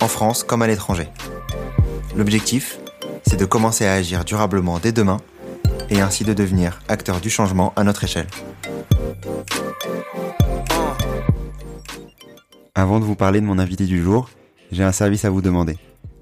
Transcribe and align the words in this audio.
en 0.00 0.08
France 0.08 0.44
comme 0.44 0.62
à 0.62 0.66
l'étranger. 0.66 1.08
L'objectif, 2.16 2.78
c'est 3.26 3.36
de 3.36 3.44
commencer 3.44 3.86
à 3.86 3.94
agir 3.94 4.24
durablement 4.24 4.78
dès 4.78 4.92
demain 4.92 5.18
et 5.90 6.00
ainsi 6.00 6.24
de 6.24 6.32
devenir 6.32 6.80
acteur 6.88 7.20
du 7.20 7.30
changement 7.30 7.72
à 7.76 7.84
notre 7.84 8.04
échelle. 8.04 8.26
Avant 12.74 13.00
de 13.00 13.04
vous 13.04 13.14
parler 13.14 13.40
de 13.40 13.46
mon 13.46 13.58
invité 13.58 13.86
du 13.86 14.02
jour, 14.02 14.30
j'ai 14.72 14.82
un 14.82 14.92
service 14.92 15.24
à 15.24 15.30
vous 15.30 15.42
demander. 15.42 15.78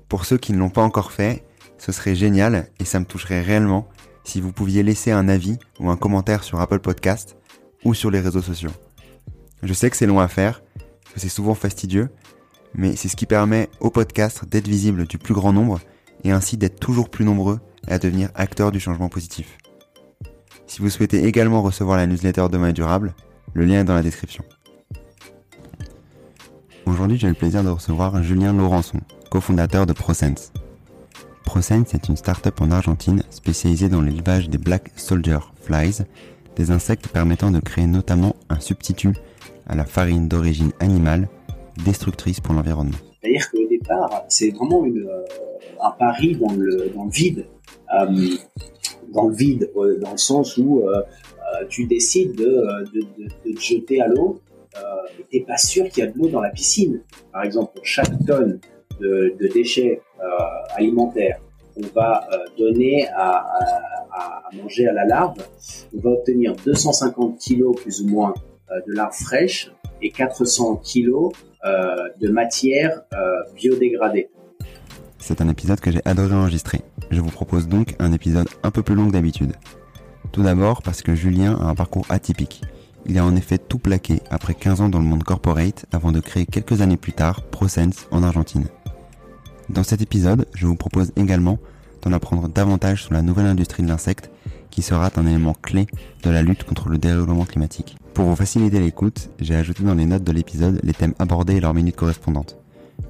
Pour 0.08 0.27
ceux 0.27 0.36
qui 0.36 0.52
ne 0.52 0.58
l'ont 0.58 0.70
pas 0.70 0.82
encore 0.82 1.12
fait, 1.12 1.44
ce 1.78 1.92
serait 1.92 2.14
génial 2.14 2.68
et 2.78 2.84
ça 2.84 3.00
me 3.00 3.04
toucherait 3.04 3.41
réellement 3.41 3.88
si 4.24 4.41
vous 4.41 4.52
pouviez 4.52 4.82
laisser 4.82 5.10
un 5.10 5.28
avis 5.28 5.58
ou 5.80 5.91
un 5.91 5.96
commentaire 5.96 6.44
sur 6.44 6.60
Apple 6.60 6.80
Podcast 6.80 7.36
ou 7.84 7.94
sur 7.94 8.10
les 8.10 8.20
réseaux 8.20 8.42
sociaux. 8.42 8.70
Je 9.62 9.72
sais 9.72 9.91
que 9.91 9.96
c'est 9.96 10.06
long 10.06 10.20
à 10.20 10.28
faire, 10.28 10.62
que 11.14 11.20
c'est 11.20 11.28
souvent 11.28 11.54
fastidieux, 11.54 12.08
mais 12.74 12.96
c'est 12.96 13.08
ce 13.08 13.16
qui 13.16 13.26
permet 13.26 13.68
au 13.80 13.90
podcast 13.90 14.44
d'être 14.48 14.68
visible 14.68 15.06
du 15.06 15.18
plus 15.18 15.34
grand 15.34 15.52
nombre 15.52 15.80
et 16.24 16.30
ainsi 16.30 16.56
d'être 16.56 16.80
toujours 16.80 17.10
plus 17.10 17.24
nombreux 17.24 17.60
à 17.88 17.98
devenir 17.98 18.30
acteurs 18.34 18.72
du 18.72 18.80
changement 18.80 19.08
positif. 19.08 19.58
Si 20.66 20.80
vous 20.80 20.91
souhaitez 20.91 21.24
également 21.24 21.62
recevoir 21.62 21.97
la 21.97 22.06
newsletter 22.06 22.47
Demain 22.50 22.72
durable, 22.72 23.14
le 23.55 23.64
lien 23.64 23.80
est 23.80 23.84
dans 23.84 23.94
la 23.94 24.02
description. 24.02 24.44
Aujourd'hui, 26.86 27.19
j'ai 27.19 27.28
le 27.28 27.34
plaisir 27.34 27.62
de 27.62 27.69
recevoir 27.69 28.22
Julien 28.22 28.52
Laurençon, 28.52 29.00
cofondateur 29.30 29.86
de 29.86 29.92
ProSense. 29.92 30.52
ProSense 31.44 31.94
est 31.94 32.08
une 32.08 32.16
start-up 32.16 32.60
en 32.60 32.70
Argentine 32.70 33.22
spécialisée 33.30 33.88
dans 33.88 34.00
l'élevage 34.00 34.48
des 34.48 34.58
Black 34.58 34.91
Soldier 34.97 35.38
Flies, 35.62 36.04
des 36.56 36.70
insectes 36.70 37.08
permettant 37.08 37.50
de 37.50 37.60
créer 37.60 37.86
notamment 37.86 38.36
un 38.48 38.60
substitut 38.60 39.14
à 39.66 39.75
la 39.75 39.84
farine 39.84 40.28
d'origine 40.28 40.72
animale 40.80 41.28
destructrice 41.84 42.41
pour 42.41 42.55
l'environnement. 42.55 42.97
C'est-à-dire 43.20 43.51
qu'au 43.51 43.67
départ, 43.69 44.25
c'est 44.28 44.51
vraiment 44.51 44.84
euh, 44.84 45.25
un 45.81 45.91
pari 45.92 46.37
dans 46.37 46.53
le, 46.53 46.92
vide. 47.11 47.47
Euh, 47.95 48.06
dans 49.12 49.28
le 49.28 49.34
vide, 49.34 49.70
euh, 49.77 49.98
dans 50.00 50.12
le 50.12 50.17
sens 50.17 50.56
où 50.56 50.83
tu 51.69 51.84
décides 51.87 52.34
de, 52.34 52.84
te 53.45 53.61
jeter 53.61 54.00
à 54.00 54.09
l'eau 54.09 54.41
et 54.75 55.25
tu 55.31 55.39
n'es 55.39 55.45
pas 55.45 55.59
sûr 55.59 55.89
qu'il 55.89 56.03
y 56.03 56.06
a 56.06 56.11
de 56.11 56.19
l'eau 56.19 56.28
dans 56.28 56.41
la 56.41 56.50
piscine. 56.50 57.03
Par 57.31 57.45
exemple, 57.45 57.73
pour 57.75 57.87
chaque 57.87 58.25
tonne 58.27 58.59
de, 59.00 59.37
déchets 59.53 60.00
alimentaires 60.75 61.41
qu'on 61.75 61.87
va 61.95 62.27
donner 62.59 63.06
à, 63.15 63.47
à, 64.12 64.43
manger 64.55 64.89
à 64.89 64.93
la 64.93 65.05
larve, 65.05 65.37
on 65.95 66.00
va 66.00 66.11
obtenir 66.11 66.55
250 66.65 67.39
kilos 67.39 67.77
plus 67.81 68.00
ou 68.03 68.09
moins 68.09 68.34
de 68.70 68.93
larves 68.93 69.15
fraîches 69.15 69.70
et 70.00 70.11
400 70.11 70.77
kilos 70.77 71.33
euh, 71.34 71.52
de 71.64 72.28
matière 72.28 73.02
euh, 73.12 73.18
biodégradée. 73.55 74.30
C'est 75.18 75.41
un 75.41 75.48
épisode 75.48 75.80
que 75.80 75.91
j'ai 75.91 76.02
adoré 76.04 76.34
enregistrer. 76.34 76.80
Je 77.10 77.20
vous 77.20 77.30
propose 77.30 77.69
donc 77.69 77.94
un 77.98 78.12
épisode 78.12 78.48
un 78.62 78.70
peu 78.70 78.82
plus 78.82 78.94
long 78.94 79.06
que 79.06 79.12
d'habitude. 79.12 79.52
Tout 80.32 80.42
d'abord 80.42 80.82
parce 80.82 81.02
que 81.02 81.14
Julien 81.14 81.56
a 81.60 81.64
un 81.64 81.74
parcours 81.74 82.06
atypique. 82.08 82.62
Il 83.06 83.19
a 83.19 83.25
en 83.25 83.37
effet 83.37 83.59
tout 83.59 83.78
plaqué 83.78 84.20
après 84.31 84.54
15 84.54 84.81
ans 84.81 84.88
dans 84.88 84.98
le 84.98 85.04
monde 85.04 85.22
corporate 85.22 85.87
avant 85.92 86.12
de 86.12 86.20
créer 86.20 86.47
quelques 86.47 86.81
années 86.81 86.97
plus 86.97 87.12
tard 87.12 87.42
ProSense 87.42 88.06
en 88.10 88.22
Argentine. 88.22 88.66
Dans 89.69 89.84
cet 89.84 90.03
épisode, 90.03 90.47
je 90.54 90.66
vous 90.66 90.76
propose 90.76 91.12
également 91.16 91.58
d'en 92.03 92.12
apprendre 92.12 92.48
davantage 92.48 93.04
sur 93.04 93.14
la 93.14 93.22
nouvelle 93.22 93.47
industrie 93.47 93.82
de 93.82 93.88
l'insecte 93.88 94.31
qui 94.70 94.82
sera 94.82 95.10
un 95.16 95.26
élément 95.26 95.54
clé 95.54 95.87
de 96.22 96.31
la 96.31 96.42
lutte 96.42 96.64
contre 96.64 96.88
le 96.88 96.98
dérèglement 96.98 97.44
climatique. 97.44 97.97
Pour 98.15 98.27
vous 98.27 98.37
faciliter 98.37 98.78
l'écoute, 98.78 99.31
j'ai 99.41 99.55
ajouté 99.55 99.83
dans 99.83 99.95
les 99.95 100.05
notes 100.05 100.25
de 100.25 100.33
l'épisode 100.33 100.81
les 100.83 100.93
thèmes 100.93 101.15
abordés 101.19 101.56
et 101.56 101.61
leurs 101.61 101.75
minutes 101.75 101.97
correspondantes. 101.97 102.59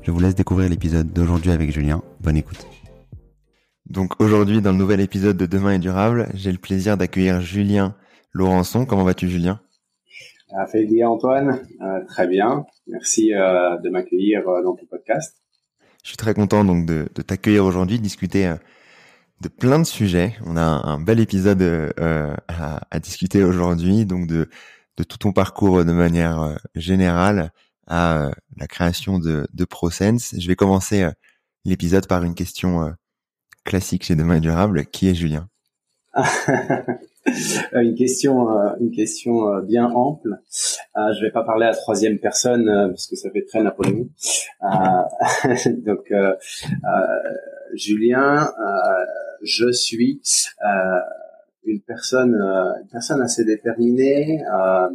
Je 0.03 0.11
vous 0.11 0.21
laisse 0.21 0.35
découvrir 0.35 0.69
l'épisode 0.69 1.13
d'aujourd'hui 1.13 1.51
avec 1.51 1.73
Julien. 1.73 2.03
Bonne 2.21 2.37
écoute. 2.37 2.67
Donc 3.89 4.21
aujourd'hui, 4.21 4.63
dans 4.63 4.71
le 4.73 4.79
nouvel 4.79 5.01
épisode 5.01 5.37
de 5.37 5.47
Demain 5.47 5.73
est 5.73 5.79
durable, 5.81 6.29
j'ai 6.35 6.53
le 6.53 6.59
plaisir 6.59 6.97
d'accueillir 6.97 7.41
Julien 7.41 7.97
Laurençon. 8.33 8.87
Comment 8.87 9.03
vas-tu 9.05 9.29
Julien? 9.29 9.61
Euh, 10.53 10.67
Fait 10.67 10.85
bien 10.85 11.09
Antoine, 11.09 11.61
euh, 11.81 12.05
très 12.07 12.29
bien. 12.29 12.65
Merci 12.87 13.35
euh, 13.35 13.79
de 13.79 13.91
m'accueillir 13.91 14.49
euh, 14.49 14.63
dans 14.63 14.75
ton 14.77 14.87
podcast. 14.87 15.35
Je 16.05 16.09
suis 16.09 16.17
très 16.17 16.35
content 16.35 16.65
donc 16.65 16.87
de, 16.87 17.09
de 17.15 17.23
t'accueillir 17.23 17.65
aujourd'hui, 17.65 17.99
discuter 17.99 18.47
euh, 18.47 18.55
de 19.41 19.49
plein 19.49 19.79
de 19.81 19.85
sujets. 19.85 20.37
On 20.47 20.57
a 20.57 20.63
un, 20.63 20.83
un 20.85 21.01
bel 21.01 21.21
épisode 21.21 21.63
euh, 21.63 22.35
à, 22.49 22.81
à, 22.91 22.99
discuter 23.01 23.43
aujourd'hui, 23.43 24.07
donc 24.07 24.27
de 24.27 24.49
de 24.97 25.05
tout 25.05 25.19
ton 25.19 25.33
parcours 25.33 25.85
de 25.85 25.93
manière 25.93 26.43
euh, 26.43 26.55
générale 26.75 27.51
à 27.87 28.27
euh, 28.27 28.31
la 28.57 28.67
création 28.67 29.19
de, 29.19 29.47
de 29.53 29.65
ProSense. 29.65 30.35
Je 30.39 30.47
vais 30.49 30.57
commencer 30.57 31.03
euh, 31.03 31.11
l'épisode 31.65 32.07
par 32.07 32.25
une 32.25 32.35
question 32.35 32.93
classique 33.65 34.05
chez 34.05 34.17
Demain 34.17 34.41
Durable. 34.41 34.87
Qui 34.87 35.09
est 35.09 35.15
Julien? 35.15 35.49
Une 37.73 37.95
question, 37.95 38.49
une 38.81 38.91
question 38.91 39.61
bien 39.61 39.87
ample. 39.87 40.41
je 40.97 41.25
vais 41.25 41.31
pas 41.31 41.45
parler 41.45 41.67
à 41.67 41.73
troisième 41.73 42.19
personne 42.19 42.67
parce 42.91 43.07
que 43.07 43.15
ça 43.15 43.31
fait 43.31 43.45
très 43.45 43.63
Napoléon. 43.63 44.09
donc, 45.87 46.13
Julien, 47.75 48.51
je 49.45 49.71
suis 49.71 50.21
une 51.65 51.81
personne, 51.81 52.35
euh, 52.35 52.81
une 52.83 52.89
personne 52.89 53.21
assez 53.23 53.45
déterminée, 53.45 54.43
euh, 54.45 54.89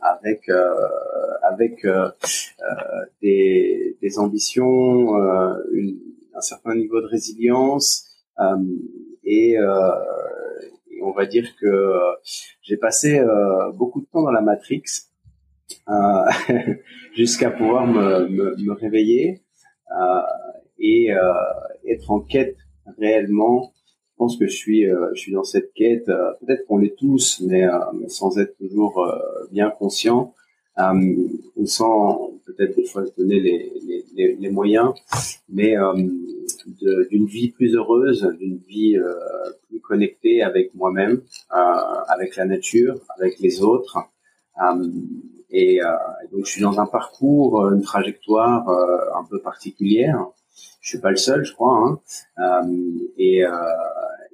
avec 0.00 0.48
euh, 0.48 0.74
avec 1.42 1.86
des, 3.20 3.96
des 4.00 4.18
ambitions, 4.18 5.14
une, 5.72 5.98
un 6.34 6.40
certain 6.40 6.74
niveau 6.74 7.00
de 7.00 7.06
résilience 7.06 8.08
et, 9.24 9.56
on 11.04 11.10
va 11.10 11.26
dire 11.26 11.48
que 11.60 11.98
j'ai 12.62 12.76
passé 12.76 13.20
beaucoup 13.74 14.00
de 14.00 14.06
temps 14.06 14.22
dans 14.22 14.30
la 14.30 14.40
Matrix 14.40 14.84
jusqu'à 17.16 17.50
pouvoir 17.50 17.86
me, 17.86 18.28
me, 18.28 18.56
me 18.56 18.72
réveiller 18.72 19.42
et 20.78 21.10
être 21.88 22.10
en 22.10 22.20
quête 22.20 22.56
réellement 22.98 23.71
pense 24.22 24.36
que 24.36 24.46
je 24.46 24.54
suis, 24.54 24.88
euh, 24.88 25.08
je 25.14 25.20
suis 25.20 25.32
dans 25.32 25.42
cette 25.42 25.72
quête. 25.74 26.08
Euh, 26.08 26.30
peut-être 26.40 26.64
qu'on 26.66 26.78
l'est 26.78 26.96
tous, 26.96 27.42
mais, 27.44 27.66
euh, 27.66 27.72
sans 28.06 28.38
être 28.38 28.56
toujours 28.56 28.94
bien 29.50 29.68
conscient, 29.70 30.32
ou 31.56 31.66
sans 31.66 32.30
peut-être 32.46 32.76
des 32.76 32.84
fois 32.84 33.04
se 33.04 33.12
donner 33.18 33.40
les, 33.40 33.72
les, 34.14 34.36
les, 34.36 34.50
moyens, 34.50 34.94
mais 35.48 35.74
d'une 37.10 37.26
vie 37.26 37.50
plus 37.50 37.74
heureuse, 37.74 38.20
d'une 38.38 38.58
vie 38.68 38.96
plus 39.68 39.80
connectée 39.80 40.42
avec 40.42 40.74
moi-même, 40.74 41.20
avec 41.50 42.36
la 42.36 42.46
nature, 42.46 42.94
avec 43.16 43.38
les 43.40 43.62
autres. 43.62 43.98
et 45.50 45.80
donc 46.30 46.46
je 46.46 46.50
suis 46.50 46.62
dans 46.62 46.78
un 46.80 46.86
parcours, 46.86 47.68
une 47.68 47.82
trajectoire 47.82 48.62
un 49.20 49.24
peu 49.28 49.38
particulière 49.40 50.26
je 50.80 50.88
suis 50.88 50.98
pas 50.98 51.10
le 51.10 51.16
seul, 51.16 51.44
je 51.44 51.52
crois, 51.54 51.76
hein. 51.76 52.00
euh, 52.38 52.98
et, 53.16 53.44
euh, 53.44 53.50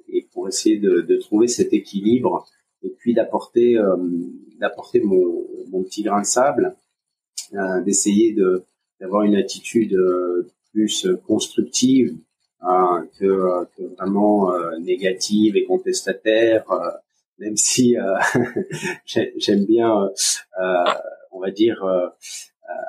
et 0.07 0.27
pour 0.33 0.47
essayer 0.47 0.77
de, 0.77 1.01
de, 1.01 1.17
trouver 1.17 1.47
cet 1.47 1.73
équilibre 1.73 2.45
et 2.83 2.89
puis 2.89 3.13
d'apporter 3.13 3.77
euh, 3.77 3.97
d'apporter 4.59 5.01
mon, 5.01 5.45
mon, 5.69 5.83
petit 5.83 6.03
grain 6.03 6.21
de 6.21 6.25
sable, 6.25 6.75
euh, 7.53 7.81
d'essayer 7.81 8.33
de 8.33 8.63
d'avoir 8.99 9.23
une 9.23 9.35
attitude 9.35 9.93
euh, 9.93 10.49
plus 10.71 11.07
constructive 11.25 12.17
hein, 12.61 13.07
que, 13.17 13.65
que, 13.77 13.83
vraiment 13.97 14.51
négative 14.79 15.55
et 15.55 15.63
contestataire, 15.63 16.65
même 17.39 17.55
si 17.55 17.95
j'aime 19.05 19.65
bien, 19.65 20.11
on 21.31 21.39
va 21.39 21.51
dire 21.51 21.83
euh, 21.83 22.07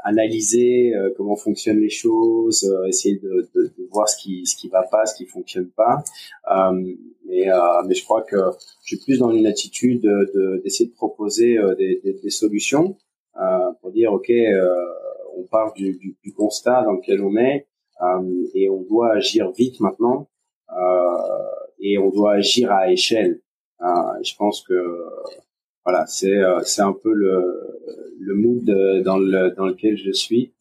analyser 0.05 0.95
euh, 0.95 1.13
comment 1.17 1.37
fonctionnent 1.37 1.81
les 1.81 1.91
choses, 1.91 2.65
euh, 2.65 2.87
essayer 2.87 3.17
de, 3.17 3.49
de, 3.55 3.73
de, 3.77 3.89
voir 3.91 4.09
ce 4.09 4.17
qui 4.21 4.47
ce 4.47 4.57
qui 4.57 4.69
va 4.69 4.83
pas, 4.83 5.07
ce 5.07 5.15
qui 5.15 5.27
fonctionne 5.27 5.69
pas. 5.71 6.03
mais 7.27 7.47
mais 7.87 7.95
je 7.95 8.05
crois 8.05 8.23
que 8.23 8.37
je 8.83 8.97
suis 8.97 9.05
plus 9.05 9.19
dans 9.19 9.31
une 9.31 9.47
attitude 9.47 10.03
de 10.03 10.61
d'essayer 10.63 10.91
de, 10.91 10.95
proposer 10.95 11.59
des, 11.79 12.01
des, 12.03 12.15
des, 12.15 12.31
solutions 12.31 12.97
pour 13.81 13.93
dire 13.93 14.13
ok, 14.13 14.31
on 15.37 15.45
part 15.45 15.73
du, 15.75 15.97
du, 15.97 16.17
du, 16.23 16.33
constat 16.33 16.83
dans 16.85 16.93
lequel 16.93 17.23
on 17.23 17.37
est. 17.37 17.67
et 18.55 18.69
on 18.69 18.83
doit 18.83 19.13
agir 19.13 19.51
vite 19.53 19.81
maintenant 19.81 20.29
et 21.79 21.99
on 21.99 22.11
doit 22.11 22.35
agir 22.35 22.71
à 22.73 22.91
échelle. 22.91 23.41
je 23.81 24.35
pense 24.37 24.63
que 24.63 24.75
voilà, 25.85 26.07
c'est 26.07 26.41
c'est 26.65 26.83
un 26.83 26.93
peu 26.93 27.13
le 27.13 27.43
le 28.19 28.35
mood 28.35 28.65
dans 29.03 29.19
le 29.19 29.55
dans 29.57 29.67
lequel 29.67 29.97
je 29.97 30.13
suis 30.13 30.53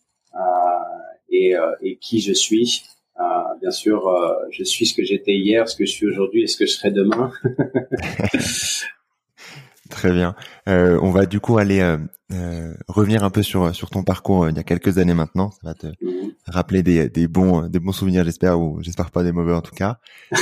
et 1.29 1.55
et 1.81 1.97
qui 1.97 2.21
je 2.21 2.33
suis. 2.33 2.83
Euh, 3.19 3.23
bien 3.59 3.71
sûr, 3.71 4.07
euh, 4.07 4.33
je 4.49 4.63
suis 4.63 4.85
ce 4.85 4.95
que 4.95 5.03
j'étais 5.03 5.35
hier, 5.35 5.67
ce 5.67 5.75
que 5.75 5.85
je 5.85 5.91
suis 5.91 6.07
aujourd'hui 6.07 6.43
et 6.43 6.47
ce 6.47 6.57
que 6.57 6.65
je 6.65 6.71
serai 6.71 6.91
demain. 6.91 7.33
Très 9.89 10.11
bien. 10.11 10.35
Euh, 10.69 10.97
on 11.01 11.11
va 11.11 11.25
du 11.25 11.41
coup 11.41 11.57
aller 11.57 11.81
euh, 11.81 12.73
revenir 12.87 13.23
un 13.23 13.29
peu 13.29 13.41
sur 13.41 13.75
sur 13.75 13.89
ton 13.89 14.03
parcours 14.03 14.47
il 14.47 14.55
y 14.55 14.59
a 14.59 14.63
quelques 14.63 14.99
années 14.99 15.15
maintenant. 15.15 15.51
Ça 15.51 15.59
va 15.63 15.73
te 15.73 15.87
mhm. 15.87 16.31
rappeler 16.45 16.83
des, 16.83 17.09
des 17.09 17.27
bons 17.27 17.67
des 17.67 17.79
bons 17.79 17.91
souvenirs, 17.91 18.23
j'espère, 18.23 18.61
ou 18.61 18.81
j'espère 18.81 19.11
pas 19.11 19.23
des 19.23 19.33
mauvais 19.33 19.53
en 19.53 19.61
tout 19.61 19.75
cas, 19.75 19.99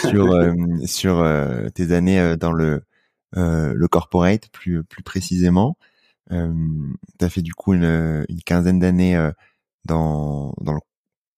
sur 0.09 0.37
sur 0.85 1.25
tes 1.73 1.91
années 1.93 2.35
dans 2.37 2.51
le 2.51 2.83
le 3.33 3.87
corporate 3.87 4.49
plus 4.49 4.83
plus 4.83 5.03
précisément. 5.03 5.77
Euh, 6.31 6.53
tu 7.19 7.25
as 7.25 7.29
fait 7.29 7.41
du 7.41 7.53
coup 7.53 7.73
une, 7.73 8.25
une 8.29 8.41
quinzaine 8.41 8.79
d'années 8.79 9.17
dans 9.85 10.53
dans 10.61 10.73
le 10.73 10.79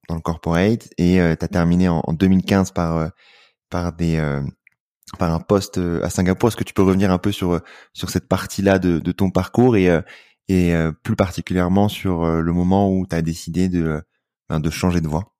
dans 0.10 0.16
le 0.16 0.22
corporate 0.22 0.90
et 0.98 1.22
euh, 1.22 1.36
tu 1.38 1.46
as 1.46 1.48
terminé 1.48 1.88
en, 1.88 2.02
2015 2.12 2.72
par 2.72 2.98
euh, 2.98 3.08
par 3.70 3.94
des 3.94 4.18
euh, 4.18 4.42
par 5.18 5.34
un 5.34 5.40
poste 5.40 5.78
à 5.78 6.10
Singapour. 6.10 6.50
Est-ce 6.50 6.58
que 6.58 6.64
tu 6.64 6.74
peux 6.74 6.84
revenir 6.84 7.12
un 7.12 7.18
peu 7.18 7.32
sur 7.32 7.62
sur 7.94 8.10
cette 8.10 8.28
partie-là 8.28 8.80
de, 8.80 9.00
de 9.00 9.12
ton 9.12 9.32
parcours 9.32 9.78
et 9.78 9.90
et 10.48 10.74
plus 11.04 11.16
particulièrement 11.16 11.90
sur 11.90 12.26
le 12.26 12.54
moment 12.54 12.92
où 12.92 13.08
tu 13.08 13.16
as 13.16 13.22
décidé 13.22 13.70
de 13.70 14.02
ben, 14.50 14.60
de 14.60 14.70
changer 14.70 15.02
de 15.02 15.08
voie? 15.08 15.34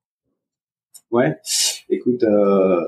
Ouais, 1.10 1.36
écoute, 1.88 2.22
euh, 2.22 2.80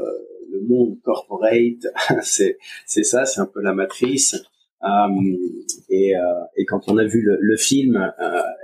monde 0.66 1.00
corporate, 1.02 1.86
c'est 2.22 2.58
c'est 2.86 3.04
ça, 3.04 3.24
c'est 3.24 3.40
un 3.40 3.46
peu 3.46 3.60
la 3.60 3.74
matrice. 3.74 4.36
Euh, 4.82 5.38
et, 5.88 6.16
euh, 6.16 6.20
et 6.56 6.64
quand 6.64 6.88
on 6.88 6.98
a 6.98 7.04
vu 7.04 7.22
le, 7.22 7.56
film 7.56 8.12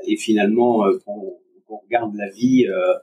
et 0.05 0.17
finalement 0.17 0.85
on, 1.07 1.39
on 1.69 1.77
regarde 1.77 2.13
la 2.17 2.29
vie 2.31 2.67
euh, 2.67 2.95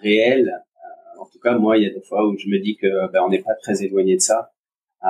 réelle, 0.00 0.48
euh, 0.48 1.20
en 1.20 1.26
tout 1.26 1.38
cas 1.38 1.58
moi 1.58 1.76
il 1.76 1.84
y 1.84 1.86
a 1.86 1.92
des 1.92 2.00
fois 2.00 2.26
où 2.26 2.36
je 2.38 2.48
me 2.48 2.58
dis 2.58 2.76
que 2.76 3.12
ben, 3.12 3.20
on 3.26 3.28
n'est 3.28 3.42
pas 3.42 3.54
très 3.54 3.82
éloigné 3.84 4.16
de 4.16 4.22
ça. 4.22 4.52
Euh, 5.04 5.08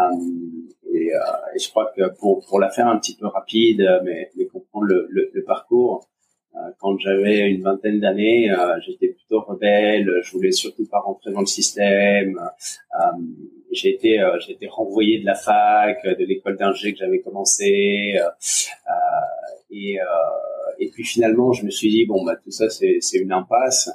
et, 0.92 1.10
je 1.58 1.68
crois 1.70 1.92
que 1.96 2.02
pour, 2.18 2.44
pour 2.46 2.58
la 2.58 2.70
faire 2.70 2.88
un 2.88 2.98
petit 2.98 3.16
peu 3.16 3.26
rapide, 3.26 3.86
mais, 4.04 4.30
comprendre 4.52 4.88
le 4.88 5.44
parcours, 5.44 6.08
quand 6.78 6.98
j'avais 6.98 7.50
une 7.50 7.62
vingtaine 7.62 8.00
d'années, 8.00 8.50
j'étais 8.84 9.08
plutôt 9.08 9.40
rebelle, 9.40 10.10
je 10.22 10.32
voulais 10.32 10.52
surtout 10.52 10.86
pas 10.90 11.00
rentrer 11.00 11.32
dans 11.32 11.40
le 11.40 11.46
système. 11.46 12.38
j'ai 13.72 13.90
été 13.90 14.22
j'ai 14.44 14.52
été 14.52 14.66
renvoyé 14.66 15.20
de 15.20 15.26
la 15.26 15.34
fac, 15.34 16.04
de 16.04 16.24
l'école 16.24 16.56
d'ingé 16.56 16.92
que 16.92 16.98
j'avais 16.98 17.20
commencé, 17.20 18.16
et 19.70 19.98
et 20.78 20.90
puis 20.90 21.04
finalement, 21.04 21.52
je 21.52 21.64
me 21.64 21.70
suis 21.70 21.90
dit 21.90 22.06
bon 22.06 22.24
bah 22.24 22.36
tout 22.36 22.50
ça 22.50 22.68
c'est 22.70 23.18
une 23.18 23.32
impasse. 23.32 23.90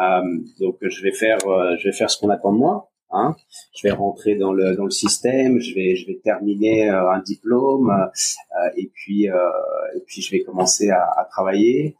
Euh, 0.00 0.22
donc 0.60 0.78
je 0.80 1.02
vais 1.02 1.12
faire 1.12 1.46
euh, 1.46 1.76
je 1.78 1.88
vais 1.88 1.92
faire 1.92 2.10
ce 2.10 2.18
qu'on 2.18 2.30
attend 2.30 2.52
de 2.52 2.58
moi. 2.58 2.91
Hein. 3.12 3.36
Je 3.74 3.86
vais 3.86 3.94
rentrer 3.94 4.36
dans 4.36 4.52
le 4.52 4.76
dans 4.76 4.84
le 4.84 4.90
système, 4.90 5.60
je 5.60 5.74
vais 5.74 5.96
je 5.96 6.06
vais 6.06 6.20
terminer 6.22 6.90
euh, 6.90 7.10
un 7.10 7.20
diplôme 7.20 7.90
euh, 7.90 8.70
et 8.76 8.90
puis 8.92 9.24
et 9.26 10.00
puis 10.06 10.22
je 10.22 10.30
vais 10.30 10.42
commencer 10.42 10.90
à, 10.90 11.02
à 11.16 11.24
travailler 11.24 11.96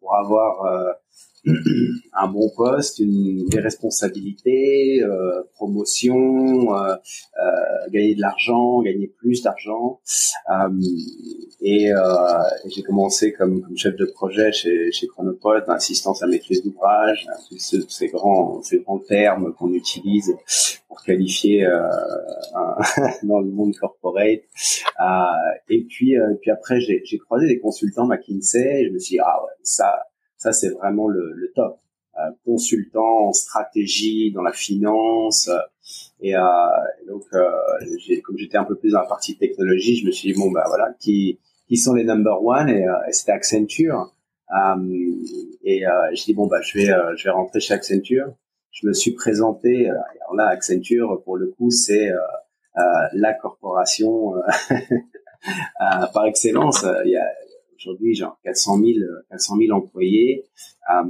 pour 0.00 0.16
avoir 0.16 0.96
un 1.44 2.28
bon 2.28 2.50
poste, 2.56 2.98
une, 2.98 3.46
des 3.46 3.60
responsabilités, 3.60 5.02
euh, 5.02 5.42
promotion, 5.54 6.74
euh, 6.74 6.94
euh, 6.94 7.90
gagner 7.90 8.14
de 8.14 8.20
l'argent, 8.20 8.82
gagner 8.82 9.08
plus 9.18 9.42
d'argent. 9.42 10.00
et 11.60 11.90
j'ai 12.68 12.82
commencé 12.82 13.32
comme, 13.32 13.62
comme, 13.62 13.76
chef 13.76 13.96
de 13.96 14.06
projet 14.06 14.52
chez, 14.52 14.90
chez 14.92 15.06
Chronopod, 15.06 15.64
assistance 15.68 16.22
à 16.22 16.26
maîtrise 16.26 16.62
d'ouvrage, 16.62 17.26
ces 17.58 18.08
grands, 18.08 18.62
ces 18.62 18.80
grands 18.80 18.98
termes 18.98 19.54
qu'on 19.54 19.72
utilise 19.72 20.34
pour 20.88 21.02
qualifier 21.02 21.66
dans 23.22 23.40
le 23.40 23.50
monde 23.50 23.74
corporate. 23.76 24.40
et 25.68 25.84
puis, 25.84 26.16
puis 26.40 26.50
après, 26.50 26.80
j'ai 26.80 27.18
croisé 27.18 27.46
des 27.46 27.58
consultants 27.58 28.06
McKinsey. 28.06 28.82
Et 28.82 28.86
je 28.88 28.92
me 28.92 28.98
suis 28.98 29.16
dit 29.16 29.20
ah 29.24 29.42
ouais, 29.42 29.52
ça 29.62 30.07
ça, 30.38 30.52
c'est 30.52 30.70
vraiment 30.70 31.08
le, 31.08 31.32
le 31.34 31.52
top. 31.54 31.78
Euh, 32.18 32.32
consultant 32.44 33.28
en 33.28 33.32
stratégie, 33.32 34.32
dans 34.32 34.42
la 34.42 34.52
finance. 34.52 35.48
Et, 36.20 36.34
euh, 36.34 36.40
donc, 37.06 37.22
euh, 37.32 37.48
comme 38.24 38.36
j'étais 38.36 38.56
un 38.56 38.64
peu 38.64 38.74
plus 38.74 38.90
dans 38.90 39.02
la 39.02 39.06
partie 39.06 39.38
technologie, 39.38 39.94
je 39.98 40.04
me 40.04 40.10
suis 40.10 40.32
dit, 40.32 40.38
bon, 40.38 40.50
bah 40.50 40.64
voilà, 40.66 40.92
qui, 40.98 41.38
qui 41.68 41.76
sont 41.76 41.94
les 41.94 42.02
number 42.02 42.42
one 42.44 42.68
Et, 42.70 42.80
et 42.82 43.12
c'était 43.12 43.30
Accenture. 43.30 44.12
et 45.62 45.82
je 45.84 46.24
dis, 46.24 46.34
bon, 46.34 46.48
bah 46.48 46.60
je 46.60 46.76
vais, 46.76 46.90
je 47.16 47.24
vais 47.24 47.30
rentrer 47.30 47.60
chez 47.60 47.74
Accenture. 47.74 48.34
Je 48.72 48.88
me 48.88 48.92
suis 48.92 49.12
présenté. 49.12 49.88
alors 49.88 50.34
là, 50.34 50.48
Accenture, 50.48 51.22
pour 51.22 51.36
le 51.36 51.46
coup, 51.46 51.70
c'est 51.70 52.10
la 53.12 53.32
corporation 53.34 54.34
par 55.78 56.26
excellence. 56.26 56.84
Il 57.04 57.12
y 57.12 57.16
a 57.16 57.28
aujourd'hui 57.78 58.14
genre 58.14 58.38
400 58.44 58.78
000 58.78 58.88
400 59.30 59.56
000 59.56 59.76
employés 59.76 60.44
euh, 60.90 61.04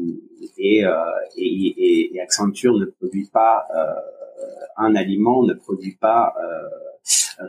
et, 0.57 0.85
euh, 0.85 0.93
et, 1.37 2.15
et, 2.15 2.21
Accenture 2.21 2.75
ne 2.79 2.87
produit 2.87 3.29
pas 3.33 3.67
euh, 3.75 3.95
un 4.77 4.95
aliment, 4.95 5.45
ne 5.45 5.55
produit 5.55 5.97
pas 5.97 6.35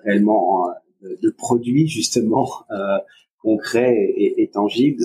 réellement 0.04 0.70
de, 1.02 1.30
produits 1.32 1.88
justement 1.88 2.50
concrets 3.42 4.14
et, 4.16 4.42
et 4.42 4.48
tangibles. 4.50 5.04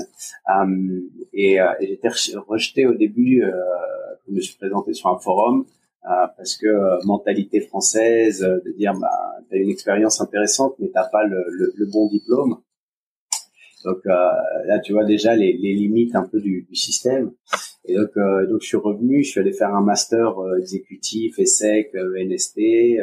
et, 1.33 1.59
j'étais 1.81 2.09
rejeté 2.47 2.87
au 2.87 2.95
début 2.95 3.43
quand 3.43 4.31
je 4.31 4.35
me 4.35 4.41
suis 4.41 4.57
présenté 4.57 4.95
sur 4.95 5.11
un 5.11 5.19
forum 5.19 5.67
parce 6.03 6.57
que 6.57 7.05
mentalité 7.07 7.61
française 7.61 8.41
de 8.41 8.73
dire 8.73 8.95
bah 8.95 9.37
t'as 9.51 9.57
une 9.57 9.71
expérience 9.71 10.21
intéressante 10.21 10.75
mais 10.79 10.91
t'as 10.93 11.09
pas 11.09 11.25
le, 11.25 11.45
le, 11.51 11.87
bon 11.87 12.09
diplôme 12.09 12.59
donc 13.85 13.99
euh, 14.07 14.13
là, 14.67 14.79
tu 14.79 14.93
vois 14.93 15.05
déjà 15.05 15.35
les, 15.37 15.53
les, 15.53 15.75
limites 15.75 16.15
un 16.17 16.25
peu 16.25 16.41
du, 16.41 16.67
du 16.69 16.75
système. 16.75 17.33
Et 17.85 17.95
donc, 17.95 18.11
euh, 18.17 18.47
donc 18.47 18.63
je 18.63 18.67
suis 18.67 18.77
revenu, 18.77 19.23
je 19.23 19.31
suis 19.31 19.41
allé 19.41 19.53
faire 19.53 19.75
un 19.75 19.83
master 19.83 20.39
euh, 20.39 20.59
exécutif, 20.59 21.39
ESSEC, 21.39 21.93
NST. 21.95 22.59
et 22.59 22.99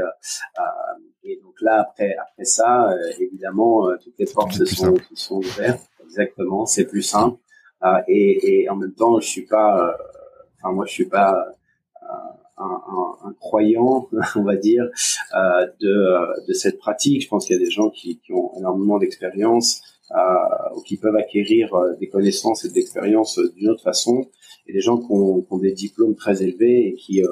donc 1.43 1.61
là, 1.61 1.81
après, 1.81 2.15
après 2.15 2.45
ça, 2.45 2.89
évidemment, 3.19 3.87
toutes 4.03 4.17
les 4.17 4.25
portes 4.25 4.53
se 4.53 4.65
sont, 4.65 4.95
se 4.95 5.15
sont 5.15 5.37
ouvertes. 5.37 5.87
Exactement, 6.03 6.65
c'est 6.65 6.85
plus 6.85 7.03
simple. 7.03 7.37
et, 8.07 8.63
et 8.63 8.69
en 8.69 8.75
même 8.75 8.93
temps, 8.93 9.19
je 9.19 9.27
suis 9.27 9.45
pas, 9.45 9.95
enfin 10.57 10.73
moi, 10.73 10.85
je 10.85 10.91
suis 10.91 11.05
pas 11.05 11.45
un, 12.61 12.81
un, 12.87 13.27
un, 13.29 13.33
croyant, 13.39 14.07
on 14.35 14.43
va 14.43 14.55
dire, 14.55 14.85
euh, 15.35 15.67
de, 15.79 16.47
de 16.47 16.53
cette 16.53 16.79
pratique. 16.79 17.23
Je 17.23 17.27
pense 17.27 17.45
qu'il 17.45 17.55
y 17.55 17.59
a 17.59 17.63
des 17.63 17.71
gens 17.71 17.89
qui, 17.89 18.19
qui 18.19 18.33
ont 18.33 18.51
énormément 18.57 18.99
d'expérience 18.99 19.81
euh, 20.13 20.75
ou 20.75 20.81
qui 20.81 20.97
peuvent 20.97 21.15
acquérir 21.15 21.73
euh, 21.73 21.95
des 21.99 22.09
connaissances 22.09 22.65
et 22.65 22.69
de 22.69 22.73
l'expérience 22.75 23.39
euh, 23.39 23.51
d'une 23.55 23.69
autre 23.69 23.83
façon, 23.83 24.27
et 24.67 24.73
des 24.73 24.81
gens 24.81 24.97
qui 24.97 25.07
ont, 25.09 25.41
qui 25.41 25.53
ont, 25.53 25.57
des 25.57 25.71
diplômes 25.71 26.15
très 26.15 26.43
élevés 26.43 26.89
et 26.89 26.93
qui, 26.95 27.23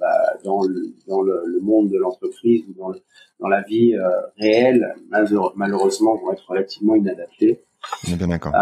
bah, 0.00 0.06
dans, 0.44 0.62
le, 0.62 0.94
dans 1.06 1.20
le, 1.20 1.42
le, 1.46 1.60
monde 1.60 1.90
de 1.90 1.98
l'entreprise 1.98 2.64
ou 2.68 2.74
dans, 2.74 2.92
dans 3.40 3.48
la 3.48 3.62
vie 3.62 3.94
réelle, 4.38 4.94
malheureusement, 5.56 6.16
vont 6.16 6.32
être 6.32 6.48
relativement 6.48 6.94
inadaptés. 6.94 7.60
Bien 8.04 8.26
d'accord. 8.26 8.52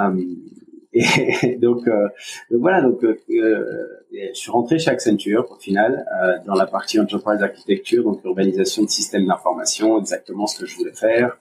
Et 0.93 1.57
donc, 1.61 1.87
euh, 1.87 2.09
voilà, 2.51 2.83
donc 2.83 3.05
euh, 3.05 3.17
euh, 3.31 3.99
je 4.11 4.33
suis 4.33 4.51
rentré 4.51 4.79
chez 4.79 4.91
Accenture 4.91 5.47
au 5.51 5.61
final 5.61 6.05
euh, 6.21 6.39
dans 6.47 6.55
la 6.55 6.67
partie 6.67 6.99
enterprise 6.99 7.43
architecture, 7.43 8.03
donc 8.03 8.25
urbanisation 8.25 8.83
de 8.83 8.89
systèmes 8.89 9.27
d'information, 9.27 10.01
exactement 10.01 10.47
ce 10.47 10.59
que 10.59 10.67
je 10.67 10.77
voulais 10.77 10.95
faire. 10.95 11.39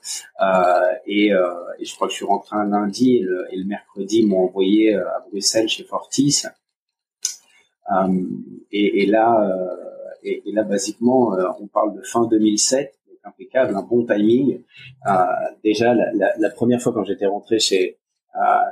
Et, 1.06 1.30
et, 1.30 1.84
je 1.84 1.94
crois 1.94 2.06
que 2.06 2.12
je 2.12 2.18
suis 2.18 2.26
rentré 2.26 2.56
un 2.56 2.68
lundi 2.68 3.16
et 3.16 3.22
le, 3.22 3.46
et 3.50 3.56
le 3.56 3.64
mercredi 3.64 4.24
m'ont 4.24 4.44
envoyé 4.44 4.94
à 4.94 5.24
Bruxelles 5.28 5.68
chez 5.68 5.84
Fortis. 5.84 6.44
Et, 8.70 9.02
et, 9.02 9.06
là, 9.06 9.50
et, 10.22 10.42
là 10.52 10.62
basiquement, 10.62 11.36
on 11.60 11.66
parle 11.66 11.96
de 11.96 12.02
fin 12.02 12.24
2007 12.26 12.94
impeccable, 13.24 13.76
un 13.76 13.82
bon 13.82 14.04
timing. 14.04 14.62
Euh, 15.06 15.12
déjà, 15.62 15.94
la, 15.94 16.32
la, 16.38 16.50
première 16.50 16.80
fois 16.80 16.92
quand 16.92 17.04
j'étais 17.04 17.26
rentré 17.26 17.58
chez 17.58 17.99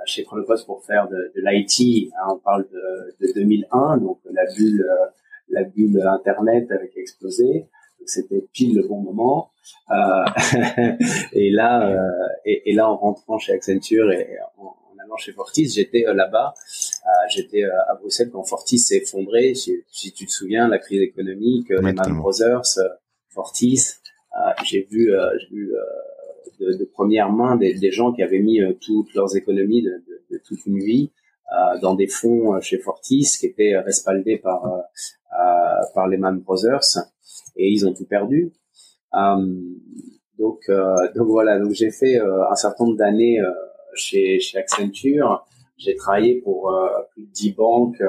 chez 0.04 0.24
Chronopost 0.24 0.66
pour 0.66 0.84
faire 0.84 1.08
de, 1.08 1.32
de 1.34 1.42
l'IT. 1.44 2.12
Hein, 2.14 2.34
on 2.34 2.38
parle 2.38 2.66
de, 2.72 3.26
de, 3.26 3.32
2001, 3.34 3.98
donc 3.98 4.20
la 4.30 4.44
bulle, 4.56 4.82
euh, 4.82 5.06
la 5.50 5.64
bulle 5.64 6.00
Internet 6.06 6.70
avait 6.70 6.90
explosé. 6.96 7.66
C'était 8.06 8.46
pile 8.52 8.76
le 8.76 8.86
bon 8.86 9.00
moment. 9.00 9.50
Euh, 9.90 10.24
et 11.32 11.50
là, 11.50 11.88
euh, 11.90 12.28
et, 12.44 12.70
et, 12.70 12.74
là, 12.74 12.88
en 12.88 12.96
rentrant 12.96 13.38
chez 13.38 13.52
Accenture 13.52 14.10
et 14.12 14.38
en, 14.56 14.64
en 14.64 15.04
allant 15.04 15.16
chez 15.16 15.32
Fortis, 15.32 15.68
j'étais 15.68 16.06
euh, 16.06 16.14
là-bas 16.14 16.54
J'étais 17.30 17.62
à 17.64 17.94
Bruxelles 17.94 18.30
quand 18.30 18.42
Fortis 18.42 18.78
s'est 18.78 18.98
effondré. 18.98 19.54
Si, 19.54 19.82
si, 19.90 20.12
tu 20.12 20.24
te 20.24 20.30
souviens, 20.30 20.66
la 20.66 20.78
crise 20.78 21.02
économique, 21.02 21.68
les 21.68 21.92
Man 21.92 22.16
Brothers, 22.16 22.62
Fortis. 23.28 23.96
j'ai 24.64 24.86
vu, 24.90 25.12
j'ai 25.38 25.54
vu 25.54 25.74
de, 26.60 26.76
de, 26.76 26.84
première 26.84 27.30
main 27.32 27.56
des, 27.56 27.74
des, 27.74 27.90
gens 27.90 28.12
qui 28.12 28.22
avaient 28.22 28.40
mis 28.40 28.60
toutes 28.80 29.14
leurs 29.14 29.36
économies 29.36 29.82
de, 29.82 29.90
de, 29.90 30.22
de 30.30 30.40
toute 30.44 30.64
une 30.66 30.78
vie 30.78 31.10
euh, 31.50 31.78
dans 31.80 31.94
des 31.94 32.08
fonds 32.08 32.54
euh, 32.54 32.60
chez 32.60 32.76
Fortis 32.78 33.26
qui 33.40 33.46
étaient 33.46 33.78
respaldés 33.78 34.36
par 34.36 34.66
euh, 34.66 35.82
par 35.94 36.06
les 36.06 36.18
Man 36.18 36.40
Brothers 36.40 37.06
et 37.56 37.70
ils 37.70 37.86
ont 37.86 37.94
tout 37.94 38.04
perdu. 38.04 38.52
donc 40.38 40.70
donc 41.14 41.26
voilà 41.26 41.58
donc 41.58 41.72
j'ai 41.72 41.90
fait 41.90 42.18
un 42.18 42.54
certain 42.54 42.84
nombre 42.84 42.98
d'années 42.98 43.40
chez 43.94 44.40
chez 44.40 44.58
Accenture. 44.58 45.46
J'ai 45.76 45.94
travaillé 45.94 46.40
pour 46.40 46.74
plus 47.12 47.22
de 47.22 47.32
10 47.32 47.52
banques 47.52 48.02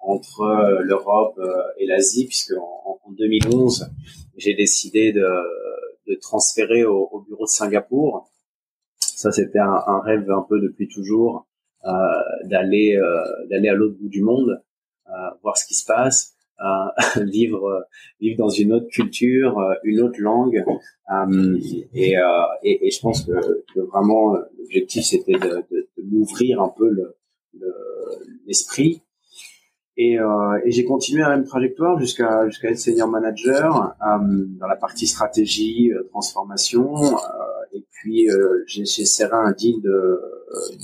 entre 0.00 0.80
l'Europe 0.82 1.40
et 1.78 1.86
l'Asie, 1.86 2.26
puisque 2.26 2.54
en 2.56 3.12
2011, 3.12 3.90
j'ai 4.36 4.54
décidé 4.54 5.12
de, 5.12 5.26
de 6.08 6.14
transférer 6.14 6.84
au, 6.84 7.08
au, 7.12 7.20
bureau 7.20 7.44
de 7.44 7.50
Singapour. 7.50 8.30
Ça, 8.98 9.30
c'était 9.32 9.58
un, 9.58 9.82
un, 9.86 10.00
rêve 10.00 10.30
un 10.30 10.44
peu 10.48 10.60
depuis 10.60 10.88
toujours, 10.88 11.46
euh, 11.84 11.90
d'aller 12.44 12.96
euh, 12.96 13.46
d'aller 13.48 13.68
à 13.68 13.74
l'autre 13.74 13.96
bout 14.00 14.08
du 14.08 14.22
monde, 14.22 14.62
euh, 15.08 15.12
voir 15.42 15.56
ce 15.56 15.66
qui 15.66 15.74
se 15.74 15.84
passe, 15.86 16.34
vivre 17.16 17.86
vivre 18.20 18.36
dans 18.38 18.48
une 18.48 18.72
autre 18.72 18.88
culture, 18.88 19.62
une 19.84 20.00
autre 20.00 20.20
langue. 20.20 20.64
Et, 21.94 22.16
et, 22.62 22.86
et, 22.86 22.90
je 22.90 23.00
pense 23.00 23.24
que, 23.24 23.64
que 23.72 23.80
vraiment 23.80 24.34
l'objectif 24.58 25.04
c'était 25.04 25.38
de, 25.38 25.64
de, 25.70 25.88
de 25.96 26.02
m'ouvrir 26.02 26.60
un 26.60 26.68
peu 26.76 26.88
le, 26.88 27.16
l'esprit. 28.46 29.02
Et, 29.98 30.18
euh, 30.18 30.58
et 30.64 30.70
j'ai 30.70 30.84
continué 30.84 31.20
la 31.20 31.30
même 31.30 31.44
trajectoire 31.44 31.98
jusqu'à 31.98 32.46
jusqu'à 32.46 32.70
être 32.70 32.78
senior 32.78 33.08
manager 33.08 33.94
euh, 34.00 34.46
dans 34.58 34.66
la 34.66 34.76
partie 34.76 35.06
stratégie, 35.06 35.90
transformation. 36.10 36.94
et 37.74 37.84
puis 37.90 38.28
j'ai 38.66 38.84
serré 38.86 39.36
un 39.36 39.52
deal 39.52 39.82
de 39.82 40.20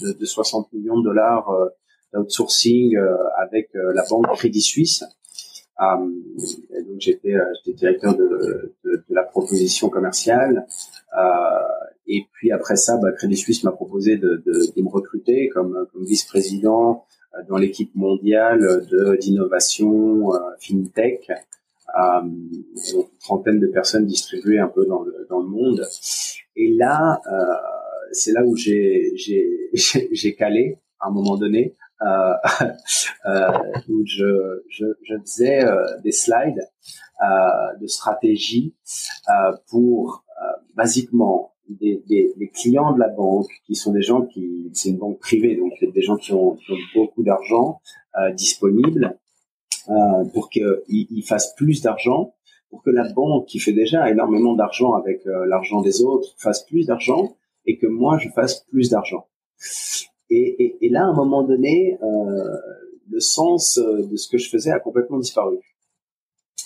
de, 0.03 0.13
de 0.13 0.25
60 0.25 0.73
millions 0.73 0.99
de 0.99 1.05
dollars 1.05 1.51
euh, 1.51 1.69
d'outsourcing 2.13 2.97
euh, 2.97 3.17
avec 3.37 3.75
euh, 3.75 3.93
la 3.93 4.05
banque 4.09 4.27
Crédit 4.37 4.63
Suisse. 4.63 5.05
Et 5.81 6.83
donc 6.85 7.01
j'étais 7.01 7.35
directeur 7.67 8.17
de, 8.17 8.73
de, 8.85 9.05
la 9.09 9.25
proposition 9.25 9.89
commerciale. 9.89 10.67
et 12.07 12.23
puis 12.33 12.53
après 12.53 12.77
ça, 12.77 12.97
bah, 12.99 13.11
Crédit 13.11 13.37
Suisse 13.37 13.65
m'a 13.65 13.73
proposé 13.73 14.17
de, 14.17 14.41
de, 14.47 14.83
me 14.83 14.89
recruter 14.89 15.49
comme, 15.49 15.89
comme 15.93 16.05
vice-président 16.05 17.05
dans 17.49 17.57
l'équipe 17.57 17.95
mondiale 17.95 18.87
de 18.91 19.17
d'innovation 19.17 20.31
fintech. 20.61 21.31
Euh, 21.97 22.23
une 22.23 23.05
trentaine 23.21 23.61
de 23.61 23.69
personnes 23.69 24.07
distribuées 24.07 24.59
un 24.59 24.67
peu 24.67 24.85
dans 24.87 25.03
le, 25.03 25.27
dans 25.31 25.41
le 25.41 25.47
monde. 25.47 25.87
Et 26.57 26.73
là, 26.73 27.21
euh, 27.31 27.55
c'est 28.11 28.33
là 28.33 28.45
où 28.45 28.57
j'ai 28.57 29.13
j'ai 29.15 30.35
calé 30.39 30.79
à 30.99 31.09
un 31.09 31.11
moment 31.13 31.37
donné 31.37 31.77
euh, 32.03 32.33
euh, 33.27 33.49
où 33.89 34.03
je, 34.07 34.63
je, 34.69 34.87
je 35.03 35.15
faisais 35.21 35.65
euh, 35.65 35.85
des 36.03 36.11
slides 36.13 36.69
euh, 37.23 37.79
de 37.81 37.87
stratégie 37.87 38.75
euh, 39.29 39.53
pour 39.69 40.25
basiquement 40.75 41.54
des, 41.69 42.03
des, 42.07 42.33
des, 42.37 42.49
clients 42.49 42.93
de 42.93 42.99
la 42.99 43.09
banque 43.09 43.49
qui 43.67 43.75
sont 43.75 43.93
des 43.93 44.03
gens 44.03 44.23
qui 44.23 44.71
c'est 44.75 44.91
une 44.91 44.99
banque 44.99 45.19
privée 45.19 45.57
donc 45.57 45.73
des 45.81 46.03
gens 46.03 46.17
qui 46.17 46.33
ont, 46.33 46.57
qui 46.57 46.73
ont 46.73 46.79
beaucoup 46.95 47.23
d'argent 47.23 47.81
disponible 48.35 49.19
pour 50.33 50.51
qu'ils 50.51 51.25
fassent 51.27 51.55
plus 51.57 51.83
d'argent 51.83 52.35
pour 52.71 52.83
que 52.83 52.91
la 52.91 53.11
banque 53.13 53.47
qui 53.47 53.59
fait 53.59 53.73
déjà 53.73 54.11
énormément 54.11 54.55
d'argent 54.55 54.93
avec 54.95 55.23
l'argent 55.25 55.81
des 55.81 56.03
autres 56.03 56.35
fasse 56.39 56.65
plus 56.65 56.87
d'argent 56.87 57.35
et 57.67 57.79
que 57.79 57.87
moi 57.87 58.19
je 58.19 58.29
fasse 58.31 58.61
plus 58.71 58.91
d'argent. 58.91 59.27
Et, 60.31 60.57
et, 60.65 60.87
et, 60.87 60.89
là, 60.89 61.03
à 61.03 61.09
un 61.09 61.15
moment 61.15 61.43
donné, 61.43 61.99
euh, 62.03 62.57
le 63.11 63.21
sens 63.21 63.79
euh, 63.79 64.07
de 64.07 64.17
ce 64.17 64.29
que 64.29 64.39
je 64.39 64.49
faisais 64.49 64.71
a 64.71 64.81
complètement 64.81 65.19
disparu. 65.19 65.59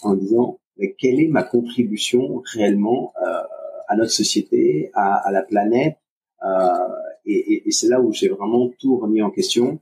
En 0.03 0.15
disant, 0.15 0.61
mais 0.77 0.95
quelle 0.97 1.21
est 1.21 1.29
ma 1.29 1.43
contribution 1.43 2.43
réellement 2.55 3.13
euh, 3.21 3.43
à 3.89 3.97
notre 3.97 4.13
société, 4.13 4.91
à, 4.95 5.17
à 5.29 5.33
la 5.33 5.43
planète 5.43 5.97
euh, 6.45 6.69
Et, 7.27 7.69
et 7.69 7.73
c'est 7.73 7.89
là 7.89 8.01
où 8.01 8.13
j'ai 8.13 8.29
vraiment 8.29 8.71
tout 8.81 8.97
remis 8.99 9.23
en 9.23 9.31
question. 9.31 9.81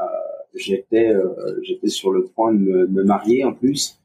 Euh, 0.00 0.06
j'étais, 0.54 1.08
euh, 1.12 1.60
j'étais 1.62 1.88
sur 1.88 2.10
le 2.12 2.24
point 2.24 2.52
de 2.52 2.58
me, 2.58 2.86
me 2.86 3.02
marier 3.02 3.44
en 3.44 3.52
plus 3.52 3.98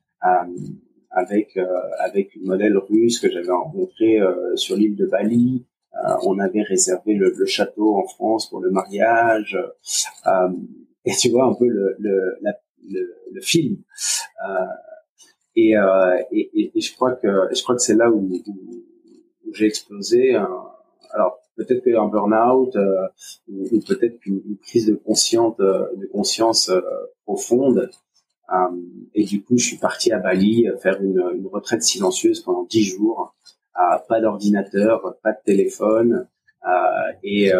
avec 1.12 1.58
avec 2.00 2.36
une 2.36 2.46
modèle 2.46 2.78
russe 2.78 3.20
que 3.20 3.30
j'avais 3.30 3.52
rencontrée 3.52 4.20
sur 4.56 4.76
l'île 4.78 4.96
de 4.96 5.08
Bali. 5.08 5.66
Euh, 5.94 6.16
on 6.24 6.40
avait 6.40 6.62
réservé 6.64 7.16
le, 7.16 7.34
le, 7.38 7.46
château 7.46 7.98
en 7.98 8.08
France 8.08 8.50
pour 8.50 8.62
le 8.62 8.72
mariage. 8.72 9.58
Euh, 10.28 10.50
et 11.06 11.12
tu 11.12 11.30
vois 11.30 11.46
un 11.46 11.54
peu 11.54 11.68
le, 11.68 11.96
le, 12.00 12.38
le, 12.88 13.16
le 13.32 13.42
film. 13.42 13.78
Euh, 14.48 14.66
et, 15.56 15.74
et, 16.32 16.72
et, 16.76 16.82
je 16.82 16.96
crois 16.96 17.14
que 17.14 17.28
je 17.54 17.62
crois 17.62 17.76
que 17.76 17.82
c'est 17.82 17.96
là 17.96 18.10
où, 18.10 18.20
où, 18.20 18.86
j'ai 19.54 19.68
explosé. 19.68 20.36
alors 20.36 21.40
peut-être 21.56 21.84
qu'un 21.84 22.08
burn-out 22.08 22.76
euh, 22.76 23.08
ou, 23.50 23.68
ou 23.72 23.80
peut-être 23.82 24.18
une, 24.26 24.42
une, 24.46 24.58
prise 24.58 24.88
de 24.88 24.96
conscience 24.96 25.58
de 25.58 26.08
conscience 26.12 26.70
euh, 26.70 26.82
profonde. 27.26 27.90
Euh, 28.52 28.56
et 29.14 29.24
du 29.24 29.44
coup, 29.44 29.58
je 29.58 29.66
suis 29.66 29.78
parti 29.78 30.12
à 30.12 30.20
Bali 30.20 30.68
faire 30.82 31.02
une, 31.02 31.24
une 31.36 31.48
retraite 31.48 31.84
silencieuse 31.84 32.42
pendant 32.42 32.64
dix 32.64 32.84
jours 32.84 33.34
pas 34.08 34.22
d'ordinateur, 34.22 35.18
pas 35.24 35.32
de 35.32 35.40
téléphone 35.46 36.28
euh, 36.66 37.12
et, 37.24 37.54
euh, 37.54 37.60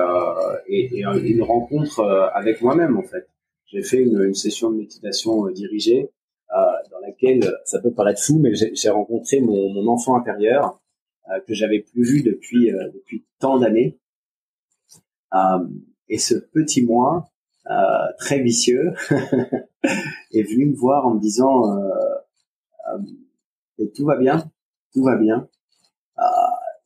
et, 0.68 1.00
et, 1.00 1.02
une 1.02 1.44
rencontre 1.44 2.02
euh, 2.02 2.28
avec 2.34 2.62
moi-même 2.62 2.98
en 2.98 3.04
fait. 3.04 3.28
J'ai 3.66 3.84
fait 3.84 3.98
une, 3.98 4.22
une, 4.22 4.36
session 4.36 4.70
de 4.70 4.78
méditation 4.78 5.48
dirigée 5.48 6.10
dans 6.50 7.00
laquelle 7.00 7.58
ça 7.64 7.80
peut 7.80 7.92
paraître 7.92 8.22
fou, 8.22 8.38
mais 8.38 8.52
j'ai 8.54 8.90
rencontré 8.90 9.40
mon, 9.40 9.70
mon, 9.70 9.88
enfant 9.88 10.18
intérieur 10.18 10.81
que 11.48 11.54
j'avais 11.54 11.80
plus 11.80 12.04
vu 12.04 12.22
depuis 12.24 12.72
depuis 12.94 13.26
tant 13.40 13.58
d'années. 13.60 14.00
et 16.10 16.18
ce 16.18 16.36
petit 16.36 16.86
moi 16.86 17.30
très 18.20 18.42
vicieux 18.42 18.94
est 20.32 20.44
venu 20.44 20.68
me 20.68 20.76
voir 20.76 21.08
en 21.08 21.16
me 21.16 21.20
disant 21.20 21.64
et 23.82 23.92
tout 23.92 24.06
va 24.06 24.16
bien, 24.16 24.52
tout 24.94 25.04
va 25.04 25.18
bien. 25.18 25.48
Euh, 26.20 26.22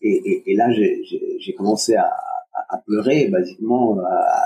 et, 0.02 0.16
et, 0.16 0.52
et, 0.52 0.56
là, 0.56 0.70
j'ai 0.72 1.54
commencé 1.56 1.96
à, 1.96 2.12
à, 2.70 2.78
pleurer, 2.78 3.28
basiquement, 3.28 4.00
à, 4.00 4.46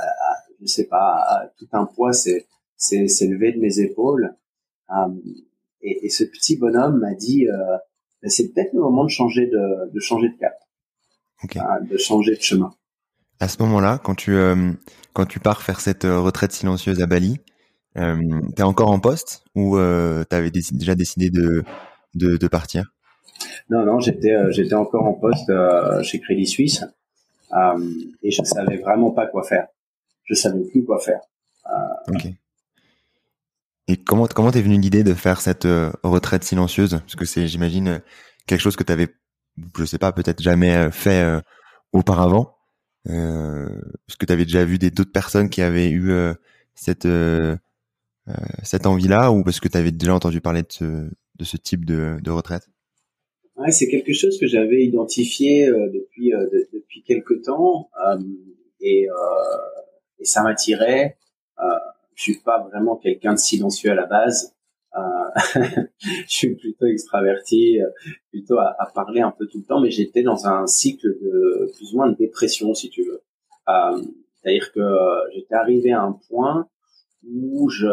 je 0.61 0.65
sais 0.65 0.87
pas, 0.87 1.51
tout 1.57 1.67
un 1.73 1.85
poids 1.85 2.13
s'est 2.13 2.47
levé 2.77 3.51
de 3.53 3.59
mes 3.59 3.79
épaules. 3.79 4.35
Euh, 4.91 5.09
et, 5.81 6.05
et, 6.05 6.09
ce 6.09 6.23
petit 6.23 6.57
bonhomme 6.57 6.99
m'a 6.99 7.13
dit, 7.13 7.47
euh, 7.47 7.77
ben, 8.21 8.29
c'est 8.29 8.53
peut-être 8.53 8.73
le 8.73 8.81
moment 8.81 9.03
de 9.03 9.09
changer 9.09 9.47
de, 9.47 9.91
de 9.93 9.99
changer 9.99 10.29
de 10.29 10.37
cap, 10.37 10.53
hein, 11.55 11.79
de 11.89 11.97
changer 11.97 12.35
de 12.35 12.41
chemin. 12.41 12.71
À 13.39 13.47
ce 13.47 13.61
moment-là, 13.63 13.99
quand 14.03 14.15
tu 14.15 14.35
euh, 14.35 14.73
quand 15.13 15.25
tu 15.25 15.39
pars 15.39 15.61
faire 15.61 15.79
cette 15.79 16.05
euh, 16.05 16.19
retraite 16.19 16.51
silencieuse 16.51 17.01
à 17.01 17.05
Bali, 17.05 17.39
euh, 17.97 18.41
t'es 18.55 18.63
encore 18.63 18.91
en 18.91 18.99
poste 18.99 19.43
ou 19.55 19.77
euh, 19.77 20.23
t'avais 20.25 20.51
déjà 20.51 20.95
décidé 20.95 21.29
de, 21.29 21.63
de, 22.15 22.37
de 22.37 22.47
partir? 22.47 22.91
Non, 23.69 23.85
non, 23.85 23.99
j'étais 23.99 24.33
euh, 24.33 24.51
j'étais 24.51 24.73
encore 24.75 25.05
en 25.05 25.13
poste 25.13 25.49
euh, 25.49 26.03
chez 26.03 26.19
Crédit 26.19 26.47
Suisse 26.47 26.83
euh, 27.53 27.93
et 28.21 28.31
je 28.31 28.43
savais 28.43 28.77
vraiment 28.77 29.11
pas 29.11 29.27
quoi 29.27 29.43
faire. 29.43 29.67
Je 30.25 30.33
savais 30.35 30.63
plus 30.65 30.83
quoi 30.83 30.99
faire. 30.99 31.21
ok. 32.09 32.27
Et 33.89 33.97
comment 33.97 34.27
comment 34.27 34.51
t'es 34.51 34.61
venu 34.61 34.79
l'idée 34.79 35.03
de 35.03 35.13
faire 35.13 35.41
cette 35.41 35.67
retraite 36.03 36.43
silencieuse? 36.43 36.91
Parce 36.91 37.15
que 37.15 37.25
c'est, 37.25 37.47
j'imagine, 37.47 38.01
quelque 38.45 38.61
chose 38.61 38.75
que 38.75 38.83
tu 38.83 38.93
avais, 38.93 39.07
je 39.77 39.83
sais 39.83 39.97
pas, 39.97 40.11
peut-être 40.11 40.41
jamais 40.41 40.91
fait 40.91 41.41
auparavant. 41.91 42.55
Euh, 43.09 43.67
parce 44.05 44.17
que 44.17 44.25
tu 44.25 44.33
avais 44.33 44.45
déjà 44.45 44.63
vu 44.63 44.77
des 44.77 44.91
d'autres 44.91 45.11
personnes 45.11 45.49
qui 45.49 45.61
avaient 45.61 45.89
eu 45.89 46.11
cette 46.75 47.07
cette 48.63 48.85
envie-là, 48.85 49.31
ou 49.31 49.43
parce 49.43 49.59
que 49.59 49.67
tu 49.67 49.77
avais 49.77 49.91
déjà 49.91 50.13
entendu 50.13 50.39
parler 50.39 50.61
de 50.61 50.71
ce 50.71 51.09
de 51.39 51.43
ce 51.43 51.57
type 51.57 51.83
de, 51.83 52.19
de 52.21 52.31
retraite? 52.31 52.69
Ouais, 53.55 53.71
c'est 53.71 53.89
quelque 53.89 54.13
chose 54.13 54.39
que 54.39 54.47
j'avais 54.47 54.83
identifié 54.83 55.67
euh, 55.67 55.89
depuis 55.89 56.33
euh, 56.33 56.47
depuis 56.73 57.03
quelque 57.03 57.33
temps 57.33 57.89
euh, 58.07 58.19
et, 58.79 59.07
et 60.19 60.25
ça 60.25 60.43
m'attirait. 60.43 61.17
Je 62.19 62.23
suis 62.23 62.41
pas 62.41 62.59
vraiment 62.69 62.97
quelqu'un 62.97 63.33
de 63.33 63.39
silencieux 63.39 63.91
à 63.91 63.95
la 63.95 64.05
base. 64.05 64.53
je 65.55 66.25
suis 66.27 66.55
plutôt 66.55 66.85
extraverti, 66.87 67.79
plutôt 68.29 68.57
à, 68.57 68.75
à, 68.77 68.91
parler 68.93 69.21
un 69.21 69.31
peu 69.31 69.47
tout 69.47 69.59
le 69.59 69.63
temps, 69.63 69.79
mais 69.79 69.91
j'étais 69.91 70.23
dans 70.23 70.47
un 70.47 70.67
cycle 70.67 71.07
de 71.07 71.71
plus 71.77 71.93
ou 71.93 71.97
moins 71.97 72.09
de 72.09 72.17
dépression, 72.17 72.73
si 72.73 72.89
tu 72.89 73.03
veux. 73.03 73.21
C'est-à-dire 74.41 74.71
que 74.73 74.81
j'étais 75.33 75.55
arrivé 75.55 75.93
à 75.93 76.01
un 76.01 76.19
point 76.29 76.67
où 77.23 77.69
je 77.69 77.87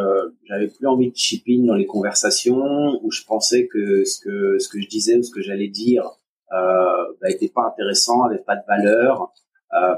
j'avais 0.44 0.68
plus 0.68 0.86
envie 0.86 1.10
de 1.10 1.16
chip 1.16 1.44
dans 1.64 1.74
les 1.74 1.86
conversations, 1.86 2.98
où 3.02 3.10
je 3.12 3.24
pensais 3.24 3.66
que 3.66 4.04
ce 4.04 4.20
que 4.20 4.58
ce 4.58 4.68
que 4.68 4.80
je 4.80 4.88
disais 4.88 5.16
ou 5.16 5.22
ce 5.22 5.30
que 5.30 5.42
j'allais 5.42 5.68
dire 5.68 6.18
euh, 6.52 7.12
bah, 7.20 7.30
était 7.30 7.48
pas 7.48 7.66
intéressant, 7.66 8.22
avait 8.22 8.38
pas 8.38 8.56
de 8.56 8.66
valeur. 8.66 9.32
Euh, 9.74 9.94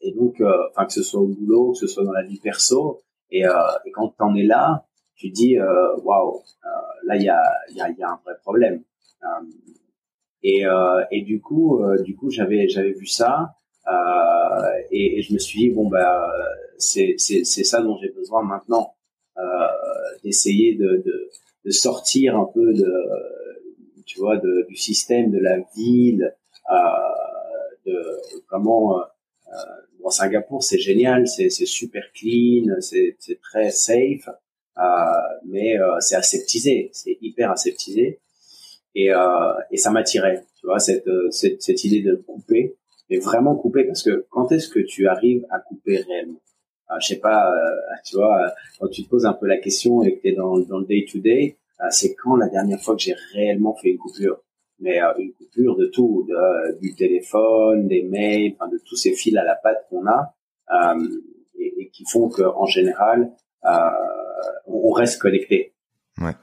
et 0.00 0.12
donc, 0.12 0.40
euh, 0.40 0.52
enfin 0.70 0.86
que 0.86 0.92
ce 0.92 1.02
soit 1.02 1.20
au 1.20 1.26
boulot, 1.26 1.72
que 1.72 1.78
ce 1.78 1.86
soit 1.86 2.04
dans 2.04 2.12
la 2.12 2.22
vie 2.22 2.38
perso, 2.38 3.02
et, 3.30 3.46
euh, 3.46 3.52
et 3.84 3.90
quand 3.90 4.08
t'en 4.18 4.34
es 4.34 4.42
là, 4.42 4.86
tu 5.16 5.30
dis 5.30 5.58
euh, 5.58 5.96
waouh, 6.02 6.42
là 7.04 7.16
il 7.16 7.22
y 7.22 7.28
a 7.28 7.42
y 7.70 7.80
a, 7.80 7.90
y 7.90 8.02
a 8.02 8.10
un 8.10 8.20
vrai 8.24 8.34
problème. 8.42 8.82
et 10.42 10.64
et 11.10 11.22
du 11.22 11.40
coup 11.40 11.82
du 12.02 12.16
coup 12.16 12.30
j'avais 12.30 12.68
j'avais 12.68 12.92
vu 12.92 13.06
ça. 13.06 13.54
Et, 14.90 15.18
et, 15.18 15.22
je 15.22 15.32
me 15.34 15.38
suis 15.38 15.60
dit 15.60 15.70
bon 15.70 15.88
bah 15.88 16.30
c'est 16.78 17.16
c'est 17.18 17.44
ça 17.44 17.82
dont 17.82 17.96
j'ai 17.98 18.10
besoin 18.10 18.42
maintenant 18.42 18.94
euh, 19.38 19.66
d'essayer 20.22 20.74
de, 20.74 21.02
de, 21.06 21.30
de 21.64 21.70
sortir 21.70 22.36
un 22.36 22.46
peu 22.52 22.74
de 22.74 22.92
tu 24.04 24.18
vois 24.18 24.36
de, 24.36 24.66
du 24.68 24.76
système 24.76 25.30
de 25.30 25.38
la 25.38 25.58
ville 25.76 26.34
euh, 26.70 26.76
de 27.86 28.02
comment 28.48 28.98
euh, 28.98 29.04
dans 30.02 30.10
Singapour 30.10 30.62
c'est 30.62 30.78
génial 30.78 31.26
c'est 31.26 31.50
super 31.50 32.04
clean 32.12 32.66
c'est 32.80 33.16
très 33.42 33.70
safe 33.70 34.28
euh, 34.78 34.82
mais 35.46 35.78
euh, 35.78 35.98
c'est 36.00 36.16
aseptisé 36.16 36.90
c'est 36.92 37.16
hyper 37.20 37.50
aseptisé. 37.50 38.20
Et 38.94 39.12
euh, 39.12 39.52
et 39.70 39.76
ça 39.76 39.90
m'attirait 39.90 40.44
tu 40.58 40.66
vois 40.66 40.80
cette, 40.80 41.08
cette 41.30 41.62
cette 41.62 41.84
idée 41.84 42.02
de 42.02 42.16
couper 42.16 42.76
et 43.10 43.18
vraiment 43.18 43.54
couper 43.56 43.84
parce 43.84 44.02
que 44.02 44.26
quand 44.30 44.52
est-ce 44.52 44.68
que 44.68 44.80
tu 44.80 45.08
arrives 45.08 45.44
à 45.50 45.58
couper 45.58 45.98
réellement? 45.98 46.40
Euh, 46.90 46.96
je 47.00 47.08
sais 47.08 47.20
pas, 47.20 47.50
euh, 47.50 47.94
tu 48.04 48.16
vois, 48.16 48.46
euh, 48.46 48.48
quand 48.78 48.88
tu 48.88 49.04
te 49.04 49.08
poses 49.08 49.26
un 49.26 49.32
peu 49.32 49.46
la 49.46 49.58
question 49.58 50.02
et 50.02 50.16
que 50.16 50.22
tu 50.22 50.28
es 50.28 50.32
dans, 50.32 50.58
dans 50.58 50.78
le 50.78 50.86
day-to-day, 50.86 51.56
c'est 51.90 52.14
quand 52.14 52.36
la 52.36 52.48
dernière 52.48 52.78
fois 52.80 52.94
que 52.94 53.00
j'ai 53.00 53.14
réellement 53.32 53.74
fait 53.74 53.90
une 53.90 53.98
coupure? 53.98 54.42
Mais 54.80 54.98
une 55.18 55.32
coupure 55.32 55.76
de 55.76 55.86
tout, 55.86 56.26
de, 56.28 56.80
du 56.80 56.94
téléphone, 56.94 57.88
des 57.88 58.02
mails, 58.02 58.54
enfin, 58.58 58.70
de 58.70 58.78
tous 58.86 58.96
ces 58.96 59.12
fils 59.12 59.36
à 59.36 59.44
la 59.44 59.54
patte 59.54 59.86
qu'on 59.88 60.06
a 60.06 60.34
euh, 60.72 61.08
et, 61.58 61.90
qui 61.92 62.04
font 62.04 62.28
qu'en 62.28 62.66
général, 62.66 63.30
euh, 63.64 63.90
on 64.66 64.90
reste 64.92 65.20
connecté. 65.20 65.74
Ouais, 66.20 66.34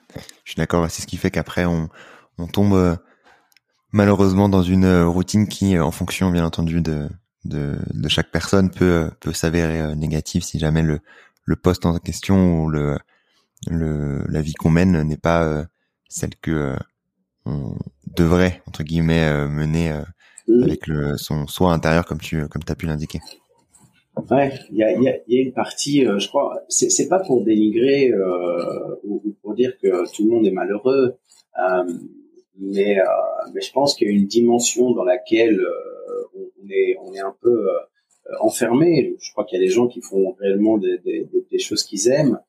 je 0.43 0.51
suis 0.51 0.57
d'accord. 0.57 0.89
C'est 0.89 1.01
ce 1.01 1.07
qui 1.07 1.17
fait 1.17 1.31
qu'après 1.31 1.65
on, 1.65 1.89
on 2.37 2.47
tombe 2.47 2.97
malheureusement 3.91 4.49
dans 4.49 4.63
une 4.63 5.03
routine 5.03 5.47
qui, 5.47 5.77
en 5.79 5.91
fonction 5.91 6.31
bien 6.31 6.45
entendu 6.45 6.81
de, 6.81 7.09
de, 7.45 7.77
de 7.93 8.09
chaque 8.09 8.31
personne 8.31 8.69
peut 8.69 9.09
peut 9.19 9.33
s'avérer 9.33 9.81
euh, 9.81 9.95
négatif 9.95 10.43
si 10.43 10.59
jamais 10.59 10.83
le 10.83 10.99
le 11.45 11.55
poste 11.55 11.85
en 11.85 11.97
question 11.97 12.63
ou 12.63 12.69
le 12.69 12.97
le 13.67 14.23
la 14.27 14.41
vie 14.41 14.53
qu'on 14.53 14.69
mène 14.69 15.01
n'est 15.03 15.17
pas 15.17 15.43
euh, 15.43 15.65
celle 16.09 16.35
que 16.35 16.51
euh, 16.51 16.75
on 17.47 17.75
devrait 18.15 18.61
entre 18.67 18.83
guillemets 18.83 19.47
mener 19.47 19.91
avec 20.63 20.87
le 20.87 21.17
son 21.17 21.47
soi 21.47 21.71
intérieur 21.71 22.05
comme 22.05 22.19
tu 22.19 22.47
comme 22.47 22.61
as 22.67 22.75
pu 22.75 22.85
l'indiquer. 22.85 23.19
Ouais, 24.31 24.51
il 24.71 24.77
y 24.77 24.83
a, 24.83 24.91
y, 24.93 25.07
a, 25.07 25.17
y 25.27 25.37
a 25.37 25.41
une 25.41 25.53
partie, 25.53 26.03
je 26.03 26.27
crois, 26.27 26.59
c'est, 26.69 26.89
c'est 26.89 27.07
pas 27.07 27.19
pour 27.19 27.43
dénigrer 27.43 28.11
euh, 28.11 28.95
ou, 29.03 29.21
pour 29.43 29.53
dire 29.53 29.77
que 29.79 30.11
tout 30.11 30.23
le 30.25 30.31
monde 30.31 30.45
est 30.47 30.51
malheureux, 30.51 31.17
euh, 31.59 31.93
mais, 32.59 32.99
euh, 32.99 33.03
mais 33.53 33.61
je 33.61 33.71
pense 33.71 33.93
qu'il 33.95 34.07
y 34.07 34.11
a 34.11 34.13
une 34.13 34.25
dimension 34.25 34.91
dans 34.91 35.03
laquelle 35.03 35.61
on 36.35 36.69
est, 36.69 36.97
on 37.01 37.13
est 37.13 37.19
un 37.19 37.35
peu 37.41 37.69
euh, 37.69 37.73
enfermé. 38.41 39.15
Je 39.19 39.31
crois 39.31 39.45
qu'il 39.45 39.59
y 39.59 39.63
a 39.63 39.65
des 39.65 39.71
gens 39.71 39.87
qui 39.87 40.01
font 40.01 40.35
réellement 40.39 40.77
des, 40.77 40.97
des, 40.99 41.29
des 41.51 41.59
choses 41.59 41.83
qu'ils 41.83 42.07
aiment, 42.09 42.39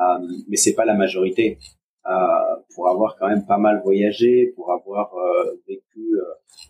euh, 0.00 0.26
mais 0.48 0.56
c'est 0.56 0.74
pas 0.74 0.84
la 0.84 0.94
majorité. 0.94 1.58
Euh, 2.06 2.10
pour 2.74 2.88
avoir 2.88 3.16
quand 3.18 3.28
même 3.28 3.44
pas 3.44 3.58
mal 3.58 3.82
voyagé, 3.84 4.52
pour 4.56 4.72
avoir 4.72 5.14
vécu 5.66 6.16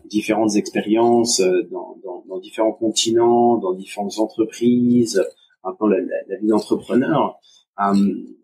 différentes 0.05 0.55
expériences 0.55 1.39
dans, 1.71 1.97
dans, 2.03 2.23
dans, 2.27 2.39
différents 2.39 2.73
continents, 2.73 3.57
dans 3.57 3.73
différentes 3.73 4.17
entreprises, 4.19 5.23
maintenant 5.63 5.87
la, 5.87 5.99
la, 6.27 6.37
vie 6.37 6.47
d'entrepreneur, 6.47 7.39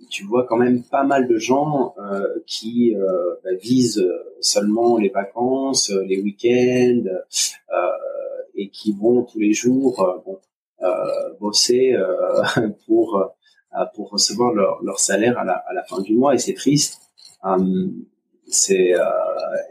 tu 0.09 0.23
vois 0.23 0.45
quand 0.45 0.57
même 0.57 0.83
pas 0.83 1.03
mal 1.03 1.27
de 1.27 1.37
gens 1.37 1.93
euh, 1.97 2.21
qui 2.45 2.95
euh, 2.95 3.35
bah, 3.43 3.49
visent 3.61 4.07
seulement 4.39 4.97
les 4.97 5.09
vacances, 5.09 5.89
les 5.89 6.21
week-ends, 6.21 7.03
euh, 7.05 7.91
et 8.55 8.69
qui 8.69 8.93
vont 8.93 9.23
tous 9.23 9.39
les 9.39 9.53
jours 9.53 9.99
euh, 10.01 10.17
bon, 10.25 10.39
euh, 10.83 11.33
bosser 11.39 11.93
euh, 11.93 12.43
pour 12.87 13.31
pour 13.93 14.09
recevoir 14.11 14.53
leur, 14.53 14.83
leur 14.83 14.99
salaire 14.99 15.37
à 15.37 15.43
la, 15.43 15.53
à 15.53 15.73
la 15.73 15.83
fin 15.83 16.01
du 16.01 16.15
mois 16.15 16.33
et 16.33 16.37
c'est 16.37 16.53
triste. 16.53 17.01
c'est 18.47 18.93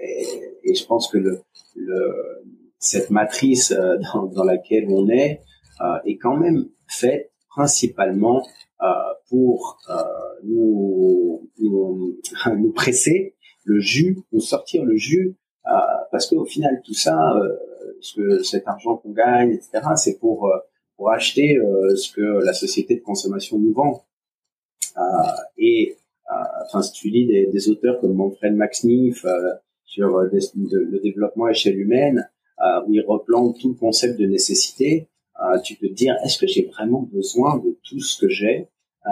et, 0.01 0.27
et, 0.65 0.75
je 0.75 0.87
pense 0.87 1.09
que 1.09 1.19
le, 1.19 1.41
le 1.77 2.45
cette 2.79 3.11
matrice 3.11 3.73
dans, 4.13 4.27
dans, 4.27 4.45
laquelle 4.45 4.87
on 4.89 5.09
est 5.09 5.41
est 6.05 6.17
quand 6.17 6.37
même 6.37 6.69
faite 6.87 7.33
principalement 7.49 8.43
euh, 8.83 8.87
pour 9.31 9.79
euh, 9.89 9.95
nous, 10.43 11.49
nous, 11.59 12.19
nous, 12.57 12.73
presser 12.73 13.35
le 13.65 13.79
jus, 13.81 14.19
nous 14.33 14.41
sortir 14.41 14.85
le 14.85 14.97
jus, 14.97 15.37
euh, 15.67 15.71
parce 16.11 16.27
qu'au 16.27 16.45
final 16.45 16.83
tout 16.85 16.93
ça, 16.93 17.17
ce 18.01 18.17
que 18.17 18.43
cet 18.43 18.67
argent 18.69 18.97
qu'on 18.97 19.13
gagne, 19.13 19.53
etc., 19.53 19.81
c'est 19.97 20.19
pour 20.19 20.47
euh, 20.47 20.59
pour 20.97 21.11
acheter 21.11 21.57
euh, 21.59 21.95
ce 21.97 22.13
que 22.13 22.45
la 22.45 22.53
société 22.53 22.97
de 22.97 23.01
consommation 23.01 23.59
nous 23.59 23.73
vend. 23.73 24.05
Euh, 24.97 25.01
et 25.59 25.97
enfin, 26.67 26.83
si 26.83 26.93
tu 26.93 27.09
lis 27.09 27.27
des, 27.27 27.47
des 27.47 27.69
auteurs 27.69 28.01
comme 28.01 28.15
Manfred 28.15 28.55
Max 28.55 28.85
Neef 28.85 29.27
sur 29.85 30.19
le 30.19 31.01
développement 31.03 31.47
à 31.47 31.51
échelle 31.51 31.79
humaine, 31.79 32.29
où 32.87 32.95
il 32.95 33.05
replante 33.07 33.59
tout 33.61 33.71
le 33.71 33.75
concept 33.75 34.19
de 34.19 34.27
nécessité, 34.27 35.09
tu 35.65 35.75
peux 35.77 35.89
te 35.89 35.93
dire 35.93 36.17
est-ce 36.25 36.39
que 36.39 36.47
j'ai 36.47 36.67
vraiment 36.67 37.03
besoin 37.03 37.59
de 37.59 37.77
tout 37.85 38.01
ce 38.01 38.19
que 38.19 38.29
j'ai? 38.29 38.69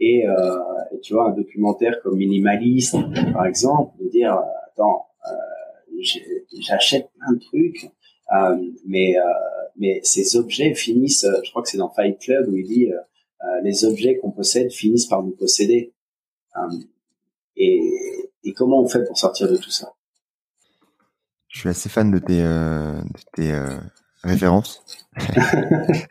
Et, 0.00 0.26
euh, 0.26 0.56
tu 1.02 1.14
vois 1.14 1.30
un 1.30 1.34
documentaire 1.34 2.00
comme 2.02 2.16
Minimaliste 2.16 2.96
par 3.32 3.46
exemple 3.46 3.96
de 4.02 4.08
dire 4.08 4.38
attends 4.66 5.06
j'achète 6.60 7.10
plein 7.18 7.32
de 7.32 7.40
trucs, 7.40 7.84
euh, 7.84 7.88
mais 8.86 9.16
euh, 9.16 9.22
mais 9.76 10.00
ces 10.02 10.36
objets 10.36 10.74
finissent. 10.74 11.26
Je 11.44 11.50
crois 11.50 11.62
que 11.62 11.68
c'est 11.68 11.78
dans 11.78 11.90
Fight 11.90 12.18
Club 12.20 12.48
où 12.48 12.56
il 12.56 12.66
dit 12.66 12.92
euh, 12.92 13.60
les 13.62 13.84
objets 13.84 14.18
qu'on 14.18 14.30
possède 14.30 14.72
finissent 14.72 15.06
par 15.06 15.22
nous 15.22 15.32
posséder. 15.32 15.92
et, 17.56 17.80
et 18.44 18.52
comment 18.52 18.82
on 18.82 18.88
fait 18.88 19.04
pour 19.04 19.18
sortir 19.18 19.50
de 19.50 19.56
tout 19.56 19.70
ça? 19.70 19.92
Je 21.48 21.60
suis 21.60 21.68
assez 21.68 21.88
fan 21.88 22.10
de 22.10 22.18
tes, 22.18 22.42
de 22.42 23.02
tes 23.32 23.52
références. 24.22 24.84
je 25.16 26.04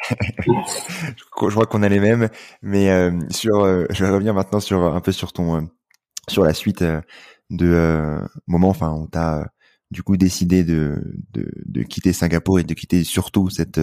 crois 1.31 1.65
qu'on 1.65 1.83
a 1.83 1.89
les 1.89 1.99
mêmes, 1.99 2.29
mais 2.61 3.11
sur, 3.29 3.65
je 3.91 4.05
vais 4.05 4.09
revenir 4.09 4.33
maintenant 4.33 4.61
sur 4.61 4.83
un 4.83 5.01
peu 5.01 5.11
sur 5.11 5.33
ton, 5.33 5.69
sur 6.29 6.43
la 6.43 6.53
suite 6.53 6.83
de 7.49 8.19
moments, 8.47 8.69
enfin, 8.69 8.93
où 8.93 9.07
t'as 9.07 9.45
du 9.93 10.03
coup 10.03 10.17
décidé 10.17 10.63
de, 10.63 11.01
de, 11.33 11.47
de, 11.65 11.83
quitter 11.83 12.11
Singapour 12.11 12.59
et 12.59 12.63
de 12.63 12.73
quitter 12.73 13.03
surtout 13.03 13.49
cette, 13.49 13.79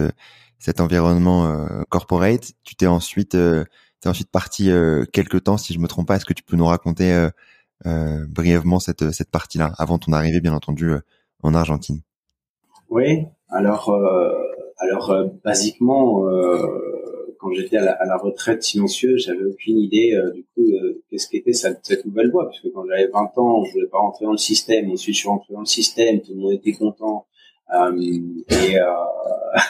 cet 0.59 0.79
environnement 0.79 1.45
euh, 1.45 1.81
corporate. 1.89 2.51
Tu 2.63 2.75
t'es 2.75 2.85
ensuite, 2.85 3.33
euh, 3.33 3.63
ensuite 4.05 4.29
parti 4.29 4.69
euh, 4.69 5.05
quelques 5.11 5.43
temps, 5.45 5.57
si 5.57 5.73
je 5.73 5.79
me 5.79 5.87
trompe 5.87 6.07
pas. 6.07 6.17
Est-ce 6.17 6.25
que 6.25 6.33
tu 6.33 6.43
peux 6.43 6.57
nous 6.57 6.67
raconter 6.67 7.11
euh, 7.13 7.29
euh 7.87 8.25
brièvement 8.27 8.79
cette, 8.79 9.11
cette 9.11 9.31
partie-là, 9.31 9.73
avant 9.77 9.97
ton 9.97 10.11
arrivée, 10.11 10.41
bien 10.41 10.53
entendu, 10.53 10.91
en 11.41 11.55
Argentine? 11.55 12.01
Oui. 12.89 13.25
Alors, 13.49 13.91
alors 14.77 15.15
basiquement 15.43 16.23
quand 17.41 17.51
j'étais 17.53 17.77
à, 17.77 17.91
à 17.91 18.05
la, 18.05 18.17
retraite 18.17 18.61
silencieuse, 18.61 19.25
j'avais 19.25 19.43
aucune 19.43 19.79
idée 19.79 20.13
euh, 20.13 20.31
du 20.31 20.45
coup 20.53 20.61
euh, 20.61 21.01
qu'est-ce 21.09 21.27
qu'était 21.27 21.53
cette, 21.53 22.05
nouvelle 22.05 22.29
voie, 22.29 22.47
puisque 22.49 22.71
quand 22.71 22.85
j'avais 22.87 23.07
20 23.07 23.37
ans, 23.37 23.63
je 23.65 23.73
voulais 23.73 23.87
pas 23.87 23.97
rentrer 23.97 24.25
dans 24.25 24.31
le 24.31 24.37
système. 24.37 24.91
Ensuite, 24.91 25.15
je 25.15 25.19
suis 25.19 25.27
rentré 25.27 25.53
dans 25.53 25.61
le 25.61 25.65
système, 25.65 26.21
tout 26.21 26.33
le 26.33 26.39
monde 26.39 26.53
était 26.53 26.73
content. 26.73 27.25
Euh, 27.73 27.99
et, 28.49 28.79
euh, 28.79 28.85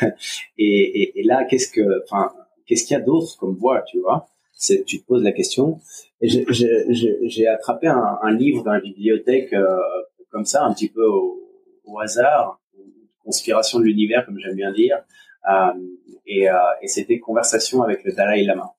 et, 0.58 1.20
et, 1.20 1.24
là, 1.24 1.46
qu'est-ce 1.46 1.72
que, 1.72 2.04
enfin, 2.04 2.32
qu'est-ce 2.66 2.86
qu'il 2.86 2.98
y 2.98 3.00
a 3.00 3.04
d'autre 3.04 3.38
comme 3.40 3.56
voie, 3.56 3.84
tu 3.84 4.00
vois? 4.00 4.28
C'est, 4.54 4.84
tu 4.84 5.02
te 5.02 5.08
poses 5.08 5.24
la 5.24 5.32
question. 5.32 5.80
Et 6.22 6.28
j'ai 6.28 7.48
attrapé 7.48 7.88
un, 7.88 8.20
un, 8.22 8.36
livre 8.36 8.64
dans 8.64 8.74
la 8.74 8.82
bibliothèque 8.82 9.54
euh, 9.54 9.78
comme 10.30 10.46
ça, 10.46 10.66
un 10.66 10.74
petit 10.74 10.90
peu 10.90 11.04
au, 11.04 11.42
au 11.86 12.00
hasard, 12.00 12.61
conspiration 13.24 13.80
de 13.80 13.86
l'univers, 13.86 14.26
comme 14.26 14.40
j'aime 14.40 14.56
bien 14.56 14.72
dire. 14.72 14.98
Euh, 15.50 15.74
et, 16.26 16.50
euh, 16.50 16.56
et 16.82 16.88
c'était 16.88 17.20
Conversation 17.20 17.82
avec 17.82 18.04
le 18.04 18.14
Dalai 18.14 18.44
Lama. 18.44 18.74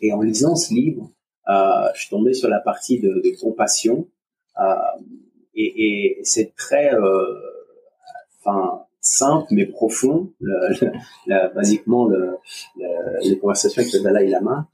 Et 0.00 0.12
en 0.12 0.20
lisant 0.20 0.56
ce 0.56 0.72
livre, 0.72 1.10
euh, 1.48 1.88
je 1.94 2.00
suis 2.00 2.10
tombé 2.10 2.32
sur 2.32 2.48
la 2.48 2.60
partie 2.60 3.00
de, 3.00 3.22
compassion. 3.40 4.08
et, 5.54 6.20
c'est 6.22 6.54
très, 6.54 6.90
simple 9.00 9.48
mais 9.50 9.66
profond, 9.66 10.32
basiquement 11.54 12.06
le, 12.06 12.36
les 13.22 13.38
conversations 13.38 13.82
avec 13.82 13.92
le 13.92 14.00
Dalai 14.00 14.28
Lama. 14.28 14.68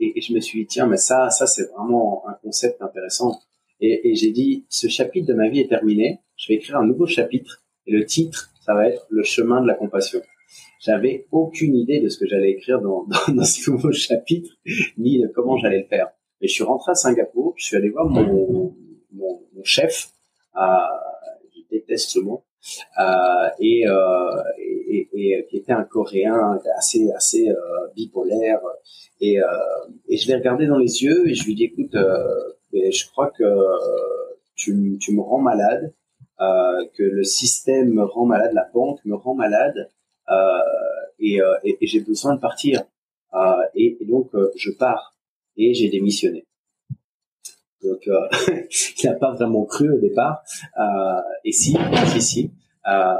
Et, 0.00 0.20
je 0.20 0.34
me 0.34 0.40
suis 0.40 0.60
dit 0.60 0.66
tiens 0.66 0.86
mais 0.86 0.96
ça 0.96 1.30
ça 1.30 1.46
c'est 1.46 1.70
vraiment 1.72 2.24
un 2.28 2.34
concept 2.42 2.82
intéressant. 2.82 3.40
Et 3.80 4.14
j'ai 4.14 4.30
dit 4.30 4.66
ce 4.68 4.88
chapitre 4.88 5.26
de 5.26 5.34
ma 5.34 5.48
vie 5.48 5.60
est 5.60 5.68
terminé, 5.68 6.20
je 6.36 6.48
vais 6.48 6.56
écrire 6.56 6.76
un 6.76 6.86
nouveau 6.86 7.06
chapitre 7.06 7.63
et 7.86 7.92
le 7.92 8.04
titre 8.04 8.50
ça 8.64 8.74
va 8.74 8.88
être 8.88 9.06
le 9.10 9.22
chemin 9.22 9.60
de 9.60 9.66
la 9.66 9.74
compassion. 9.74 10.22
J'avais 10.80 11.26
aucune 11.30 11.74
idée 11.74 12.00
de 12.00 12.08
ce 12.08 12.18
que 12.18 12.26
j'allais 12.26 12.50
écrire 12.50 12.80
dans, 12.80 13.06
dans, 13.28 13.44
ce 13.44 13.70
nouveau 13.70 13.92
chapitre 13.92 14.54
ni 14.96 15.20
de 15.20 15.28
comment 15.28 15.58
j'allais 15.58 15.80
le 15.80 15.86
faire. 15.86 16.08
Et 16.40 16.48
je 16.48 16.52
suis 16.52 16.64
rentré 16.64 16.92
à 16.92 16.94
Singapour, 16.94 17.54
je 17.56 17.66
suis 17.66 17.76
allé 17.76 17.90
voir 17.90 18.06
mon, 18.06 18.74
mon, 19.12 19.42
mon 19.54 19.64
chef. 19.64 20.10
Euh, 20.56 20.60
je 21.54 21.60
déteste 21.70 22.10
ce 22.10 22.20
mot 22.20 22.44
euh, 22.98 23.48
et, 23.58 23.86
euh, 23.86 24.42
et, 24.58 25.08
et, 25.12 25.46
qui 25.50 25.56
était 25.58 25.72
un 25.72 25.84
Coréen 25.84 26.58
assez 26.78 27.10
assez 27.12 27.48
euh, 27.48 27.54
bipolaire 27.94 28.60
et, 29.20 29.40
euh, 29.40 29.46
et 30.08 30.16
je 30.16 30.28
l'ai 30.28 30.36
regardé 30.36 30.66
dans 30.66 30.78
les 30.78 31.02
yeux 31.02 31.28
et 31.28 31.34
je 31.34 31.44
lui 31.44 31.54
dis 31.54 31.64
écoute 31.64 31.96
je 32.72 33.10
crois 33.10 33.30
que 33.36 33.44
tu, 34.54 34.96
tu 35.00 35.14
me 35.14 35.20
rends 35.20 35.40
malade 35.40 35.92
que 36.38 37.02
le 37.02 37.24
système 37.24 37.92
me 37.94 38.04
rend 38.04 38.26
malade 38.26 38.52
la 38.54 38.68
banque 38.72 39.00
me 39.04 39.14
rend 39.14 39.34
malade 39.34 39.90
et, 41.18 41.40
et, 41.64 41.86
j'ai 41.86 42.00
besoin 42.00 42.34
de 42.34 42.40
partir 42.40 42.82
et, 43.74 43.98
donc 44.08 44.30
je 44.56 44.70
pars 44.70 45.14
et 45.56 45.74
j'ai 45.74 45.88
démissionné 45.88 46.44
donc, 47.84 48.08
euh, 48.08 48.28
il 49.02 49.06
n'a 49.06 49.14
pas 49.14 49.32
vraiment 49.32 49.64
cru 49.64 49.92
au 49.92 49.98
départ. 49.98 50.42
Euh, 50.78 51.20
et 51.44 51.52
si, 51.52 51.76
si, 52.12 52.22
si. 52.22 52.50
Euh, 52.88 53.14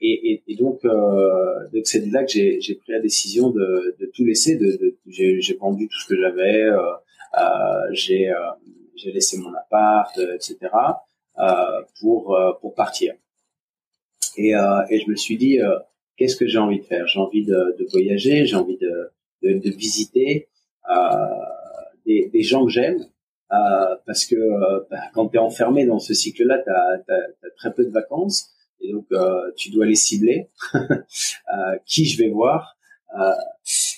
et, 0.00 0.32
et, 0.32 0.42
et, 0.48 0.56
donc, 0.56 0.84
euh, 0.84 1.68
donc 1.72 1.86
c'est 1.86 2.04
là 2.06 2.24
que 2.24 2.30
j'ai, 2.30 2.74
pris 2.74 2.92
la 2.92 3.00
décision 3.00 3.50
de, 3.50 3.96
de 3.98 4.10
tout 4.14 4.24
laisser. 4.24 4.56
De, 4.56 4.66
de 4.66 4.96
j'ai, 5.06 5.56
vendu 5.58 5.88
tout 5.88 5.98
ce 5.98 6.08
que 6.08 6.20
j'avais. 6.20 6.62
Euh, 6.62 6.78
euh, 7.38 7.90
euh, 7.90 8.50
j'ai 8.94 9.12
laissé 9.12 9.38
mon 9.38 9.52
appart, 9.54 10.16
etc. 10.18 10.58
pour 12.00 12.38
pour 12.60 12.74
partir. 12.74 13.14
Et, 14.36 14.50
et 14.50 15.00
je 15.00 15.10
me 15.10 15.16
suis 15.16 15.36
dit, 15.36 15.58
qu'est-ce 16.16 16.36
que 16.36 16.46
j'ai 16.46 16.58
envie 16.58 16.80
de 16.80 16.84
faire? 16.84 17.06
J'ai 17.06 17.20
envie 17.20 17.44
de, 17.44 17.76
de 17.78 17.86
voyager. 17.90 18.46
J'ai 18.46 18.56
envie 18.56 18.78
de, 18.78 19.10
de, 19.42 19.58
de 19.58 19.70
visiter 19.70 20.48
des, 22.06 22.28
des 22.28 22.42
gens 22.42 22.64
que 22.64 22.70
j'aime. 22.70 23.06
Euh, 23.52 23.96
parce 24.06 24.24
que 24.24 24.34
euh, 24.34 24.80
bah, 24.90 24.96
quand 25.12 25.28
tu 25.28 25.36
es 25.36 25.38
enfermé 25.38 25.84
dans 25.84 25.98
ce 25.98 26.14
cycle-là, 26.14 26.62
tu 26.64 26.70
as, 26.70 27.50
très 27.56 27.72
peu 27.72 27.84
de 27.84 27.90
vacances 27.90 28.50
et 28.80 28.92
donc 28.92 29.06
euh, 29.12 29.52
tu 29.56 29.70
dois 29.70 29.84
les 29.84 29.94
cibler. 29.94 30.48
qui 31.86 32.06
je 32.06 32.18
vais 32.18 32.30
voir? 32.30 32.76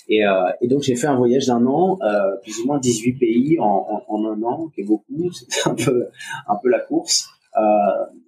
Et, 0.08 0.22
et, 0.60 0.68
donc 0.68 0.82
j'ai 0.82 0.96
fait 0.96 1.06
un 1.06 1.16
voyage 1.16 1.46
d'un 1.46 1.64
an, 1.66 1.98
plus 2.42 2.60
ou 2.60 2.66
moins 2.66 2.78
18 2.78 3.14
pays 3.14 3.58
en, 3.58 4.02
en, 4.08 4.24
un 4.26 4.42
an, 4.42 4.68
qui 4.74 4.82
est 4.82 4.84
beaucoup. 4.84 5.30
C'était 5.32 5.68
un 5.68 5.74
peu 5.74 6.08
un 6.48 6.56
peu 6.62 6.68
la 6.68 6.80
course. 6.80 7.28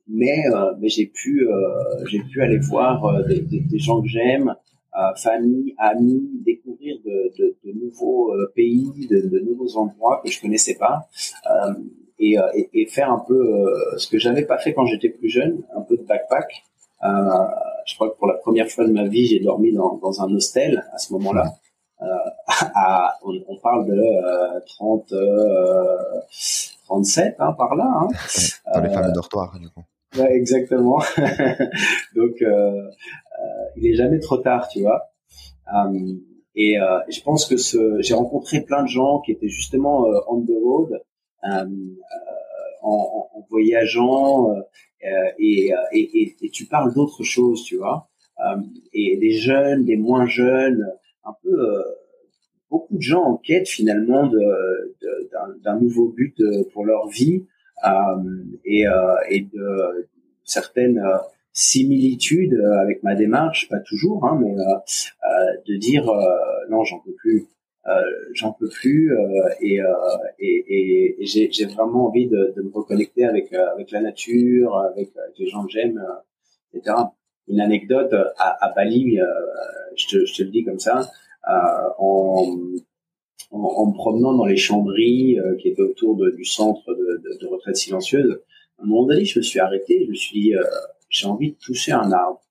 mais 0.09 0.45
mais 0.81 0.89
j'ai 0.89 1.07
pu 1.07 1.47
j'ai 2.07 2.21
pu 2.21 2.43
aller 2.43 2.59
voir 2.59 3.25
des, 3.27 3.41
des, 3.41 3.61
des 3.61 3.79
gens 3.79 4.01
que 4.01 4.09
j'aime, 4.09 4.55
famille, 5.17 5.75
amis, 5.79 6.23
découvrir 6.45 6.97
de, 7.05 7.33
de, 7.39 7.57
de 7.65 7.73
nouveaux 7.73 8.33
euh, 8.33 8.53
pays, 8.55 9.07
de, 9.11 9.29
de, 9.29 9.39
nouveaux 9.41 9.77
endroits 9.77 10.21
que 10.25 10.31
je 10.31 10.41
connaissais 10.41 10.77
pas, 10.77 11.09
euh, 11.51 11.75
et, 12.19 12.39
euh, 12.39 12.47
et, 12.55 12.69
et, 12.73 12.87
faire 12.87 13.13
un 13.13 13.23
peu 13.27 13.67
ce 13.99 14.09
que 14.09 14.19
j'avais 14.19 14.45
pas 14.45 14.59
fait 14.59 14.73
quand 14.73 14.87
j'étais 14.87 15.11
plus 15.11 15.29
jeune, 15.29 15.63
un 15.77 15.83
peu 15.83 15.97
de 15.97 16.03
backpack. 16.03 16.65
je 17.03 17.95
crois 17.95 18.11
que 18.11 18.17
pour 18.17 18.27
la 18.27 18.35
première 18.35 18.69
fois 18.69 18.87
de 18.87 18.93
ma 18.93 19.07
vie, 19.07 19.27
j'ai 19.27 19.41
dormi 19.41 19.73
dans, 19.73 19.97
dans 19.99 20.23
un 20.23 20.35
hostel 20.35 20.85
à 20.93 20.99
ce 20.99 21.13
moment-là. 21.13 21.53
À, 22.49 23.19
on, 23.25 23.33
on, 23.49 23.59
parle 23.59 23.87
de 23.87 24.65
30, 24.67 25.13
37 26.85 27.37
hein, 27.39 27.53
par 27.53 27.75
là. 27.75 27.85
Hein. 27.85 28.09
Dans 28.75 28.81
les 28.81 28.91
fameux 28.91 29.13
dortoirs, 29.13 29.59
du 29.59 29.69
coup. 29.71 29.83
Ouais, 30.17 30.33
exactement. 30.33 30.99
Donc, 32.15 32.41
euh, 32.43 32.91
il 33.77 33.87
est 33.87 33.95
jamais 33.95 34.21
trop 34.21 34.39
tard, 34.39 34.69
tu 34.69 34.81
vois. 34.81 35.11
Euh, 35.75 36.15
et 36.55 36.81
euh, 36.81 37.01
je 37.09 37.21
pense 37.21 37.45
que 37.45 37.57
ce, 37.57 38.01
j'ai 38.01 38.15
rencontré 38.15 38.63
plein 38.63 38.83
de 38.83 38.89
gens 38.89 39.21
qui 39.21 39.33
étaient 39.33 39.49
justement 39.49 40.07
euh, 40.07 40.19
on 40.29 40.41
the 40.43 40.57
road, 40.63 41.01
en, 41.43 41.69
en, 42.83 43.47
voyageant, 43.51 44.49
et, 45.39 45.71
et, 45.93 46.37
et, 46.43 46.51
tu 46.51 46.67
parles 46.67 46.93
d'autres 46.95 47.23
choses, 47.23 47.63
tu 47.63 47.77
vois. 47.77 48.09
et 48.93 49.17
des 49.19 49.33
jeunes, 49.33 49.85
des 49.85 49.97
moins 49.97 50.27
jeunes, 50.27 50.85
un 51.27 51.35
peu 51.43 51.85
beaucoup 52.71 52.97
de 52.97 53.03
gens 53.03 53.23
en 53.23 53.37
quête 53.37 53.69
finalement 53.69 54.31
d'un, 55.63 55.81
nouveau 55.81 56.09
but 56.09 56.37
pour 56.73 56.85
leur 56.85 57.09
vie 57.09 57.47
et, 58.65 58.85
et 59.29 59.41
de 59.41 60.09
certaines 60.45 61.03
similitude 61.57 62.53
euh, 62.53 62.83
avec 62.83 63.03
ma 63.03 63.15
démarche, 63.15 63.69
pas 63.71 63.81
toujours, 63.81 64.27
hein, 64.27 64.39
mais 64.41 64.53
euh, 64.53 64.75
euh, 64.75 65.57
de 65.67 65.77
dire 65.77 66.05
non, 66.69 66.85
j'en 66.85 66.99
peux 66.99 67.15
plus, 67.15 67.47
j'en 68.35 68.53
peux 68.53 68.69
plus, 68.69 69.17
et, 69.63 69.81
et, 70.39 71.17
et 71.19 71.27
j'ai 71.27 71.65
vraiment 71.67 72.09
envie 72.09 72.27
de, 72.27 72.53
de, 72.55 72.63
me 72.63 72.71
reconnecter 72.71 73.25
avec 73.25 73.53
avec 73.53 73.91
la 73.91 74.01
nature, 74.01 74.77
avec, 74.79 75.11
les 75.39 75.47
gens 75.47 75.65
que 75.65 75.71
j'aime, 75.71 76.05
etc. 76.75 76.95
Une 77.49 77.61
anecdote 77.61 78.13
à, 78.39 78.65
à 78.65 78.73
Bali, 78.73 79.19
je 79.97 80.07
te, 80.09 80.27
je, 80.27 80.35
te, 80.35 80.43
le 80.43 80.51
dis 80.51 80.65
comme 80.65 80.81
ça, 80.81 81.09
en, 81.47 82.45
en, 83.51 83.59
en, 83.59 83.87
me 83.87 83.95
promenant 83.95 84.35
dans 84.35 84.47
les 84.47 84.57
chambries 84.57 85.39
qui 85.61 85.69
étaient 85.69 85.83
autour 85.83 86.17
de, 86.17 86.31
du 86.31 86.45
centre 86.45 86.93
de, 86.93 87.23
de, 87.23 87.39
de, 87.41 87.47
retraite 87.47 87.77
silencieuse, 87.77 88.41
à 88.79 88.83
un 88.83 88.87
moment 88.87 89.07
donné, 89.07 89.25
je 89.25 89.39
me 89.39 89.43
suis 89.45 89.61
arrêté, 89.61 90.05
je 90.05 90.11
me 90.11 90.15
suis 90.15 90.41
dit, 90.41 90.55
j'ai 91.09 91.27
envie 91.27 91.53
de 91.53 91.57
toucher 91.59 91.93
un 91.93 92.11
arbre. 92.13 92.43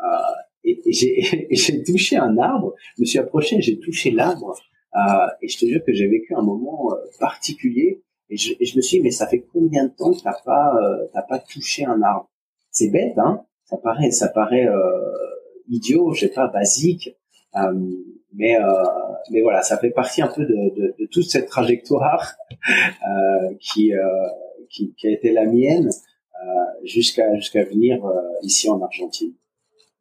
Euh, 0.00 0.64
et, 0.64 0.92
j'ai 0.92 1.82
touché 1.82 2.16
un 2.16 2.36
arbre, 2.38 2.74
je 2.96 3.02
me 3.02 3.06
suis 3.06 3.18
approché, 3.18 3.60
j'ai 3.62 3.78
touché 3.78 4.10
l'arbre, 4.10 4.54
euh, 4.94 5.26
et 5.40 5.48
je 5.48 5.58
te 5.58 5.66
jure 5.66 5.82
que 5.84 5.92
j'ai 5.92 6.08
vécu 6.08 6.34
un 6.34 6.42
moment 6.42 6.92
euh, 6.92 6.96
particulier, 7.18 8.02
et 8.28 8.36
je, 8.36 8.52
et 8.58 8.64
je, 8.64 8.76
me 8.76 8.82
suis 8.82 8.98
dit, 8.98 9.02
mais 9.02 9.10
ça 9.10 9.26
fait 9.26 9.46
combien 9.52 9.84
de 9.84 9.92
temps 9.96 10.12
que 10.12 10.22
t'as 10.22 10.38
pas, 10.44 10.76
euh, 10.76 11.06
t'as 11.12 11.22
pas 11.22 11.38
touché 11.38 11.84
un 11.84 12.02
arbre? 12.02 12.28
C'est 12.70 12.90
bête, 12.90 13.16
hein? 13.16 13.44
Ça 13.68 13.76
paraît, 13.76 14.10
ça 14.10 14.28
paraît 14.28 14.66
euh, 14.66 15.00
idiot, 15.68 16.12
je 16.14 16.20
sais 16.20 16.32
pas, 16.32 16.48
basique, 16.48 17.16
mais 18.34 18.56
mais 19.30 19.42
voilà, 19.42 19.62
ça 19.62 19.78
fait 19.78 19.90
partie 19.90 20.22
un 20.22 20.28
peu 20.28 20.44
de, 20.46 21.06
toute 21.10 21.24
cette 21.24 21.48
trajectoire 21.48 22.34
qui, 23.60 23.92
qui, 24.70 25.06
a 25.06 25.10
été 25.10 25.32
la 25.32 25.44
mienne 25.44 25.90
jusqu'à 26.84 27.34
jusqu'à 27.36 27.64
venir 27.64 28.04
euh, 28.04 28.14
ici 28.42 28.68
en 28.68 28.80
Argentine. 28.82 29.32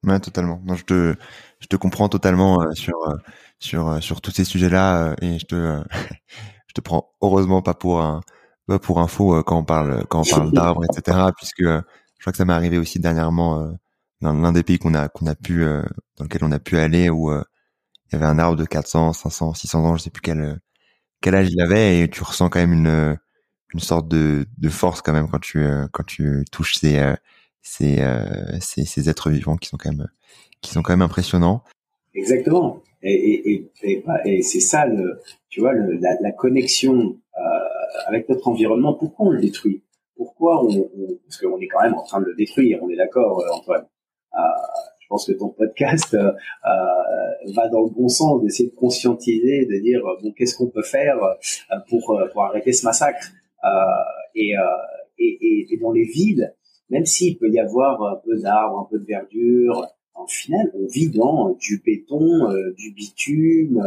Ouais, 0.04 0.20
totalement. 0.20 0.62
Non, 0.66 0.76
je 0.76 0.86
te 0.86 1.16
je 1.60 1.68
te 1.68 1.76
comprends 1.76 2.10
totalement 2.10 2.62
euh, 2.62 2.72
sur 2.74 2.98
euh, 3.08 3.16
sur 3.60 4.02
sur 4.02 4.22
tous 4.22 4.32
ces 4.32 4.44
sujets-là 4.44 5.16
et 5.22 5.40
je 5.40 5.46
te 5.46 5.84
je 6.68 6.74
te 6.74 6.82
prends 6.82 7.12
heureusement 7.22 7.62
pas 7.62 7.74
pour 7.74 8.02
un 8.02 8.22
pas 8.68 8.80
pour 8.80 9.00
info 9.00 9.44
quand 9.44 9.60
on 9.60 9.64
parle 9.64 10.06
quand 10.08 10.22
on 10.22 10.30
parle 10.30 10.52
d'arbres 10.52 10.84
etc. 10.86 11.18
puisque 11.36 11.64
crois 12.28 12.32
que 12.34 12.38
ça 12.38 12.46
m'est 12.46 12.54
arrivé 12.54 12.78
aussi 12.78 13.00
dernièrement 13.00 13.74
dans 14.22 14.34
l'un 14.34 14.52
des 14.52 14.64
pays 14.64 14.80
qu'on 14.80 14.94
a 14.94 15.08
qu'on 15.08 15.28
a 15.28 15.36
pu 15.36 15.64
dans 15.64 16.24
lequel 16.24 16.44
on 16.44 16.52
a 16.52 16.60
pu 16.60 16.78
aller 16.78 17.10
où 17.10 17.32
il 17.32 18.14
y 18.14 18.16
avait 18.16 18.26
un 18.26 18.38
arbre 18.38 18.58
de 18.58 18.66
400, 18.66 19.14
500, 19.14 19.54
600 19.54 19.86
ans, 19.86 19.98
je 19.98 20.04
sais 20.04 20.10
plus 20.10 20.22
quel 20.22 20.60
quel 21.22 21.36
âge 21.36 21.50
il 21.50 21.62
avait 21.62 22.02
et 22.02 22.10
tu 22.10 22.24
ressens 22.24 22.50
quand 22.50 22.60
même 22.60 22.74
une 22.74 23.18
une 23.74 23.80
sorte 23.80 24.08
de, 24.10 24.46
de 24.58 24.70
force 24.70 25.02
quand 25.02 25.14
même 25.14 25.30
quand 25.30 25.40
tu 25.40 25.60
euh, 25.60 25.88
quand 25.92 26.04
tu 26.06 26.44
touches 26.52 26.76
ces 26.76 27.00
euh, 27.00 27.16
ces, 27.62 28.02
euh, 28.02 28.60
ces, 28.60 28.86
ces 28.86 29.10
êtres 29.10 29.30
vivants 29.30 29.58
qui 29.58 29.70
sont 29.70 29.78
quand 29.78 29.90
même 29.90 30.08
qui 30.62 30.72
sont 30.72 30.82
quand 30.82 30.94
même 30.94 31.02
impressionnants. 31.02 31.64
Exactement. 32.14 32.82
Et, 33.04 33.52
et, 33.52 34.04
et, 34.26 34.42
c'est 34.42 34.60
ça, 34.60 34.86
le, 34.88 35.22
tu 35.50 35.60
vois, 35.60 35.74
la, 35.74 36.32
connexion 36.32 37.18
euh, 37.38 37.40
avec 38.08 38.28
notre 38.28 38.48
environnement. 38.48 38.94
Pourquoi 38.94 39.28
on 39.28 39.30
le 39.30 39.40
détruit? 39.40 39.84
Pourquoi 40.18 40.64
on, 40.64 40.70
on 40.70 41.08
parce 41.24 41.38
qu'on 41.40 41.60
est 41.60 41.68
quand 41.68 41.84
même 41.84 41.94
en 41.94 42.04
train 42.04 42.20
de 42.20 42.26
le 42.26 42.36
détruire. 42.36 42.80
On 42.82 42.90
est 42.90 42.98
d'accord, 42.98 43.44
Antoine. 43.54 43.86
Euh, 44.34 44.40
je 45.00 45.08
pense 45.08 45.26
que 45.26 45.32
ton 45.32 45.50
podcast 45.50 46.14
euh, 46.16 46.32
va 47.56 47.70
dans 47.70 47.84
le 47.84 47.92
bon 47.92 48.10
sens, 48.10 48.42
d'essayer 48.44 48.70
de 48.70 48.76
conscientiser, 48.76 49.66
de 49.66 49.82
dire 49.82 50.02
bon, 50.22 50.34
qu'est-ce 50.34 50.58
qu'on 50.58 50.70
peut 50.70 50.84
faire 50.84 51.16
pour 51.90 52.20
pour 52.34 52.44
arrêter 52.44 52.74
ce 52.74 52.86
massacre. 52.86 53.32
Euh, 53.64 53.70
et, 54.36 54.56
euh, 54.56 54.62
et, 55.18 55.38
et, 55.42 55.74
et, 55.74 55.78
dans 55.78 55.92
les 55.92 56.04
villes, 56.04 56.54
même 56.90 57.06
s'il 57.06 57.38
peut 57.38 57.50
y 57.50 57.60
avoir 57.60 58.02
un 58.04 58.22
peu 58.24 58.40
d'arbres, 58.40 58.80
un 58.80 58.88
peu 58.90 59.00
de 59.00 59.06
verdure, 59.06 59.88
en 60.18 60.26
final, 60.26 60.72
on 60.74 60.88
vit 60.88 61.10
dans 61.10 61.56
du 61.60 61.82
béton, 61.86 62.50
euh, 62.52 62.74
du 62.76 62.92
bitume, 62.92 63.82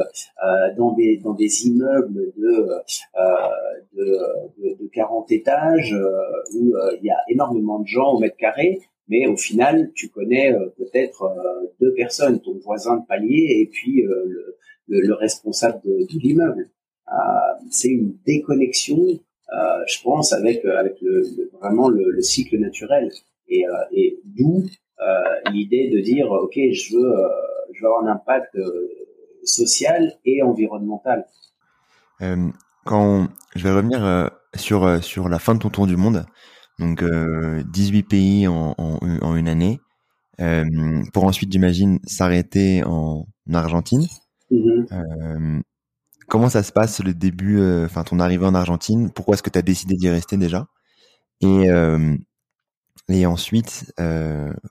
euh, 0.44 0.74
dans 0.76 0.92
des 0.92 1.18
dans 1.18 1.34
des 1.34 1.66
immeubles 1.66 2.32
de 2.36 2.68
euh, 2.68 3.24
de, 3.94 4.18
de, 4.58 4.82
de, 4.82 4.88
40 4.92 5.32
étages 5.32 5.94
où 6.54 6.72
il 7.00 7.04
y 7.04 7.10
a 7.10 7.18
énormément 7.28 7.80
de 7.80 7.86
gens 7.86 8.14
au 8.14 8.20
mètre 8.20 8.36
carré, 8.36 8.80
mais 9.08 9.26
au 9.26 9.36
final, 9.36 9.90
tu 9.94 10.08
connais 10.08 10.54
peut-être 10.76 11.28
deux 11.80 11.92
personnes, 11.94 12.40
ton 12.40 12.58
voisin 12.58 12.98
de 12.98 13.06
palier 13.06 13.58
et 13.60 13.66
puis 13.66 14.02
le, 14.02 14.56
le, 14.88 15.14
responsable 15.14 15.80
de, 15.84 16.06
de 16.06 16.18
l'immeuble. 16.20 16.70
c'est 17.70 17.88
une 17.88 18.16
déconnexion, 18.24 19.20
je 19.86 20.02
pense, 20.02 20.32
avec 20.32 20.64
avec 20.64 21.00
le, 21.02 21.50
vraiment 21.60 21.88
le, 21.88 22.20
cycle 22.20 22.56
naturel 22.58 23.10
et, 23.48 23.64
et 23.92 24.20
d'où 24.24 24.64
l'idée 25.50 25.90
de 25.90 26.00
dire 26.00 26.30
ok, 26.30 26.54
je 26.54 26.96
veux 26.96 27.14
je 27.72 27.80
veux 27.80 27.86
avoir 27.86 28.04
un 28.04 28.12
impact 28.12 28.56
social 29.44 30.14
et 30.24 30.42
environnemental. 30.42 31.24
Euh, 32.22 32.48
quand 32.84 33.28
je 33.54 33.64
vais 33.64 33.72
revenir 33.72 34.04
euh, 34.04 34.26
sur 34.54 34.84
euh, 34.84 35.00
sur 35.00 35.28
la 35.28 35.38
fin 35.38 35.54
de 35.54 35.60
ton 35.60 35.70
tour 35.70 35.86
du 35.86 35.96
monde, 35.96 36.24
donc 36.78 37.04
18 37.04 38.02
pays 38.04 38.48
en, 38.48 38.74
en, 38.78 39.36
une 39.36 39.48
année, 39.48 39.80
pour 41.12 41.24
ensuite, 41.24 41.52
j'imagine, 41.52 41.98
s'arrêter 42.04 42.82
en 42.84 43.26
Argentine. 43.52 44.06
Mm-hmm. 44.50 45.60
comment 46.26 46.48
ça 46.48 46.62
se 46.62 46.72
passe 46.72 47.04
le 47.04 47.12
début, 47.12 47.60
enfin 47.84 48.02
ton 48.02 48.18
arrivée 48.18 48.46
en 48.46 48.54
Argentine? 48.54 49.10
Pourquoi 49.14 49.34
est-ce 49.34 49.42
que 49.42 49.50
tu 49.50 49.58
as 49.58 49.62
décidé 49.62 49.94
d'y 49.94 50.08
rester 50.08 50.38
déjà? 50.38 50.68
Et 51.42 51.68
et 53.10 53.26
ensuite, 53.26 53.92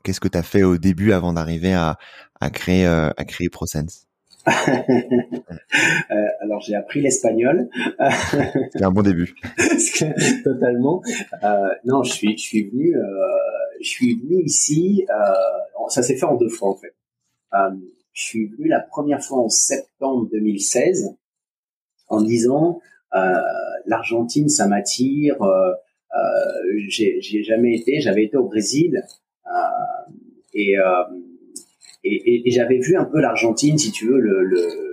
qu'est-ce 0.03 0.19
que 0.19 0.27
tu 0.27 0.37
as 0.37 0.43
fait 0.43 0.63
au 0.63 0.77
début 0.77 1.11
avant 1.11 1.33
d'arriver 1.33 1.73
à, 1.73 1.97
à 2.39 2.49
créer 2.49 2.85
à 2.85 3.25
créer 3.25 3.49
ProSense 3.49 4.07
Euh, 6.11 6.27
alors 6.41 6.59
j'ai 6.61 6.73
appris 6.75 7.01
l'espagnol. 7.01 7.69
C'est 8.71 8.83
un 8.83 8.91
bon 8.91 9.03
début. 9.03 9.35
Totalement. 10.43 11.03
Euh, 11.43 11.69
non, 11.85 12.01
je 12.03 12.11
suis, 12.11 12.37
je 12.37 12.41
suis 12.41 12.69
venu, 12.69 12.95
euh, 12.95 13.03
je 13.81 13.87
suis 13.87 14.15
venu 14.15 14.41
ici. 14.43 15.05
ça 15.89 16.01
s'est 16.01 16.15
fait 16.15 16.25
en 16.25 16.35
deux 16.35 16.49
fois 16.49 16.69
en 16.69 16.75
fait. 16.75 16.95
je 18.13 18.23
suis 18.23 18.47
venu 18.47 18.67
la 18.67 18.79
première 18.79 19.21
fois 19.21 19.39
en 19.39 19.49
septembre 19.49 20.27
2016 20.31 21.15
en 22.07 22.21
disant 22.21 22.81
l'Argentine 23.85 24.49
ça 24.49 24.67
m'attire. 24.67 25.35
J'ai 26.87 27.43
jamais 27.43 27.75
été. 27.75 27.99
J'avais 28.01 28.25
été 28.25 28.37
au 28.37 28.45
Brésil 28.45 29.01
et 30.53 30.75
et, 32.05 32.47
et, 32.47 32.51
j'avais 32.51 32.79
vu 32.79 32.95
un 32.95 33.03
peu 33.03 33.19
l'Argentine, 33.19 33.77
si 33.77 33.91
tu 33.91 34.07
veux, 34.07 34.19
le, 34.19 34.43
le 34.45 34.89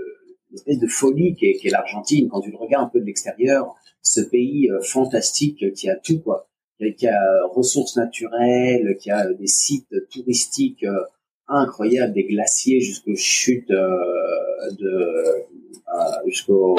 l'espèce 0.51 0.79
de 0.79 0.87
folie 0.87 1.35
qu'est 1.35 1.59
est, 1.63 1.71
l'Argentine 1.71 2.29
quand 2.29 2.41
tu 2.41 2.51
le 2.51 2.57
regardes 2.57 2.87
un 2.87 2.91
peu 2.91 3.01
de 3.01 3.05
l'extérieur, 3.05 3.75
ce 4.03 4.21
pays 4.21 4.71
euh, 4.71 4.81
fantastique 4.81 5.73
qui 5.75 5.89
a 5.89 5.97
tout 5.97 6.21
quoi, 6.21 6.49
qui 6.97 7.07
a, 7.07 7.47
ressources 7.53 7.97
naturelles, 7.97 8.97
qui 9.01 9.11
a 9.11 9.33
des 9.33 9.47
sites 9.47 9.95
touristiques 10.11 10.85
euh, 10.85 11.01
incroyables, 11.49 12.15
des 12.15 12.25
glaciers 12.25 12.81
jusqu'aux 12.81 13.17
chutes 13.17 13.71
euh, 13.71 14.71
de 14.79 14.89
euh, 14.89 16.27
jusqu'au 16.27 16.77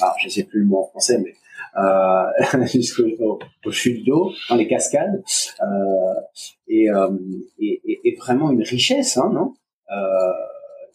ah 0.00 0.14
je 0.22 0.28
sais 0.28 0.44
plus 0.44 0.60
le 0.60 0.66
mot 0.66 0.78
en 0.78 0.86
français 0.86 1.18
mais 1.22 1.34
euh, 1.78 2.66
jusqu'aux 2.72 3.38
chutes 3.70 4.06
d'eau, 4.06 4.32
dans 4.48 4.56
les 4.56 4.66
cascades, 4.68 5.22
euh, 5.60 6.20
et, 6.68 6.88
et, 7.58 8.00
et, 8.04 8.16
vraiment 8.16 8.50
une 8.50 8.62
richesse, 8.62 9.16
hein, 9.16 9.30
non? 9.32 9.54
Euh, 9.90 10.32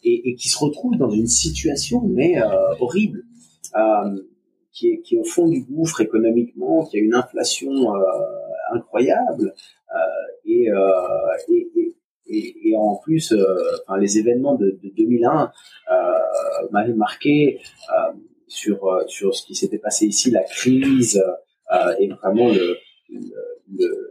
et, 0.04 0.30
et, 0.30 0.36
qui 0.36 0.50
se 0.50 0.58
retrouve 0.58 0.98
dans 0.98 1.12
une 1.12 1.28
situation 1.28 2.02
mais 2.02 2.42
euh, 2.42 2.48
horrible, 2.80 3.24
euh, 3.78 4.22
qui 4.74 4.90
est, 4.90 5.02
qui 5.02 5.16
est 5.16 5.20
au 5.20 5.24
fond 5.24 5.48
du 5.48 5.62
gouffre 5.62 6.02
économiquement, 6.02 6.86
qui 6.86 6.98
a 6.98 7.00
une 7.00 7.14
inflation 7.14 7.72
incroyable. 8.74 9.54
Et, 10.46 10.68
et, 11.50 11.94
et, 12.28 12.70
et, 12.70 12.76
en 12.76 12.96
plus, 12.96 13.34
enfin, 13.86 14.00
les 14.00 14.18
événements 14.18 14.56
de, 14.56 14.80
de 14.84 14.90
2001 14.96 15.52
m'avaient 16.72 16.94
marqué 16.94 17.60
sur 18.52 19.04
sur 19.08 19.36
ce 19.36 19.46
qui 19.46 19.56
s'était 19.56 19.80
passé 19.80 20.06
ici, 20.06 20.32
la 20.32 20.44
crise 20.44 21.24
et 22.00 22.08
vraiment 22.08 22.50
le, 22.50 22.78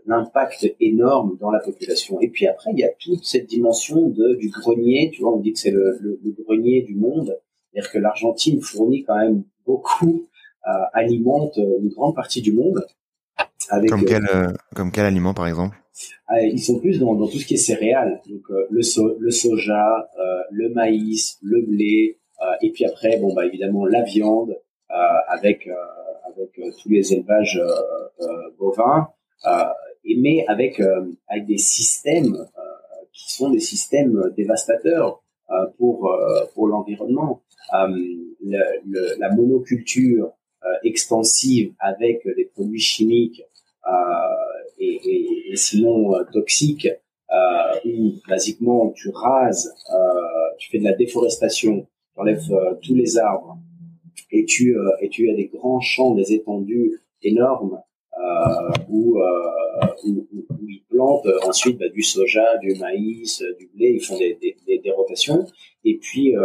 l'impact 0.07 0.75
énorme 0.81 1.37
dans 1.41 1.51
la 1.51 1.61
population. 1.61 2.21
Et 2.21 2.29
puis 2.29 2.47
après, 2.47 2.71
il 2.73 2.79
y 2.79 2.85
a 2.85 2.91
toute 2.99 3.25
cette 3.25 3.47
dimension 3.47 4.09
de, 4.09 4.37
du 4.37 4.49
grenier. 4.49 5.11
Tu 5.13 5.21
vois, 5.21 5.35
on 5.35 5.41
dit 5.41 5.53
que 5.53 5.59
c'est 5.59 5.71
le, 5.71 5.99
le, 6.01 6.19
grenier 6.45 6.83
du 6.83 6.95
monde. 6.97 7.37
C'est-à-dire 7.73 7.93
que 7.93 7.99
l'Argentine 7.99 8.61
fournit 8.63 9.05
quand 9.05 9.19
même 9.19 9.45
beaucoup, 9.67 10.29
euh, 10.67 10.71
alimente 10.95 11.59
une 11.59 11.91
grande 11.91 12.15
partie 12.15 12.41
du 12.41 12.53
monde. 12.53 12.85
Avec, 13.69 13.91
comme, 13.91 14.05
quel, 14.05 14.25
euh, 14.35 14.53
comme 14.75 14.91
quel 14.91 15.07
aliment, 15.07 15.35
par 15.35 15.47
exemple? 15.47 15.77
Ah, 16.27 16.43
Ils 16.43 16.63
sont 16.63 16.79
plus 16.79 16.99
dans, 16.99 17.15
dans, 17.15 17.29
tout 17.29 17.39
ce 17.39 17.47
qui 17.47 17.55
est 17.55 17.59
céréales. 17.59 18.21
Donc 18.29 18.43
euh, 18.51 18.67
le, 18.71 18.83
so, 18.83 19.17
le 19.19 19.31
soja, 19.31 20.09
euh, 20.19 20.41
le 20.51 20.71
maïs, 20.71 21.39
le 21.43 21.63
blé, 21.63 22.20
et 22.63 22.71
puis 22.71 22.85
après, 22.85 23.19
bon 23.19 23.35
bah 23.35 23.47
évidemment 23.47 23.87
la 23.87 24.03
viande 24.03 24.57
avec 25.29 25.69
avec 26.27 26.61
tous 26.83 26.89
les 26.89 27.13
élevages 27.13 27.61
bovins 28.59 29.09
mais 30.19 30.45
avec 30.49 30.81
euh, 30.81 31.13
avec 31.29 31.47
des 31.47 31.59
systèmes 31.59 32.35
euh, 32.35 33.07
qui 33.13 33.33
sont 33.33 33.51
des 33.51 33.61
systèmes 33.61 34.33
dévastateurs 34.37 35.23
euh, 35.51 35.67
pour 35.79 36.11
pour 36.55 36.69
l'environnement. 36.69 37.43
Le, 37.73 39.21
la 39.21 39.31
monoculture 39.33 40.33
extensive 40.83 41.73
avec 41.79 42.25
des 42.25 42.47
produits 42.47 42.81
chimiques 42.81 43.45
et, 44.79 45.01
et, 45.05 45.53
et, 45.53 45.57
sinon 45.57 46.15
toxiques, 46.33 46.89
où 47.85 48.15
basiquement 48.29 48.91
tu 48.91 49.11
rases, 49.11 49.73
tu 50.59 50.71
fais 50.71 50.79
de 50.79 50.85
la 50.85 50.95
déforestation, 50.95 51.87
enlèves 52.21 52.79
tous 52.83 52.95
les 52.95 53.19
arbres. 53.19 53.59
Et 54.31 54.45
tu 54.45 54.77
et 55.01 55.09
tu 55.09 55.31
as 55.31 55.35
des 55.35 55.47
grands 55.47 55.81
champs, 55.81 56.15
des 56.15 56.33
étendues 56.33 57.01
énormes 57.23 57.81
euh, 58.19 58.71
où, 58.89 59.21
euh, 59.21 59.87
ils 60.05 60.83
plantent 60.89 61.27
ensuite 61.47 61.79
bah, 61.79 61.89
du 61.89 62.03
soja, 62.03 62.59
du 62.59 62.75
maïs, 62.75 63.43
du 63.59 63.71
blé, 63.75 63.93
ils 63.95 64.05
font 64.05 64.19
des, 64.19 64.37
des, 64.67 64.91
rotations. 64.91 65.47
Et 65.85 65.97
puis, 65.97 66.37
euh, 66.37 66.45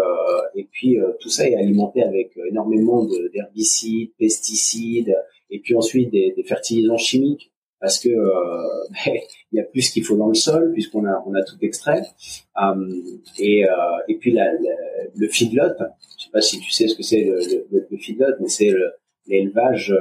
et 0.55 0.67
puis 0.71 0.97
tout 1.19 1.29
ça 1.29 1.49
est 1.49 1.55
alimenté 1.55 2.01
avec 2.03 2.37
énormément 2.49 3.05
d'herbicides, 3.33 4.11
pesticides, 4.17 5.17
et 5.49 5.59
puis 5.59 5.75
ensuite 5.75 6.11
des 6.11 6.43
fertilisants 6.45 6.97
chimiques 6.97 7.51
parce 7.85 7.99
que 7.99 8.09
il 9.51 9.57
y 9.57 9.59
a 9.59 9.63
plus 9.63 9.91
qu'il 9.91 10.03
faut 10.03 10.17
dans 10.17 10.29
le 10.29 10.33
sol 10.33 10.71
puisqu'on 10.73 11.05
a 11.05 11.43
tout 11.43 11.57
extrait 11.61 12.01
et 13.37 13.63
et 14.07 14.15
puis 14.19 14.35
le 15.15 15.27
feedlot 15.27 15.75
je 16.17 16.23
sais 16.23 16.31
pas 16.33 16.41
si 16.41 16.59
tu 16.59 16.71
sais 16.71 16.87
ce 16.87 16.95
que 16.95 17.03
c'est 17.03 17.23
le, 17.23 17.85
le, 17.91 17.97
feedlot 17.97 18.33
mais 18.39 18.47
c'est 18.47 18.73
l'élevage 19.27 19.93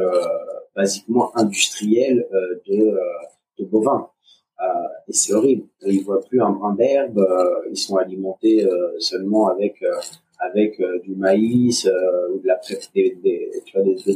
basiquement 0.74 1.36
industriel 1.36 2.26
euh, 2.32 2.60
de, 2.66 2.80
euh, 2.80 3.66
bovins. 3.66 4.08
Euh, 4.60 4.64
et 5.08 5.12
c'est 5.12 5.32
horrible. 5.32 5.66
Ils 5.86 6.02
voient 6.04 6.20
plus 6.24 6.40
un 6.40 6.50
brin 6.50 6.74
d'herbe. 6.74 7.24
ils 7.70 7.76
sont 7.76 7.96
alimentés 7.96 8.66
seulement 8.98 9.48
avec 9.48 10.82
du 11.02 11.14
maïs 11.14 11.88
ou 12.32 12.40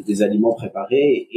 des, 0.07 0.23
aliments 0.23 0.55
préparés 0.55 1.29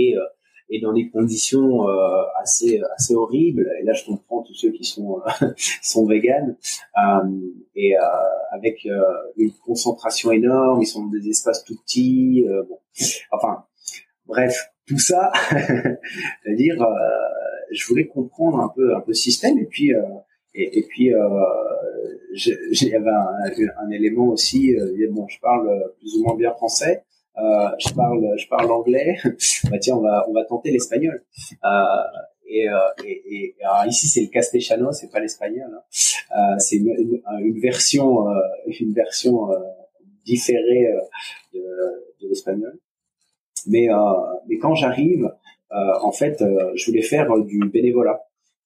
et 0.71 0.79
dans 0.81 0.93
des 0.93 1.09
conditions 1.09 1.87
euh, 1.87 2.23
assez 2.41 2.81
assez 2.95 3.13
horribles. 3.13 3.69
Et 3.79 3.83
là, 3.83 3.93
je 3.93 4.05
comprends 4.05 4.41
tous 4.41 4.55
ceux 4.55 4.71
qui 4.71 4.83
sont 4.83 5.21
sont 5.83 6.05
véganes 6.07 6.55
euh, 6.97 7.29
et 7.75 7.95
euh, 7.97 8.01
avec 8.51 8.87
une 9.37 9.51
concentration 9.65 10.31
énorme. 10.31 10.81
Ils 10.81 10.87
sont 10.87 11.05
dans 11.05 11.11
des 11.11 11.29
espaces 11.29 11.63
tout 11.63 11.75
petits. 11.75 12.45
bon, 12.67 12.79
enfin, 13.31 13.65
bref, 14.25 14.71
tout 14.87 14.99
ça, 14.99 15.31
c'est-à-dire, 15.51 16.81
euh, 16.81 16.87
je 17.71 17.85
voulais 17.87 18.07
comprendre 18.07 18.59
un 18.59 18.69
peu 18.75 18.95
un 18.95 18.99
peu 18.99 19.11
le 19.11 19.13
système 19.13 19.57
et 19.57 19.65
puis 19.65 19.93
euh, 19.93 20.01
et, 20.53 20.79
et, 20.79 20.83
puis 20.83 21.13
euh, 21.13 21.19
il 22.33 22.87
y 22.89 22.95
avait 22.95 23.09
un, 23.09 23.85
un, 23.85 23.89
élément 23.89 24.27
aussi. 24.27 24.75
bon, 25.11 25.25
je 25.29 25.39
parle 25.39 25.69
plus 25.99 26.17
ou 26.17 26.23
moins 26.23 26.35
bien 26.35 26.51
français. 26.51 27.03
Je 27.35 27.93
parle 27.93 28.37
je 28.37 28.47
parle 28.47 28.71
anglais. 28.71 29.17
bah 29.69 29.79
tiens, 29.79 29.95
on 29.97 30.01
va 30.01 30.25
on 30.29 30.33
va 30.33 30.45
tenter 30.45 30.71
l'espagnol. 30.71 31.23
Et, 32.53 32.67
et, 33.05 33.23
et, 33.33 33.55
alors 33.63 33.85
ici 33.85 34.07
c'est 34.07 34.21
le 34.21 34.27
castellano, 34.27 34.91
c'est 34.91 35.09
pas 35.09 35.19
l'espagnol. 35.19 35.71
Hein. 35.73 36.57
c'est 36.59 36.75
une, 36.77 37.21
une, 37.39 37.59
version, 37.61 38.25
une 38.67 38.93
version 38.93 39.47
différée 40.25 40.93
de, 41.53 41.59
de 42.21 42.27
l'espagnol. 42.27 42.77
Mais, 43.67 43.89
euh, 43.89 43.95
mais 44.47 44.57
quand 44.57 44.75
j'arrive, 44.75 45.31
euh, 45.71 45.93
en 46.01 46.11
fait, 46.11 46.41
euh, 46.41 46.71
je 46.75 46.85
voulais 46.87 47.01
faire 47.01 47.27
du 47.43 47.59
bénévolat. 47.69 48.21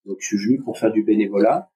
Donc 0.06 0.18
je 0.20 0.28
suis 0.28 0.38
venu 0.38 0.62
pour 0.62 0.78
faire 0.78 0.92
du 0.92 1.04
bénévolat 1.04 1.70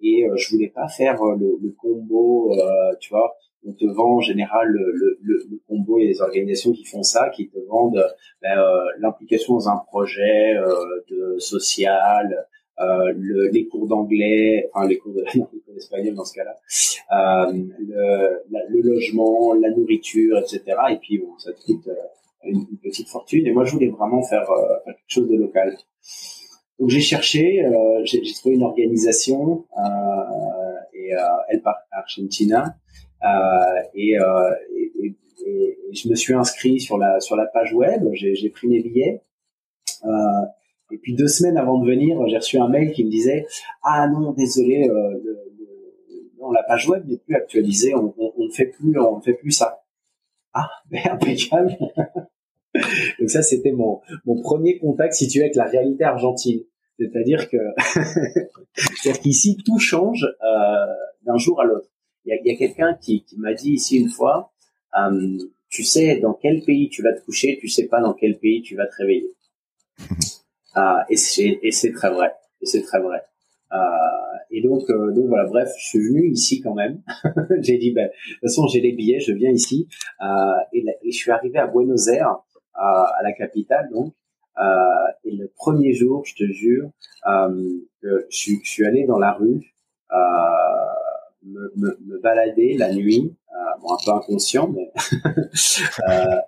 et 0.00 0.24
je 0.36 0.50
voulais 0.50 0.68
pas 0.68 0.86
faire 0.86 1.20
le, 1.24 1.58
le 1.60 1.70
combo, 1.72 2.54
tu 3.00 3.10
vois 3.10 3.36
on 3.66 3.72
te 3.72 3.84
vend 3.84 4.16
en 4.16 4.20
général 4.20 4.68
le, 4.68 4.92
le, 4.92 5.18
le, 5.22 5.60
combo 5.68 5.98
et 5.98 6.06
les 6.06 6.20
organisations 6.20 6.72
qui 6.72 6.84
font 6.84 7.02
ça, 7.02 7.28
qui 7.28 7.48
te 7.48 7.58
vendent 7.68 8.04
ben, 8.42 8.58
euh, 8.58 8.84
l'implication 8.98 9.54
dans 9.54 9.68
un 9.68 9.76
projet 9.76 10.56
euh, 10.56 11.02
de 11.10 11.38
social, 11.38 12.46
le, 12.78 13.48
les 13.48 13.66
cours 13.66 13.86
d'anglais, 13.86 14.70
enfin 14.72 14.88
les 14.88 14.96
cours 14.96 15.12
de 15.12 15.24
d'espagnol 15.74 16.14
dans 16.14 16.24
ce 16.24 16.34
cas-là, 16.34 16.58
euh, 17.12 17.52
le, 17.52 18.42
le, 18.70 18.80
logement, 18.80 19.52
la 19.52 19.70
nourriture, 19.70 20.38
etc. 20.38 20.62
Et 20.90 20.96
puis 20.96 21.18
bon, 21.18 21.38
ça 21.38 21.52
te 21.52 21.60
coûte 21.60 21.90
une, 22.44 22.66
petite 22.82 23.08
fortune. 23.08 23.46
Et 23.46 23.52
moi, 23.52 23.64
je 23.64 23.72
voulais 23.72 23.88
vraiment 23.88 24.22
faire, 24.22 24.46
faire 24.46 24.94
quelque 24.94 25.08
chose 25.08 25.28
de 25.28 25.36
local. 25.36 25.76
Donc 26.78 26.88
j'ai 26.88 27.00
cherché, 27.00 27.62
j'ai 28.04 28.22
trouvé 28.32 28.54
une 28.54 28.62
organisation 28.62 29.66
et 30.94 31.12
elle 31.50 31.60
part 31.60 31.76
Argentina 31.92 32.74
et, 33.94 34.16
et, 34.16 34.16
et 35.04 35.14
et, 35.46 35.78
je 35.92 36.08
me 36.08 36.14
suis 36.14 36.34
inscrit 36.34 36.80
sur 36.80 36.98
la 36.98 37.20
sur 37.20 37.36
la 37.36 37.46
page 37.46 37.72
web. 37.72 38.08
J'ai 38.12 38.50
pris 38.50 38.68
mes 38.68 38.80
billets. 38.80 39.22
Euh, 40.04 40.46
et 40.92 40.98
puis 40.98 41.14
deux 41.14 41.28
semaines 41.28 41.56
avant 41.56 41.78
de 41.78 41.88
venir, 41.88 42.18
j'ai 42.26 42.36
reçu 42.36 42.58
un 42.58 42.68
mail 42.68 42.92
qui 42.92 43.04
me 43.04 43.10
disait 43.10 43.46
ah 43.82 44.08
non 44.08 44.32
désolé, 44.32 44.88
euh, 44.88 45.20
non, 46.40 46.50
la 46.50 46.62
page 46.64 46.88
web 46.88 47.06
n'est 47.06 47.18
plus 47.18 47.36
actualisée, 47.36 47.94
on, 47.94 48.12
on, 48.18 48.46
ne 48.46 48.50
fait 48.50 48.66
plus 48.66 48.98
on 48.98 49.18
ne 49.18 49.22
fait 49.22 49.34
plus 49.34 49.52
ça. 49.52 49.82
Ah 50.52 50.68
ben 50.90 51.00
impeccable. 51.10 51.76
Donc 53.18 53.30
ça 53.30 53.42
c'était 53.42 53.72
mon 53.72 54.00
mon 54.24 54.40
premier 54.40 54.78
contact 54.78 55.14
situé 55.14 55.42
avec 55.42 55.54
la 55.54 55.64
réalité 55.64 56.04
argentine. 56.04 56.62
C'est-à-dire 56.98 57.48
que 57.48 57.56
c'est-à-dire 58.74 59.20
qu'ici 59.20 59.58
tout 59.64 59.78
change 59.78 60.24
euh, 60.24 60.86
d'un 61.24 61.36
jour 61.36 61.60
à 61.60 61.64
l'autre. 61.64 61.89
Il 62.24 62.38
y 62.44 62.50
a, 62.50 62.54
a 62.54 62.56
quelqu'un 62.56 62.94
qui, 63.00 63.24
qui 63.24 63.38
m'a 63.38 63.54
dit 63.54 63.72
ici 63.72 63.98
une 63.98 64.08
fois, 64.08 64.52
euh, 64.98 65.38
tu 65.68 65.84
sais 65.84 66.18
dans 66.18 66.34
quel 66.34 66.62
pays 66.64 66.88
tu 66.88 67.02
vas 67.02 67.12
te 67.12 67.24
coucher, 67.24 67.58
tu 67.60 67.68
sais 67.68 67.86
pas 67.86 68.00
dans 68.00 68.14
quel 68.14 68.38
pays 68.38 68.62
tu 68.62 68.76
vas 68.76 68.86
te 68.86 68.96
réveiller. 68.96 69.34
Ah, 70.74 71.04
et 71.10 71.16
c'est 71.16 71.58
très 71.92 72.10
vrai. 72.12 72.32
Et 72.60 72.66
c'est 72.66 72.82
très 72.82 73.00
vrai. 73.00 73.20
Euh, 73.72 73.76
et 74.50 74.62
donc 74.62 74.88
euh, 74.90 75.12
donc 75.12 75.26
voilà. 75.26 75.48
Bref, 75.48 75.68
je 75.78 75.88
suis 75.88 75.98
venu 75.98 76.28
ici 76.30 76.60
quand 76.60 76.74
même. 76.74 77.02
j'ai 77.60 77.78
dit 77.78 77.92
ben 77.92 78.06
de 78.06 78.34
toute 78.34 78.40
façon 78.42 78.66
j'ai 78.66 78.80
les 78.80 78.92
billets, 78.92 79.20
je 79.20 79.32
viens 79.32 79.50
ici. 79.50 79.88
Euh, 80.22 80.26
et, 80.72 80.84
et, 81.02 81.10
je 81.10 81.16
suis 81.16 81.30
arrivé 81.30 81.58
à 81.58 81.66
Buenos 81.66 82.08
Aires, 82.08 82.36
à 82.74 83.20
la 83.22 83.32
capitale 83.32 83.88
donc. 83.92 84.14
et 85.24 85.32
le 85.32 85.48
premier 85.56 85.92
jour, 85.92 86.24
je 86.24 86.34
te 86.34 86.52
jure, 86.52 86.90
je, 87.26 88.22
je, 88.30 88.54
suis 88.62 88.86
allé 88.86 89.06
dans 89.06 89.18
la 89.18 89.32
rue 89.32 89.74
me, 91.44 91.72
me, 91.76 91.98
me, 92.06 92.20
balader 92.20 92.76
la 92.76 92.92
nuit, 92.92 93.34
euh, 93.52 93.80
bon, 93.80 93.92
un 93.92 93.96
peu 94.04 94.12
inconscient, 94.12 94.68
mais 94.68 94.92
euh, 96.08 96.40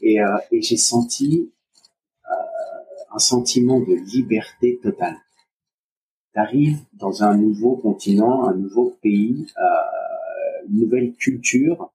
et, 0.00 0.20
euh, 0.20 0.36
et 0.50 0.62
j'ai 0.62 0.76
senti 0.76 1.50
un 3.12 3.18
sentiment 3.18 3.78
de 3.78 3.94
liberté 3.94 4.80
totale. 4.82 5.16
T'arrives 6.32 6.78
dans 6.94 7.22
un 7.22 7.36
nouveau 7.36 7.76
continent, 7.76 8.48
un 8.48 8.56
nouveau 8.56 8.98
pays, 9.02 9.46
une 10.68 10.80
nouvelle 10.80 11.12
culture 11.12 11.92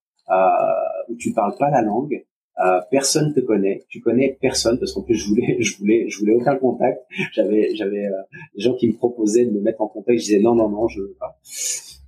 où 1.10 1.16
tu 1.16 1.34
parles 1.34 1.58
pas 1.58 1.70
la 1.70 1.82
langue, 1.82 2.24
euh, 2.62 2.82
personne 2.92 3.34
te 3.34 3.40
connaît, 3.40 3.86
tu 3.88 4.02
connais 4.02 4.38
personne 4.42 4.78
parce 4.80 4.92
qu'en 4.92 5.02
plus 5.02 5.16
je 5.16 5.30
voulais, 5.30 5.58
je 5.62 5.78
voulais, 5.78 6.10
je 6.10 6.20
voulais 6.20 6.34
aucun 6.34 6.58
contact. 6.58 7.02
J'avais, 7.32 7.74
j'avais 7.76 8.06
euh, 8.06 8.22
des 8.54 8.62
gens 8.62 8.74
qui 8.74 8.90
me 8.90 8.94
proposaient 8.94 9.46
de 9.46 9.52
me 9.52 9.62
mettre 9.62 9.82
en 9.82 9.88
contact. 9.88 10.20
Je 10.20 10.26
disais 10.26 10.40
non, 10.40 10.56
non, 10.56 10.68
non, 10.68 10.88
je 10.90 11.00
veux 11.00 11.16
pas. 11.18 11.40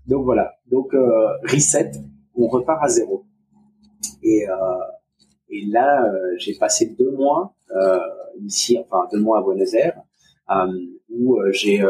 Donc 0.08 0.26
voilà. 0.26 0.54
Donc 0.70 0.94
euh, 0.94 1.38
reset, 1.44 1.92
on 2.36 2.48
repart 2.48 2.84
à 2.84 2.88
zéro. 2.88 3.26
Et, 4.24 4.48
euh, 4.48 4.56
là, 5.68 6.06
euh, 6.06 6.36
j'ai 6.38 6.56
passé 6.56 6.96
deux 6.98 7.12
mois 7.12 7.54
euh, 7.76 8.00
ici, 8.44 8.80
enfin 8.80 9.08
deux 9.12 9.20
mois 9.20 9.40
à 9.40 9.42
Buenos 9.42 9.74
Aires, 9.74 10.02
où 11.10 11.40
j'ai 11.52 11.84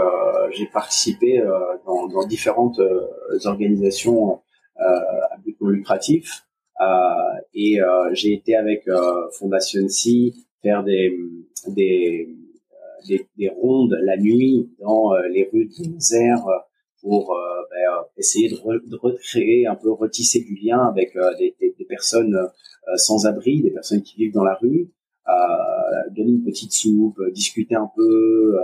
j'ai 0.52 0.66
participé 0.68 1.44
dans, 1.86 2.28
différentes 2.28 2.80
organisations 3.46 4.42
à 4.78 5.38
but 5.44 5.56
non 5.62 5.70
lucratif. 5.70 6.44
et 7.54 7.80
j'ai 8.14 8.34
été 8.34 8.56
avec 8.56 8.88
Fondation 9.38 9.88
C 9.88 10.34
faire 10.62 10.84
des, 10.84 11.18
des, 11.68 12.30
des 13.08 13.50
rondes 13.50 13.98
la 14.02 14.18
nuit 14.18 14.70
dans 14.80 15.14
les 15.34 15.50
rues 15.52 15.66
de 15.66 15.74
Buenos 15.76 16.12
Aires 16.14 16.46
pour 17.02 17.34
euh, 17.34 17.62
ben, 17.70 17.78
euh, 17.78 18.04
essayer 18.18 18.50
de, 18.50 18.56
de, 18.56 18.98
recréer 18.98 19.68
un 19.68 19.76
peu 19.76 19.92
retisser 19.92 20.42
du 20.42 20.56
lien 20.56 20.80
avec 20.86 21.16
euh, 21.16 21.34
des, 21.38 21.56
des, 21.60 21.76
des, 21.78 21.86
personnes 21.86 22.38
sans 22.96 23.26
abri, 23.26 23.62
des 23.62 23.72
personnes 23.72 24.02
qui 24.02 24.18
vivent 24.18 24.34
dans 24.34 24.44
la 24.44 24.56
rue, 24.56 24.90
donner 26.16 26.32
une 26.32 26.44
petite 26.44 26.74
soupe, 26.74 27.22
discuter 27.32 27.76
un 27.76 27.90
peu. 27.96 28.58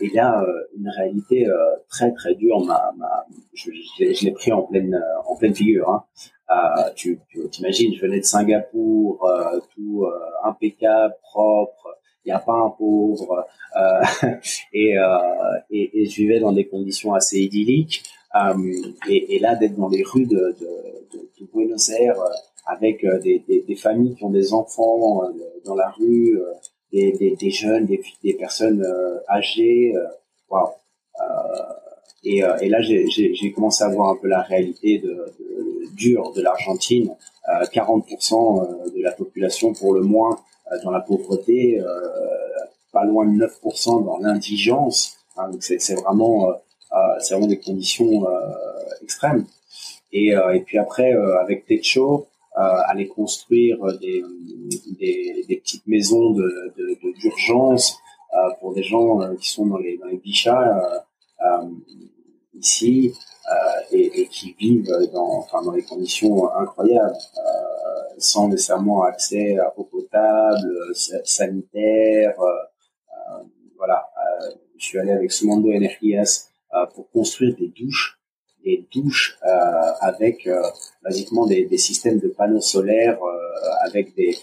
et 0.00 0.08
là, 0.10 0.46
une 0.76 0.88
réalité 0.88 1.46
très 1.88 2.12
très 2.12 2.34
dure. 2.34 2.64
Ma, 2.64 2.92
ma, 2.96 3.26
je, 3.52 3.70
je, 3.98 4.24
l'ai 4.24 4.32
pris 4.32 4.52
en 4.52 4.62
pleine 4.62 4.98
en 5.26 5.36
pleine 5.36 5.54
figure. 5.54 5.90
Hein. 5.90 6.04
Euh, 6.50 6.90
tu 6.94 7.18
t'imagines, 7.50 7.94
je 7.94 8.00
venais 8.00 8.20
de 8.20 8.24
Singapour, 8.24 9.28
tout 9.74 10.06
impeccable, 10.44 11.14
propre, 11.22 11.81
il 12.24 12.28
n'y 12.28 12.32
a 12.32 12.38
pas 12.38 12.54
un 12.54 12.70
pauvre, 12.70 13.46
euh, 13.76 14.02
et, 14.72 14.98
euh, 14.98 15.18
et, 15.70 16.02
et, 16.02 16.06
je 16.06 16.16
vivais 16.16 16.40
dans 16.40 16.52
des 16.52 16.66
conditions 16.66 17.14
assez 17.14 17.38
idylliques. 17.38 18.02
Euh, 18.34 18.54
et, 19.08 19.36
et, 19.36 19.38
là, 19.38 19.56
d'être 19.56 19.76
dans 19.76 19.88
les 19.88 20.02
rues 20.02 20.26
de, 20.26 20.56
de, 20.58 20.70
de, 21.12 21.30
de 21.38 21.46
Buenos 21.52 21.90
Aires 21.90 22.18
euh, 22.18 22.30
avec 22.66 23.04
euh, 23.04 23.18
des, 23.18 23.40
des, 23.46 23.62
des, 23.62 23.76
familles 23.76 24.14
qui 24.14 24.24
ont 24.24 24.30
des 24.30 24.54
enfants 24.54 25.22
dans 25.66 25.74
la 25.74 25.90
rue, 25.90 26.40
des, 26.92 27.12
des, 27.12 27.36
des, 27.36 27.50
jeunes, 27.50 27.86
des, 27.86 28.02
des 28.22 28.34
personnes 28.34 28.86
âgées, 29.28 29.94
waouh. 30.48 30.68
Et, 32.24 32.38
et, 32.38 32.68
là, 32.68 32.80
j'ai 32.80 33.52
commencé 33.52 33.82
à 33.82 33.88
voir 33.88 34.10
un 34.10 34.16
peu 34.16 34.28
la 34.28 34.42
réalité 34.42 34.98
de, 34.98 35.08
de 35.08 35.94
dure 35.94 36.32
de 36.32 36.40
l'Argentine. 36.40 37.14
40% 37.48 38.94
de 38.94 39.02
la 39.02 39.10
population, 39.10 39.72
pour 39.72 39.94
le 39.94 40.02
moins, 40.02 40.38
dans 40.82 40.90
la 40.90 41.00
pauvreté, 41.00 41.80
euh, 41.80 41.86
pas 42.92 43.04
loin 43.04 43.26
de 43.26 43.46
9% 43.46 44.04
dans 44.04 44.18
l'indigence. 44.18 45.16
Hein, 45.36 45.50
donc 45.50 45.62
c'est 45.62 45.94
vraiment, 45.94 46.50
euh, 46.50 46.52
euh, 46.92 46.96
c'est 47.20 47.34
vraiment 47.34 47.48
des 47.48 47.60
conditions 47.60 48.24
extrêmes. 49.02 49.46
Et, 50.12 50.28
et 50.28 50.60
puis 50.60 50.78
après, 50.78 51.12
avec 51.40 51.66
Techo, 51.66 52.26
aller 52.54 53.08
construire 53.08 53.78
des, 53.98 54.22
des, 55.00 55.44
des, 55.48 55.56
petites 55.56 55.86
maisons 55.86 56.32
de 56.32 56.74
d'urgence 57.18 57.96
de, 58.32 58.60
pour 58.60 58.74
des 58.74 58.82
gens 58.82 59.20
qui 59.36 59.48
sont 59.48 59.66
dans 59.66 59.78
les, 59.78 59.96
dans 59.96 60.06
les 60.06 60.18
bichas 60.18 61.02
ici 62.62 63.14
et, 63.90 64.22
et, 64.22 64.26
qui 64.28 64.54
vivent 64.58 64.90
dans, 65.12 65.38
enfin, 65.38 65.62
dans 65.62 65.72
des 65.72 65.82
conditions 65.82 66.50
incroyables 66.54 67.16
sans 68.22 68.48
nécessairement 68.48 69.02
accès 69.02 69.58
à 69.58 69.72
eau 69.76 69.84
potable, 69.84 70.66
euh, 70.66 70.92
sanitaire. 71.24 72.40
Euh, 72.40 72.46
euh, 72.46 73.42
voilà, 73.76 74.08
je 74.76 74.84
suis 74.84 74.98
allé 74.98 75.12
avec 75.12 75.32
Sumando 75.32 75.70
Energias 75.72 76.48
pour 76.94 77.10
construire 77.10 77.54
des 77.56 77.68
douches 77.68 78.18
des 78.64 78.86
douches 78.94 79.38
avec 80.00 80.48
basiquement 81.02 81.46
des, 81.46 81.76
systèmes 81.78 82.20
de 82.20 82.28
panneaux 82.28 82.60
solaires 82.60 83.18
avec 83.84 84.14
des, 84.14 84.36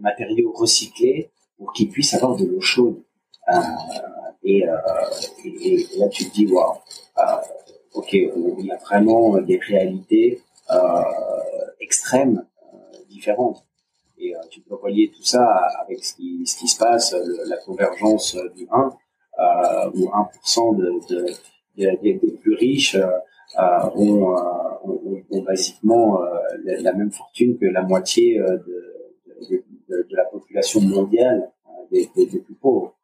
matériaux 0.00 0.52
recyclés 0.52 1.30
pour 1.56 1.72
qu'ils 1.72 1.88
puissent 1.88 2.14
avoir 2.14 2.36
de 2.36 2.44
l'eau 2.44 2.60
chaude. 2.60 3.00
Et, 4.44 4.64
et, 5.44 5.86
là, 5.98 6.08
tu 6.08 6.26
te 6.26 6.34
dis, 6.34 6.46
waouh, 6.46 6.76
ok, 7.94 8.12
il 8.12 8.66
y 8.66 8.70
a 8.70 8.76
vraiment 8.76 9.38
des 9.38 9.58
réalités 9.58 10.42
extrêmes 11.84 12.44
euh, 12.72 13.04
différentes. 13.08 13.64
Et 14.18 14.34
euh, 14.34 14.38
tu 14.50 14.60
peux 14.60 14.74
relier 14.74 15.12
tout 15.14 15.22
ça 15.22 15.44
avec 15.82 16.02
ce 16.04 16.14
qui, 16.16 16.46
ce 16.46 16.58
qui 16.58 16.68
se 16.68 16.78
passe, 16.78 17.14
la 17.46 17.56
convergence 17.58 18.36
du 18.56 18.66
1, 18.70 18.92
euh, 19.38 19.90
où 19.94 20.06
1% 20.06 20.76
de, 20.76 20.88
de, 21.10 22.02
des 22.02 22.38
plus 22.42 22.54
riches 22.54 22.96
ont, 23.56 24.34
ont, 24.84 25.24
ont, 25.30 25.42
basiquement 25.42 26.20
la, 26.64 26.92
même 26.92 27.10
fortune 27.10 27.58
que 27.58 27.66
la 27.66 27.82
moitié 27.82 28.38
de, 28.38 28.94
de, 29.50 29.64
de 29.88 30.16
la 30.16 30.24
population 30.24 30.80
mondiale 30.80 31.50
des, 31.90 32.08
des, 32.16 32.26
des, 32.26 32.38
plus 32.38 32.54
pauvres. 32.54 32.96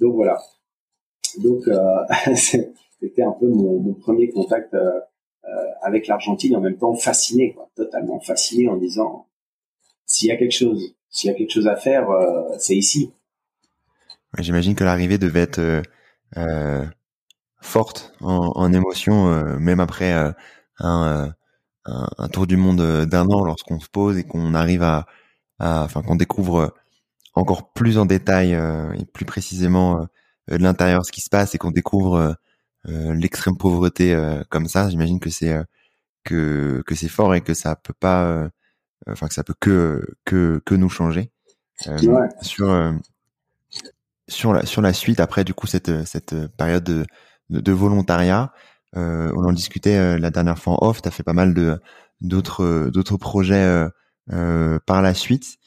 Donc 0.00 0.14
voilà. 0.14 0.38
Donc 1.38 1.62
c'était 3.00 3.22
un 3.22 3.32
peu 3.32 3.48
mon, 3.48 3.94
premier 3.94 4.30
contact 4.30 4.74
euh, 5.44 5.70
avec 5.80 6.06
l'Argentine 6.06 6.54
en 6.56 6.60
même 6.60 6.76
temps 6.76 6.94
fasciné, 6.94 7.56
totalement 7.74 8.20
fasciné 8.20 8.68
en 8.68 8.76
disant 8.76 9.26
s'il 10.04 10.28
y 10.28 10.32
a 10.32 10.36
quelque 10.36 10.52
chose, 10.52 10.94
s'il 11.08 11.30
y 11.30 11.34
a 11.34 11.36
quelque 11.36 11.50
chose 11.50 11.66
à 11.66 11.76
faire, 11.76 12.10
euh, 12.10 12.42
c'est 12.58 12.76
ici. 12.76 13.12
J'imagine 14.38 14.74
que 14.74 14.84
l'arrivée 14.84 15.16
devait 15.18 15.40
être 15.40 15.58
euh, 15.58 15.82
euh 16.36 16.84
forte 17.62 18.14
en, 18.22 18.72
émotion, 18.72 19.26
même 19.58 19.80
après 19.80 20.12
un, 20.12 20.34
un, 20.78 22.28
tour 22.32 22.46
du 22.46 22.56
monde 22.56 23.04
d'un 23.04 23.26
an, 23.26 23.44
lorsqu'on 23.44 23.78
se 23.80 23.88
pose 23.90 24.16
et 24.16 24.24
qu'on 24.24 24.54
arrive 24.54 24.82
à 24.82 25.04
enfin 25.58 26.00
qu'on 26.00 26.16
découvre 26.16 26.72
encore 27.34 27.72
plus 27.72 27.98
en 27.98 28.06
détail 28.06 28.52
et 28.52 29.04
plus 29.06 29.24
précisément 29.24 30.06
de 30.48 30.56
l'intérieur 30.56 31.04
ce 31.04 31.12
qui 31.12 31.20
se 31.20 31.30
passe 31.30 31.54
et 31.54 31.58
qu'on 31.58 31.70
découvre 31.70 32.36
l'extrême 32.84 33.56
pauvreté 33.56 34.16
comme 34.48 34.66
ça, 34.66 34.90
j'imagine 34.90 35.20
que 35.20 35.30
c'est 35.30 35.56
que 36.24 36.82
que 36.86 36.94
c'est 36.94 37.08
fort 37.08 37.34
et 37.34 37.40
que 37.40 37.54
ça 37.54 37.76
peut 37.76 37.94
pas, 37.98 38.48
enfin 39.08 39.28
que 39.28 39.34
ça 39.34 39.44
peut 39.44 39.54
que 39.60 40.04
que 40.24 40.60
que 40.66 40.74
nous 40.74 40.88
changer 40.88 41.30
sur 42.42 42.94
sur 44.28 44.52
la 44.52 44.66
sur 44.66 44.82
la 44.82 44.92
suite 44.92 45.20
après 45.20 45.44
du 45.44 45.54
coup 45.54 45.66
cette 45.66 46.04
cette 46.06 46.34
période 46.56 46.84
de 46.84 47.06
de, 47.50 47.72
volontariat. 47.72 48.52
Euh, 48.96 49.30
on 49.36 49.44
en 49.44 49.52
discutait 49.52 49.96
euh, 49.96 50.18
la 50.18 50.30
dernière 50.30 50.58
fois 50.58 50.74
en 50.74 50.88
off. 50.88 51.00
as 51.04 51.10
fait 51.10 51.22
pas 51.22 51.32
mal 51.32 51.54
de 51.54 51.80
d'autres 52.20 52.90
d'autres 52.92 53.16
projets 53.16 53.88
euh, 54.32 54.78
par 54.86 55.02
la 55.02 55.14
suite. 55.14 55.58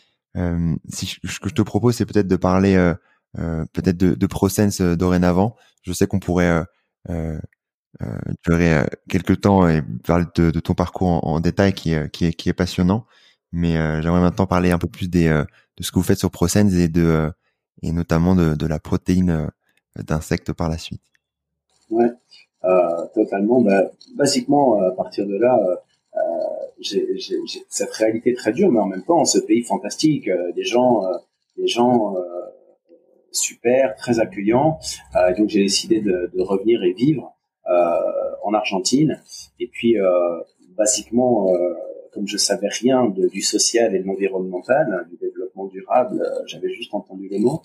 Si 0.90 1.06
ce 1.24 1.40
que 1.40 1.50
je 1.50 1.54
te 1.54 1.62
propose, 1.62 1.96
c'est 1.96 2.06
peut-être 2.06 2.28
de 2.28 2.36
parler 2.36 2.94
peut-être 3.36 3.98
de, 3.98 4.16
de 4.16 4.28
ProSense 4.28 4.82
dorénavant. 4.82 5.56
Je 5.84 5.94
sais 5.94 6.08
qu'on 6.08 6.20
pourrait 6.20 6.64
durer 8.46 8.86
quelques 9.10 9.42
temps 9.42 9.68
et 9.68 9.82
parler 10.06 10.26
de, 10.36 10.52
de 10.52 10.60
ton 10.60 10.74
parcours 10.74 11.26
en, 11.28 11.40
détail 11.40 11.74
qui, 11.74 11.96
qui, 12.12 12.26
est, 12.26 12.34
qui 12.34 12.50
est 12.50 12.54
passionnant. 12.54 13.06
Mais 13.52 13.74
j'aimerais 14.02 14.22
maintenant 14.22 14.48
parler 14.48 14.72
un 14.72 14.80
peu 14.80 14.88
plus 14.88 15.10
des, 15.10 15.28
de 15.30 15.84
ce 15.84 15.92
que 15.92 16.00
vous 16.00 16.04
faites 16.04 16.20
sur 16.20 16.32
ProSense 16.32 16.74
et 16.74 16.88
de 16.88 17.32
et 17.82 17.92
notamment 17.92 18.34
de, 18.36 18.56
de 18.56 18.66
la 18.66 18.80
protéine 18.80 19.50
d'insectes 19.96 20.54
par 20.54 20.70
la 20.70 20.78
suite. 20.78 21.02
Ouais, 21.90 22.12
euh, 22.66 23.06
totalement. 23.14 23.62
Bah, 23.62 23.84
basiquement, 24.16 24.82
à 24.82 24.92
partir 24.92 25.28
de 25.28 25.36
là, 25.36 25.58
euh, 25.58 25.76
euh 25.76 25.76
j'ai 26.80 27.08
cette 27.70 27.92
réalité 27.92 28.34
très 28.34 28.52
dure, 28.52 28.72
mais 28.72 28.80
en 28.80 28.88
même 28.88 29.04
temps, 29.04 29.26
ce 29.26 29.40
pays 29.40 29.64
fantastique, 29.64 30.28
euh, 30.28 30.52
des 30.54 30.64
gens, 30.64 31.06
euh, 31.06 31.18
des 31.58 31.68
gens 31.68 32.16
super, 33.32 33.96
très 33.96 34.20
accueillants. 34.20 34.80
donc, 35.38 35.50
j'ai 35.50 35.64
décidé 35.64 36.02
de, 36.02 36.32
de, 36.34 36.42
revenir 36.42 36.84
et 36.84 36.94
vivre 36.94 37.34
en 38.44 38.54
Argentine. 38.54 39.22
Et 39.60 39.68
puis, 39.68 39.96
basiquement, 40.76 41.52
comme 42.14 42.28
je 42.28 42.38
savais 42.38 42.68
rien 42.68 43.06
de, 43.06 43.28
du 43.28 43.42
social 43.42 43.96
et 43.96 44.00
de 44.00 44.06
l'environnemental, 44.06 45.08
du 45.10 45.18
développement 45.18 45.66
durable, 45.66 46.22
euh, 46.22 46.44
j'avais 46.46 46.70
juste 46.70 46.94
entendu 46.94 47.28
les 47.28 47.40
mots. 47.40 47.62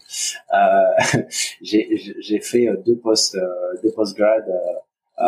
Euh, 0.55 1.21
j'ai 1.61 2.41
fait 2.41 2.69
deux 2.85 2.97
postes, 2.97 3.37
euh, 3.37 3.81
deux 3.83 3.93
postgrad 3.93 4.49
euh, 4.49 5.23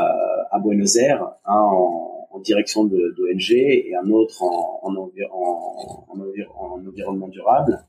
à 0.51 0.59
Buenos 0.59 0.97
Aires, 0.97 1.35
un 1.45 1.55
en, 1.55 2.20
en 2.31 2.39
direction 2.39 2.85
d'ONG 2.85 3.51
et 3.51 3.93
un 4.03 4.11
autre 4.11 4.43
en, 4.43 4.81
en, 4.83 4.97
en, 4.97 6.15
en 6.15 6.87
environnement 6.87 7.29
durable. 7.29 7.85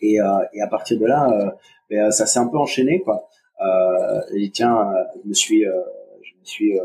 Et, 0.00 0.18
et, 0.52 0.60
à 0.62 0.66
partir 0.68 0.98
de 0.98 1.06
là, 1.06 1.54
ben, 1.90 2.10
ça 2.10 2.26
s'est 2.26 2.38
un 2.38 2.48
peu 2.48 2.58
enchaîné, 2.58 3.00
quoi. 3.00 3.28
Euh, 3.60 4.20
et 4.34 4.50
tiens, 4.50 4.92
je 5.22 5.28
me 5.28 5.34
suis, 5.34 5.62
je 5.62 6.34
me 6.40 6.44
suis 6.44 6.78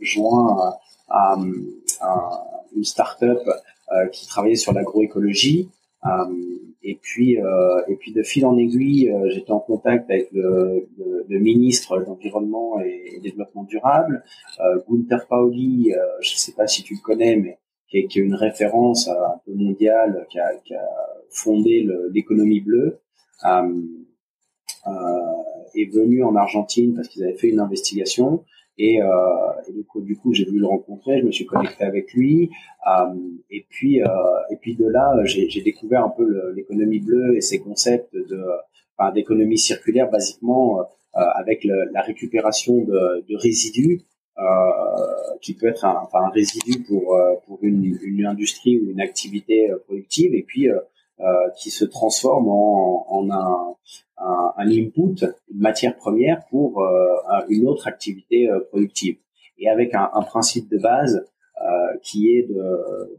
joint 0.00 0.74
à, 1.08 1.36
une 2.76 2.84
start-up 2.84 3.40
euh, 3.92 4.08
qui 4.08 4.26
travaillait 4.26 4.56
sur 4.56 4.72
l'agroécologie. 4.72 5.70
Euh, 6.06 6.10
et 6.82 6.98
puis, 7.00 7.40
euh, 7.40 7.80
et 7.88 7.96
puis 7.96 8.12
de 8.12 8.22
fil 8.22 8.44
en 8.44 8.56
aiguille, 8.58 9.12
j'étais 9.28 9.52
en 9.52 9.60
contact 9.60 10.10
avec 10.10 10.28
le, 10.32 10.86
ministre 11.28 11.98
de 11.98 12.04
l'environnement 12.04 12.78
et, 12.80 13.18
développement 13.22 13.64
durable, 13.64 14.22
Gunther 14.88 15.26
Pauli. 15.26 15.92
je 16.20 16.34
ne 16.34 16.38
sais 16.38 16.52
pas 16.52 16.66
si 16.66 16.82
tu 16.82 16.94
le 16.94 17.00
connais, 17.00 17.36
mais 17.36 17.58
qui 17.88 17.98
est, 17.98 18.16
une 18.16 18.34
référence 18.34 19.08
un 19.08 19.40
peu 19.44 19.54
mondiale, 19.54 20.26
qui 20.30 20.38
a, 20.38 20.50
fondé 21.30 21.88
l'économie 22.12 22.60
bleue. 22.60 23.00
Euh, 24.86 25.70
est 25.74 25.92
venu 25.92 26.22
en 26.22 26.36
Argentine 26.36 26.94
parce 26.94 27.08
qu'ils 27.08 27.24
avaient 27.24 27.36
fait 27.36 27.48
une 27.48 27.58
investigation 27.58 28.44
et, 28.78 29.00
euh, 29.00 29.06
du 29.72 29.84
coup, 29.84 30.00
du 30.00 30.16
coup 30.16 30.32
j'ai 30.32 30.44
voulu 30.44 30.60
le 30.60 30.66
rencontrer, 30.66 31.20
je 31.20 31.26
me 31.26 31.30
suis 31.30 31.46
connecté 31.46 31.84
avec 31.84 32.12
lui. 32.12 32.50
Euh, 32.86 33.14
et 33.50 33.66
puis, 33.68 34.02
euh, 34.02 34.06
et 34.50 34.56
puis 34.56 34.74
de 34.76 34.86
là, 34.86 35.12
j'ai 35.24 35.62
découvert 35.62 36.04
un 36.04 36.10
peu 36.10 36.52
l'économie 36.54 37.00
bleue 37.00 37.36
et 37.36 37.40
ses 37.40 37.60
concepts 37.60 38.14
de 38.14 38.42
enfin, 38.98 39.12
d'économie 39.12 39.58
circulaire, 39.58 40.10
basiquement 40.10 40.80
euh, 40.80 40.84
avec 41.34 41.64
le, 41.64 41.90
la 41.92 42.02
récupération 42.02 42.78
de, 42.78 43.24
de 43.28 43.36
résidus. 43.36 44.02
Euh, 44.36 44.42
qui 45.40 45.54
peut 45.54 45.68
être 45.68 45.84
un, 45.84 45.94
enfin, 46.02 46.24
un 46.24 46.30
résidu 46.30 46.82
pour 46.82 47.16
pour 47.46 47.60
une, 47.62 47.96
une 48.02 48.26
industrie 48.26 48.80
ou 48.80 48.90
une 48.90 49.00
activité 49.00 49.70
productive 49.86 50.34
et 50.34 50.42
puis 50.42 50.68
euh, 50.68 50.80
qui 51.56 51.70
se 51.70 51.84
transforme 51.84 52.48
en, 52.48 53.06
en 53.08 53.30
un, 53.30 53.74
un, 54.18 54.52
un, 54.56 54.70
input, 54.70 55.24
une 55.52 55.60
matière 55.60 55.96
première 55.96 56.44
pour 56.50 56.82
euh, 56.82 57.16
une 57.48 57.66
autre 57.66 57.88
activité 57.88 58.48
euh, 58.48 58.60
productive. 58.60 59.16
Et 59.58 59.68
avec 59.68 59.94
un, 59.94 60.10
un 60.12 60.22
principe 60.22 60.68
de 60.70 60.78
base 60.78 61.26
qui 62.02 62.28
est 62.36 62.42
de, 62.42 62.54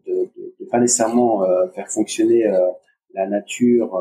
de, 0.05 0.29
de, 0.59 0.65
pas 0.69 0.79
nécessairement 0.79 1.43
faire 1.73 1.89
fonctionner 1.89 2.43
la 3.13 3.25
nature 3.25 3.97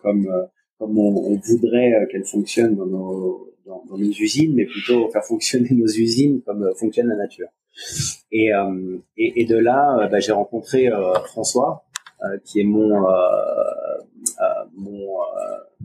comme 0.00 0.48
comme 0.78 0.98
on, 0.98 1.38
voudrait 1.44 2.08
qu'elle 2.10 2.24
fonctionne 2.24 2.76
dans 2.76 2.86
nos 2.86 3.50
dans, 3.66 3.82
nos 3.90 3.98
usines, 3.98 4.54
mais 4.54 4.64
plutôt 4.64 5.10
faire 5.10 5.24
fonctionner 5.24 5.68
nos 5.72 5.88
usines 5.88 6.40
comme 6.46 6.72
fonctionne 6.76 7.08
la 7.08 7.16
nature. 7.16 7.48
Et, 8.30 8.50
et, 9.18 9.42
et 9.42 9.44
de 9.44 9.56
là, 9.56 10.08
bah, 10.08 10.20
j'ai 10.20 10.32
rencontré 10.32 10.88
François, 11.26 11.84
euh, 11.84 11.91
qui 12.44 12.60
est 12.60 12.64
mon 12.64 13.08
euh, 13.08 13.16
euh, 14.40 14.44
mon, 14.76 15.18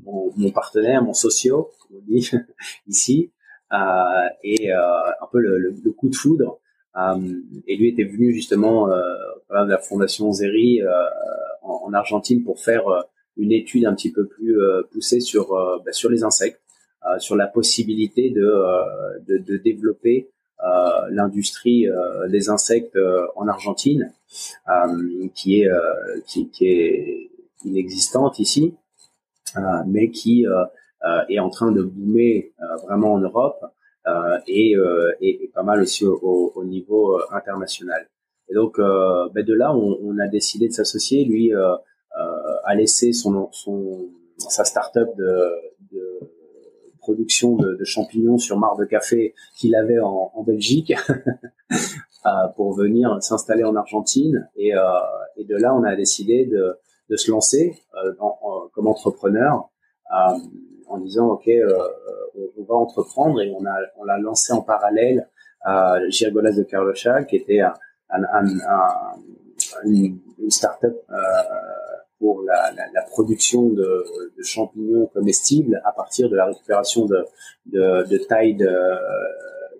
mon, 0.03 0.31
mon 0.35 0.51
partenaire, 0.51 1.03
mon 1.03 1.13
socio, 1.13 1.71
comme 1.81 1.97
on 1.97 2.05
dit 2.05 2.29
ici, 2.87 3.31
et 4.43 4.71
un 4.71 5.27
peu 5.31 5.39
le, 5.39 5.57
le, 5.57 5.91
coup 5.91 6.09
de 6.09 6.15
foudre. 6.15 6.59
et 7.67 7.75
lui 7.75 7.89
était 7.89 8.03
venu 8.03 8.31
justement 8.33 8.89
euh, 8.89 9.01
de 9.49 9.69
la 9.69 9.79
fondation 9.79 10.31
Zeri 10.31 10.81
en, 11.63 11.81
en, 11.85 11.93
Argentine 11.93 12.43
pour 12.43 12.59
faire 12.59 12.85
une 13.35 13.51
étude 13.51 13.85
un 13.85 13.93
petit 13.93 14.11
peu 14.11 14.27
plus 14.27 14.57
poussée 14.91 15.19
sur 15.19 15.49
bah, 15.83 15.91
sur 15.91 16.09
les 16.09 16.23
insectes, 16.23 16.61
sur 17.19 17.35
la 17.35 17.47
possibilité 17.47 18.29
de 18.29 18.53
de, 19.27 19.37
de 19.37 19.57
développer 19.57 20.29
euh, 20.63 21.09
l'industrie 21.11 21.87
euh, 21.87 22.27
des 22.29 22.49
insectes 22.49 22.95
euh, 22.95 23.27
en 23.35 23.47
Argentine, 23.47 24.11
qui 25.33 25.61
est 25.61 25.69
qui, 26.25 26.49
qui, 26.49 26.67
est 26.67 27.31
inexistante 27.65 28.39
ici, 28.39 28.75
mais 29.87 30.09
qui 30.09 30.45
est 31.29 31.39
en 31.39 31.49
train 31.49 31.71
de 31.71 31.81
boomer 31.81 32.51
vraiment 32.85 33.13
en 33.13 33.19
Europe 33.19 33.65
et, 34.47 34.75
et, 35.21 35.51
pas 35.53 35.63
mal 35.63 35.81
aussi 35.81 36.05
au, 36.05 36.51
au 36.55 36.63
niveau 36.63 37.19
international. 37.31 38.07
Et 38.49 38.53
donc, 38.53 38.79
euh, 38.79 39.27
ben 39.33 39.45
de 39.45 39.53
là, 39.53 39.75
on, 39.75 40.17
a 40.19 40.27
décidé 40.27 40.67
de 40.67 40.73
s'associer. 40.73 41.25
Lui 41.25 41.53
euh, 41.53 41.75
a 42.63 42.75
laissé 42.75 43.13
son, 43.13 43.49
son 43.51 44.09
sa 44.37 44.63
start-up 44.63 45.09
de 45.17 45.51
production 47.07 47.55
de, 47.55 47.83
champignons 47.85 48.37
sur 48.37 48.57
marc 48.59 48.77
de 48.79 48.83
café 48.85 49.33
qu'il 49.55 49.75
avait 49.75 49.99
en, 49.99 50.43
Belgique 50.45 50.93
euh, 51.71 52.29
pour 52.57 52.73
venir 52.73 53.15
s'installer 53.21 53.63
en 53.63 53.75
Argentine. 53.77 54.49
Et, 54.57 54.75
euh, 54.75 54.81
et, 55.37 55.45
de 55.45 55.55
là, 55.55 55.73
on 55.73 55.83
a 55.83 55.95
décidé 55.95 56.45
de, 56.45 57.15
se 57.15 57.31
lancer 57.31 57.81
euh, 57.95 58.13
comme 58.73 58.87
entrepreneur 58.87 59.69
en 60.89 60.97
disant 60.97 61.27
OK, 61.29 61.49
on, 62.57 62.63
va 62.63 62.75
entreprendre 62.75 63.41
et 63.41 63.49
on 63.57 63.65
a 63.65 63.75
on 63.97 64.03
l'a 64.03 64.17
lancé 64.19 64.51
en 64.51 64.61
parallèle 64.61 65.29
à 65.61 65.97
Girgolas 66.09 66.51
de 66.51 66.63
Carlocha, 66.63 67.23
qui 67.23 67.37
était 67.37 67.61
un, 67.61 67.73
un, 68.09 68.23
un, 68.33 68.89
une, 69.85 70.19
une 70.39 70.51
start-up 70.51 70.95
pour 72.19 72.41
la, 72.43 72.71
la, 72.75 72.83
la 72.93 73.01
production 73.03 73.69
de, 73.69 74.05
de, 74.37 74.43
champignons 74.43 75.05
comestibles 75.07 75.81
à 75.85 75.91
partir 75.91 76.29
de 76.29 76.35
la 76.35 76.45
récupération 76.45 77.05
de, 77.05 77.25
de, 77.67 78.07
de 78.07 78.17
tailles 78.17 78.57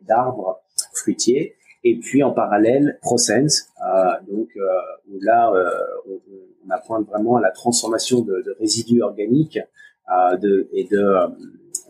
d'arbres 0.08 0.62
fruitiers. 0.94 1.56
Et 1.84 1.98
puis 2.00 2.24
en 2.24 2.32
parallèle, 2.32 2.98
ProSense, 3.02 3.70
euh, 3.82 4.12
donc 4.30 4.50
euh, 4.58 4.62
où 5.10 5.20
là 5.22 5.52
euh, 5.52 5.70
on, 6.10 6.14
on, 6.14 6.70
appointe 6.70 7.08
vraiment 7.08 7.38
à 7.38 7.42
la 7.42 7.52
transformation 7.52 8.20
de, 8.20 8.42
de 8.46 8.56
résidus 8.60 9.02
organiques 9.02 9.60
euh, 10.12 10.36
de, 10.38 10.68
et 10.74 10.84
de, 10.86 11.16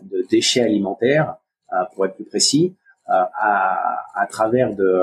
de, 0.02 0.24
déchets 0.30 0.62
alimentaires, 0.62 1.36
euh, 1.72 1.76
pour 1.94 2.06
être 2.06 2.14
plus 2.14 2.26
précis, 2.26 2.76
euh, 3.08 3.12
à, 3.12 4.04
à, 4.14 4.26
travers 4.26 4.74
de, 4.74 5.02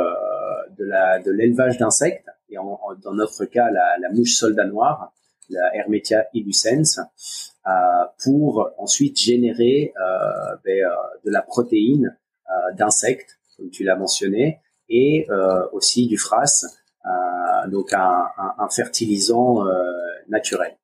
de 0.78 1.32
l'élevage 1.32 1.78
d'insectes 1.78 2.30
et 2.50 2.58
en, 2.58 2.80
dans 3.04 3.14
notre 3.14 3.43
cas 3.46 3.70
la, 3.72 3.98
la 4.00 4.10
mouche 4.14 4.36
soldat 4.36 4.66
noire 4.66 5.12
la 5.50 5.76
Hermetia 5.76 6.26
illucens, 6.34 7.00
euh, 7.68 7.72
pour 8.24 8.70
ensuite 8.78 9.20
générer 9.20 9.91
euh, 10.00 10.56
ben, 10.64 10.84
euh, 10.84 10.89
de 11.26 11.32
la 11.32 11.41
protéine 11.41 12.16
d'insectes, 12.78 13.39
comme 13.58 13.72
tu 13.72 13.84
l'as 13.84 13.96
mentionné, 13.96 14.60
et 14.88 15.28
aussi 15.74 16.08
du 16.08 16.18
fras, 16.18 16.64
donc 17.68 17.91
un 17.91 18.70
fertilisant 18.70 19.66
naturel. 20.30 20.78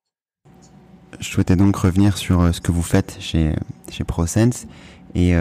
Je 1.20 1.30
souhaitais 1.30 1.54
donc 1.54 1.76
revenir 1.76 2.18
sur 2.18 2.52
ce 2.52 2.60
que 2.60 2.72
vous 2.72 2.82
faites 2.82 3.16
chez 3.20 3.54
chez 3.90 4.02
ProSense 4.02 4.66
et 5.14 5.34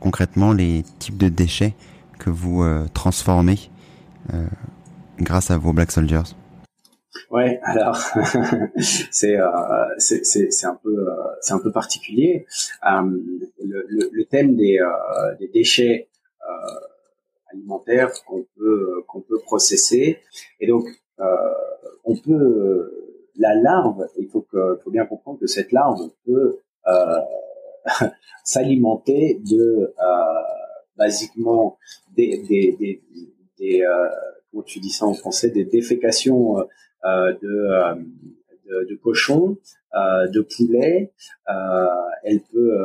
concrètement 0.00 0.52
les 0.52 0.82
types 0.98 1.16
de 1.16 1.28
déchets 1.28 1.74
que 2.18 2.28
vous 2.28 2.64
transformez 2.92 3.70
grâce 5.20 5.52
à 5.52 5.58
vos 5.58 5.72
Black 5.72 5.92
Soldiers. 5.92 6.34
Ouais, 7.30 7.58
alors 7.64 7.96
c'est 9.10 9.36
euh, 9.36 9.48
c'est 9.98 10.66
un 10.66 10.76
peu 10.76 11.08
euh, 11.08 11.14
c'est 11.40 11.54
un 11.54 11.58
peu 11.58 11.72
particulier. 11.72 12.46
Euh, 12.84 13.02
le, 13.64 13.84
le, 13.88 14.10
le, 14.12 14.24
thème 14.26 14.54
des 14.56 14.78
euh, 14.78 15.34
des 15.38 15.48
déchets 15.48 16.08
euh, 16.48 17.50
alimentaires 17.52 18.12
qu'on 18.26 18.46
peut 18.56 19.02
qu'on 19.08 19.22
peut 19.22 19.40
processer 19.40 20.20
et 20.60 20.66
donc 20.68 20.84
on 22.04 22.16
peut 22.16 23.26
la 23.36 23.54
larve. 23.54 24.06
Il 24.16 24.28
faut 24.28 24.42
que 24.42 24.78
faut 24.84 24.90
bien 24.90 25.04
comprendre 25.04 25.40
que 25.40 25.46
cette 25.46 25.72
larve 25.72 26.10
peut 26.24 26.60
s'alimenter 28.44 29.40
de 29.50 29.92
basiquement 30.96 31.76
des 32.16 32.38
des 32.48 32.76
des, 32.78 33.02
des 33.58 33.84
comment 34.50 34.62
tu 34.62 34.80
dis 34.80 34.90
ça 34.90 35.06
en 35.06 35.14
français 35.14 35.50
des 35.50 35.64
défécations 35.64 36.58
euh, 36.58 36.64
de, 37.04 37.48
euh, 37.48 37.94
de, 38.66 38.88
de 38.90 38.94
cochons, 38.96 39.56
euh, 39.94 40.28
de 40.28 40.40
poulets. 40.40 41.12
elle 42.22 42.40
peut, 42.52 42.78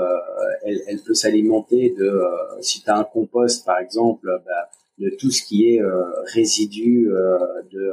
elle, 0.63 0.81
elle, 0.87 0.99
peut 1.05 1.13
s'alimenter 1.13 1.93
de, 1.97 2.21
si 2.61 2.81
tu 2.81 2.89
as 2.89 2.97
un 2.97 3.03
compost 3.03 3.65
par 3.65 3.79
exemple, 3.79 4.27
bah, 4.45 4.69
de 4.97 5.09
tout 5.19 5.29
ce 5.29 5.43
qui 5.43 5.69
est 5.69 5.81
résidus 6.33 7.09
de, 7.71 7.91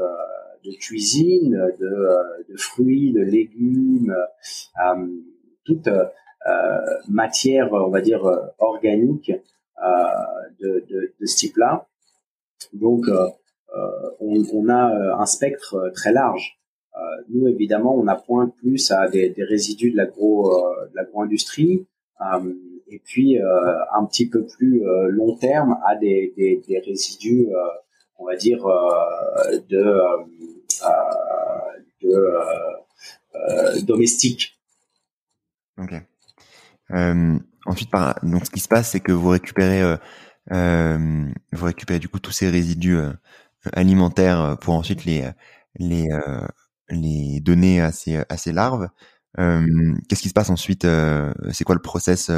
de 0.65 0.73
cuisine, 0.79 1.73
de, 1.79 2.53
de, 2.53 2.57
fruits, 2.57 3.13
de 3.13 3.21
légumes, 3.21 4.17
toute 5.65 5.89
matière, 7.09 7.73
on 7.73 7.91
va 7.91 8.01
dire, 8.01 8.25
organique 8.59 9.33
de, 10.61 10.85
de, 10.89 11.13
de, 11.21 11.27
ce 11.27 11.37
type-là. 11.37 11.87
Donc, 12.73 13.09
euh, 13.09 13.29
on, 14.21 14.43
on, 14.53 14.69
a 14.69 14.95
euh, 14.95 15.17
un 15.17 15.27
spectre 15.27 15.75
euh, 15.75 15.91
très 15.91 16.13
large. 16.13 16.59
nous, 17.31 17.49
évidemment, 17.49 17.97
on 17.97 18.07
appointe 18.07 18.55
plus 18.57 18.91
à 18.91 19.09
des, 19.09 19.35
résidus 19.39 19.93
de 19.93 19.97
l'agro, 19.97 20.51
de 20.91 20.97
l'agro-industrie, 20.97 21.87
et 22.89 22.99
puis 22.99 23.39
un 23.41 24.05
petit 24.05 24.29
peu 24.29 24.45
plus 24.45 24.83
long 25.09 25.35
terme 25.37 25.79
à 25.87 25.97
des, 25.97 26.35
des, 26.37 26.79
résidus, 26.81 27.49
on 28.19 28.27
va 28.27 28.37
dire, 28.37 28.63
de, 29.69 30.03
domestiques. 33.85 34.59
Ok. 35.79 35.95
Euh, 36.93 37.39
ensuite, 37.67 37.91
donc, 38.23 38.45
ce 38.45 38.51
qui 38.51 38.61
se 38.61 38.69
passe, 38.69 38.91
c'est 38.91 39.01
que 39.01 39.13
vous 39.13 39.31
récupérez, 39.31 39.99
euh, 40.53 41.27
vous 41.53 41.65
récupérez 41.65 41.99
du 41.99 42.09
coup 42.09 42.19
tous 42.19 42.33
ces 42.33 42.51
résidus 42.51 42.99
alimentaires 43.73 44.41
euh, 44.41 44.55
pour 44.57 44.75
ensuite 44.75 45.05
les 45.05 45.29
les 45.77 46.11
euh, 46.11 46.47
les 46.89 47.41
donner 47.41 47.81
à 47.81 47.93
ces 47.93 48.23
à 48.29 48.37
ces 48.37 48.53
larves. 48.53 48.89
Euh, 49.39 49.65
qu'est-ce 50.09 50.23
qui 50.23 50.29
se 50.29 50.35
passe 50.35 50.51
ensuite 50.51 50.87
C'est 51.53 51.65
quoi 51.65 51.75
le 51.75 51.81
process 51.81 52.31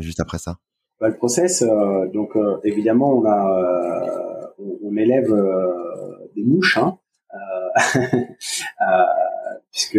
juste 0.00 0.20
après 0.20 0.38
ça? 0.38 0.58
Bah, 1.00 1.08
Le 1.08 1.16
process, 1.16 1.64
donc 2.12 2.36
évidemment, 2.62 3.16
on 3.16 3.24
a 3.24 4.54
on, 4.58 4.96
élève 4.96 5.34
des 6.36 6.44
mouches, 6.44 6.76
hein, 6.78 6.98
puisque 9.72 9.98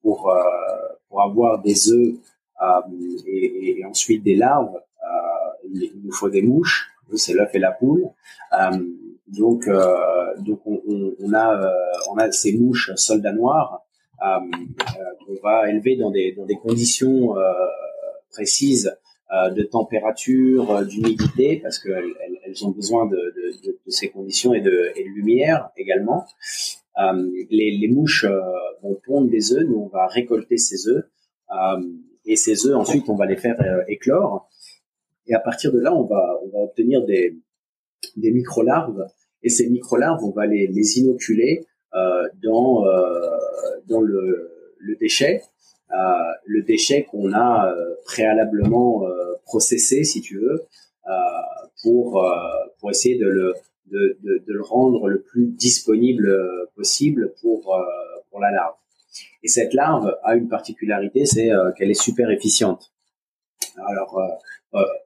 pour 0.00 0.34
pour 1.08 1.22
avoir 1.22 1.60
des 1.60 1.90
œufs 1.90 2.14
et, 3.26 3.80
et, 3.80 3.84
ensuite 3.84 4.22
des 4.24 4.34
larves, 4.34 4.80
il 5.74 5.92
nous 6.02 6.12
faut 6.12 6.30
des 6.30 6.42
mouches 6.42 6.95
c'est 7.14 7.34
l'œuf 7.34 7.54
et 7.54 7.58
la 7.58 7.72
poule. 7.72 8.04
Euh, 8.52 8.78
donc, 9.28 9.66
euh, 9.66 9.96
donc 10.38 10.60
on, 10.66 10.80
on, 11.20 11.32
a 11.32 11.62
euh, 11.62 11.70
on 12.10 12.18
a 12.18 12.30
ces 12.30 12.56
mouches 12.56 12.92
soldats 12.96 13.32
noirs 13.32 13.82
qu'on 14.18 15.34
va 15.42 15.68
élever 15.68 15.96
dans 15.96 16.10
des 16.10 16.32
dans 16.32 16.46
des 16.46 16.56
conditions 16.56 17.34
précises 18.30 18.96
de 19.30 19.62
température, 19.62 20.86
d'humidité, 20.86 21.60
parce 21.62 21.78
qu'elles 21.78 22.14
elles 22.46 22.64
ont 22.64 22.70
besoin 22.70 23.06
de, 23.06 23.16
de, 23.16 23.72
de, 23.84 23.90
ces 23.90 24.08
conditions 24.08 24.54
et 24.54 24.60
de, 24.60 24.92
et 24.94 25.02
de 25.02 25.08
lumière 25.08 25.70
également. 25.76 26.24
Euh, 26.98 27.30
les, 27.50 27.72
les, 27.72 27.88
mouches 27.88 28.24
vont 28.82 28.98
pondre 29.06 29.28
des 29.28 29.52
œufs, 29.52 29.64
nous 29.68 29.76
on 29.76 29.88
va 29.88 30.06
récolter 30.06 30.56
ces 30.56 30.88
œufs, 30.88 31.04
euh, 31.50 31.82
et 32.24 32.36
ces 32.36 32.66
œufs 32.66 32.74
ensuite 32.74 33.08
on 33.08 33.16
va 33.16 33.26
les 33.26 33.36
faire 33.36 33.56
éclore. 33.88 34.45
Et 35.26 35.34
à 35.34 35.40
partir 35.40 35.72
de 35.72 35.80
là, 35.80 35.94
on 35.94 36.04
va, 36.04 36.40
on 36.44 36.48
va 36.48 36.58
obtenir 36.64 37.04
des, 37.04 37.36
des 38.16 38.30
micro-larves. 38.30 39.06
Et 39.42 39.48
ces 39.48 39.68
micro-larves, 39.68 40.22
on 40.24 40.30
va 40.30 40.46
les, 40.46 40.66
les 40.66 40.98
inoculer 40.98 41.66
euh, 41.94 42.28
dans, 42.42 42.86
euh, 42.86 43.30
dans 43.88 44.00
le, 44.00 44.50
le 44.78 44.96
déchet. 44.96 45.42
Euh, 45.92 45.94
le 46.44 46.62
déchet 46.62 47.04
qu'on 47.04 47.32
a 47.32 47.72
euh, 47.72 47.94
préalablement 48.04 49.06
euh, 49.06 49.34
processé, 49.44 50.04
si 50.04 50.20
tu 50.20 50.38
veux, 50.38 50.66
euh, 51.08 51.12
pour, 51.82 52.24
pour 52.80 52.90
essayer 52.90 53.16
de 53.18 53.28
le, 53.28 53.54
de, 53.86 54.18
de, 54.22 54.38
de, 54.44 54.52
le 54.52 54.62
rendre 54.62 55.08
le 55.08 55.20
plus 55.22 55.46
disponible 55.46 56.28
possible 56.74 57.32
pour, 57.40 57.78
pour 58.30 58.40
la 58.40 58.50
larve. 58.50 58.74
Et 59.44 59.48
cette 59.48 59.72
larve 59.74 60.16
a 60.24 60.34
une 60.34 60.48
particularité, 60.48 61.26
c'est 61.26 61.50
qu'elle 61.76 61.90
est 61.90 62.02
super 62.02 62.30
efficiente. 62.30 62.92
Alors, 63.86 64.18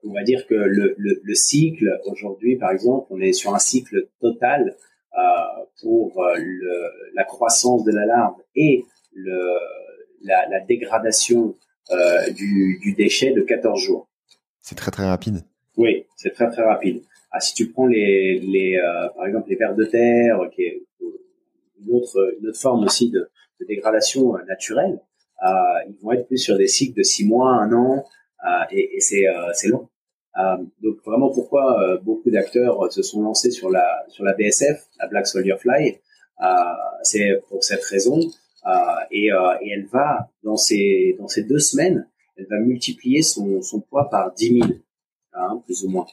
on 0.03 0.13
va 0.13 0.23
dire 0.23 0.45
que 0.47 0.55
le, 0.55 0.95
le, 0.97 1.21
le 1.23 1.35
cycle 1.35 1.99
aujourd'hui, 2.05 2.57
par 2.57 2.71
exemple, 2.71 3.07
on 3.09 3.19
est 3.19 3.33
sur 3.33 3.53
un 3.53 3.59
cycle 3.59 4.07
total 4.19 4.75
euh, 5.17 5.63
pour 5.81 6.23
euh, 6.23 6.35
le, 6.37 6.89
la 7.15 7.23
croissance 7.23 7.83
de 7.83 7.91
la 7.91 8.05
larve 8.05 8.35
et 8.55 8.85
le, 9.13 9.41
la, 10.23 10.47
la 10.49 10.59
dégradation 10.61 11.55
euh, 11.91 12.29
du, 12.31 12.79
du, 12.81 12.93
déchet 12.93 13.31
de 13.31 13.41
14 13.41 13.81
jours. 13.81 14.07
C'est 14.61 14.75
très 14.75 14.91
très 14.91 15.05
rapide. 15.05 15.43
Oui, 15.77 16.05
c'est 16.15 16.31
très 16.31 16.49
très 16.49 16.63
rapide. 16.63 17.03
Ah, 17.31 17.39
si 17.39 17.53
tu 17.53 17.69
prends 17.71 17.87
les, 17.87 18.39
les 18.39 18.77
euh, 18.77 19.09
par 19.15 19.27
exemple 19.27 19.49
les 19.49 19.55
vers 19.55 19.75
de 19.75 19.85
terre, 19.85 20.39
qui 20.55 20.63
est 20.63 20.83
une 21.01 21.93
autre, 21.95 22.35
une 22.39 22.47
autre 22.49 22.59
forme 22.59 22.85
aussi 22.85 23.09
de, 23.09 23.29
de 23.59 23.65
dégradation 23.65 24.33
naturelle, 24.47 25.01
ils 25.89 25.97
vont 26.01 26.11
être 26.11 26.27
plus 26.27 26.37
sur 26.37 26.57
des 26.57 26.67
cycles 26.67 26.97
de 26.97 27.03
6 27.03 27.25
mois, 27.25 27.53
1 27.53 27.73
an, 27.73 27.97
euh, 27.97 28.01
et, 28.71 28.97
et 28.97 28.99
c'est 28.99 29.27
euh, 29.27 29.51
long. 29.65 29.89
Euh, 30.37 30.57
donc 30.81 30.97
vraiment 31.05 31.29
pourquoi 31.29 31.99
beaucoup 32.03 32.29
d'acteurs 32.31 32.91
se 32.91 33.01
sont 33.01 33.21
lancés 33.21 33.51
sur 33.51 33.69
la 33.69 34.05
sur 34.07 34.23
la 34.23 34.33
BSF, 34.33 34.87
la 34.99 35.07
Black 35.07 35.27
Soldier 35.27 35.57
Fly, 35.59 35.99
c'est 37.03 37.41
pour 37.49 37.63
cette 37.63 37.83
raison. 37.83 38.19
et, 39.11 39.27
et 39.27 39.69
elle 39.71 39.85
va 39.87 40.29
dans 40.43 40.57
ces 40.57 41.15
dans 41.19 41.27
ces 41.27 41.43
deux 41.43 41.59
semaines, 41.59 42.07
elle 42.37 42.47
va 42.49 42.59
multiplier 42.59 43.21
son, 43.21 43.61
son 43.61 43.81
poids 43.81 44.09
par 44.09 44.33
10 44.33 44.59
000, 44.59 44.69
hein, 45.33 45.61
plus 45.65 45.83
ou 45.83 45.89
moins. 45.89 46.07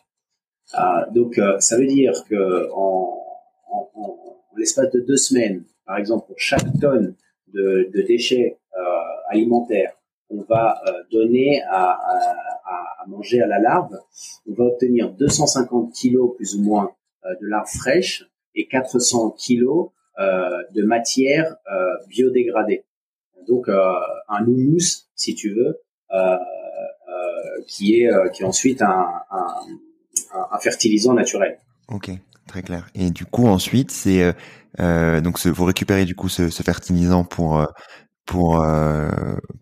Euh, 0.75 1.11
donc 1.13 1.41
ça 1.61 1.79
veut 1.79 1.87
dire 1.87 2.13
que 2.29 2.71
en, 2.73 3.25
en, 3.71 3.91
en, 3.95 4.17
l'espace 4.57 4.91
de 4.91 5.01
deux 5.01 5.17
semaines, 5.17 5.65
par 5.87 5.97
exemple 5.97 6.27
pour 6.27 6.39
chaque 6.39 6.67
tonne 6.81 7.15
de, 7.53 7.89
de 7.95 8.03
déchets 8.03 8.59
euh, 8.77 9.31
alimentaires 9.31 9.98
on 10.31 10.43
va 10.43 10.81
euh, 10.87 11.03
donner 11.11 11.63
à, 11.63 11.91
à, 11.91 13.03
à, 13.03 13.07
manger 13.07 13.41
à 13.41 13.47
la 13.47 13.59
larve, 13.59 13.99
on 14.47 14.55
va 14.55 14.65
obtenir 14.65 15.11
250 15.13 15.93
kilos 15.93 16.37
plus 16.37 16.57
ou 16.57 16.63
moins 16.63 16.91
euh, 17.25 17.31
de 17.41 17.47
larves 17.47 17.71
fraîches 17.71 18.25
et 18.55 18.67
400 18.67 19.31
kilos 19.33 19.91
euh, 20.19 20.63
de 20.75 20.83
matière 20.83 21.57
biodégradée. 22.09 22.85
Donc 23.47 23.69
un 23.69 24.45
houmous, 24.47 25.07
si 25.15 25.35
tu 25.35 25.55
veux, 25.55 25.81
qui 27.67 28.03
est 28.03 28.11
qui 28.35 28.43
est 28.43 28.47
ensuite 28.47 28.83
un, 28.83 29.07
un, 29.31 29.47
un, 30.51 30.59
fertilisant 30.59 31.15
naturel. 31.15 31.59
Ok, 31.89 32.11
très 32.47 32.63
clair. 32.63 32.89
Et 32.95 33.11
du 33.11 33.25
coup 33.25 33.47
ensuite 33.47 33.91
c'est 33.91 34.35
euh, 34.81 35.21
donc 35.21 35.45
vous 35.47 35.65
récupérez 35.65 36.05
du 36.05 36.15
coup 36.15 36.29
ce, 36.29 36.51
ce 36.51 36.63
fertilisant 36.63 37.25
pour 37.25 37.67
pour 38.29 38.63
euh, 38.63 39.09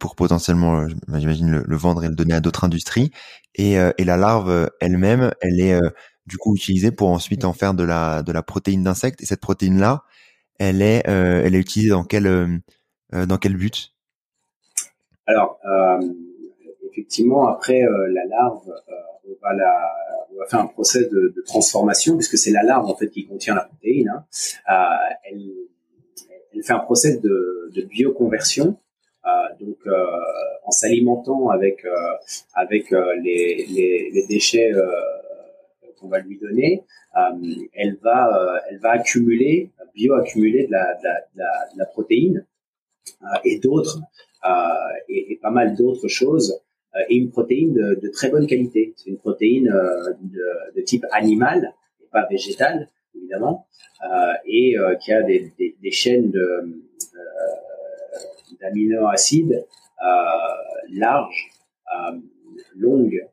pour 0.00 0.16
potentiellement 0.16 0.80
euh, 0.80 0.88
j'imagine 1.14 1.62
le, 1.64 1.76
vendre 1.76 2.02
et 2.04 2.08
le 2.08 2.16
donner 2.16 2.34
à 2.34 2.40
d'autres 2.40 2.64
industries. 2.64 3.12
Et, 3.54 3.78
euh, 3.78 3.92
et 3.96 4.04
la 4.04 4.16
larve 4.16 4.68
elle-même 4.80 5.32
elle 5.40 5.60
est 5.60 5.80
du 6.26 6.36
coup 6.36 6.56
utilisée 6.56 6.90
pour 6.90 7.08
ensuite 7.08 7.44
en 7.44 7.52
faire 7.52 7.72
de 7.74 7.84
la 7.84 8.22
de 8.24 8.32
la 8.32 8.42
protéine 8.42 8.82
d'insecte. 8.82 9.22
Et 9.22 9.26
cette 9.26 9.40
protéine 9.40 9.78
là 9.78 10.02
elle 10.58 10.82
est 10.82 11.02
elle 11.06 11.54
est 11.54 11.60
utilisée 11.60 11.90
dans 11.90 12.04
quel 12.04 12.60
dans 13.12 13.38
quel 13.38 13.56
but? 13.56 13.94
Alors 15.26 15.60
effectivement 16.90 17.48
après 17.48 17.80
la 17.80 18.24
larve 18.24 18.68
on 19.28 19.46
va 19.46 19.54
la 19.54 19.72
on 20.34 20.40
va 20.40 20.46
faire 20.46 20.60
un 20.60 20.66
process 20.66 21.08
de, 21.08 21.32
de 21.36 21.42
transformation 21.46 22.16
puisque 22.16 22.36
c'est 22.36 22.50
la 22.50 22.64
larve 22.64 22.86
en 22.86 22.96
fait 22.96 23.08
qui 23.08 23.26
contient 23.26 23.54
la 23.54 23.62
protéine 23.62 24.24
hein. 24.66 24.88
elle 25.22 25.52
elle 26.56 26.62
fait 26.64 26.72
un 26.72 26.80
process 26.80 27.20
de, 27.20 27.72
bioconversion. 27.90 28.76
donc, 29.60 29.78
en 30.64 30.70
s'alimentant 30.70 31.50
avec 31.50 31.84
avec 32.54 32.90
les, 33.22 34.24
déchets 34.28 34.72
qu'on 35.98 36.08
va 36.08 36.20
lui 36.20 36.38
donner, 36.38 36.82
elle 37.74 37.98
va 38.02 38.62
elle 38.70 38.78
va 38.78 38.92
accumuler 38.92 39.70
bioaccumuler 39.96 40.66
de 40.66 40.72
la, 40.72 40.94
de 40.94 41.78
la, 41.78 41.86
protéine 41.86 42.46
et 43.44 43.58
d'autres 43.58 43.98
et, 45.08 45.38
pas 45.42 45.50
mal 45.50 45.74
d'autres 45.74 46.08
choses 46.08 46.60
et 47.08 47.16
une 47.16 47.30
protéine 47.30 47.74
de, 47.74 48.00
de 48.00 48.08
très 48.08 48.30
bonne 48.30 48.46
qualité. 48.46 48.94
C'est 48.96 49.10
une 49.10 49.18
protéine 49.18 49.66
de, 49.66 50.76
de 50.76 50.80
type 50.82 51.04
animal 51.12 51.74
et 52.02 52.06
pas 52.10 52.26
végétal 52.30 52.88
évidemment, 53.16 53.66
euh, 54.02 54.32
et 54.44 54.78
euh, 54.78 54.94
qui 54.96 55.12
a 55.12 55.22
des, 55.22 55.52
chaînes 55.90 56.32
euh, 56.36 56.62
d'aminoacides 58.60 59.64
larges, 60.90 61.50
longues, 62.76 63.26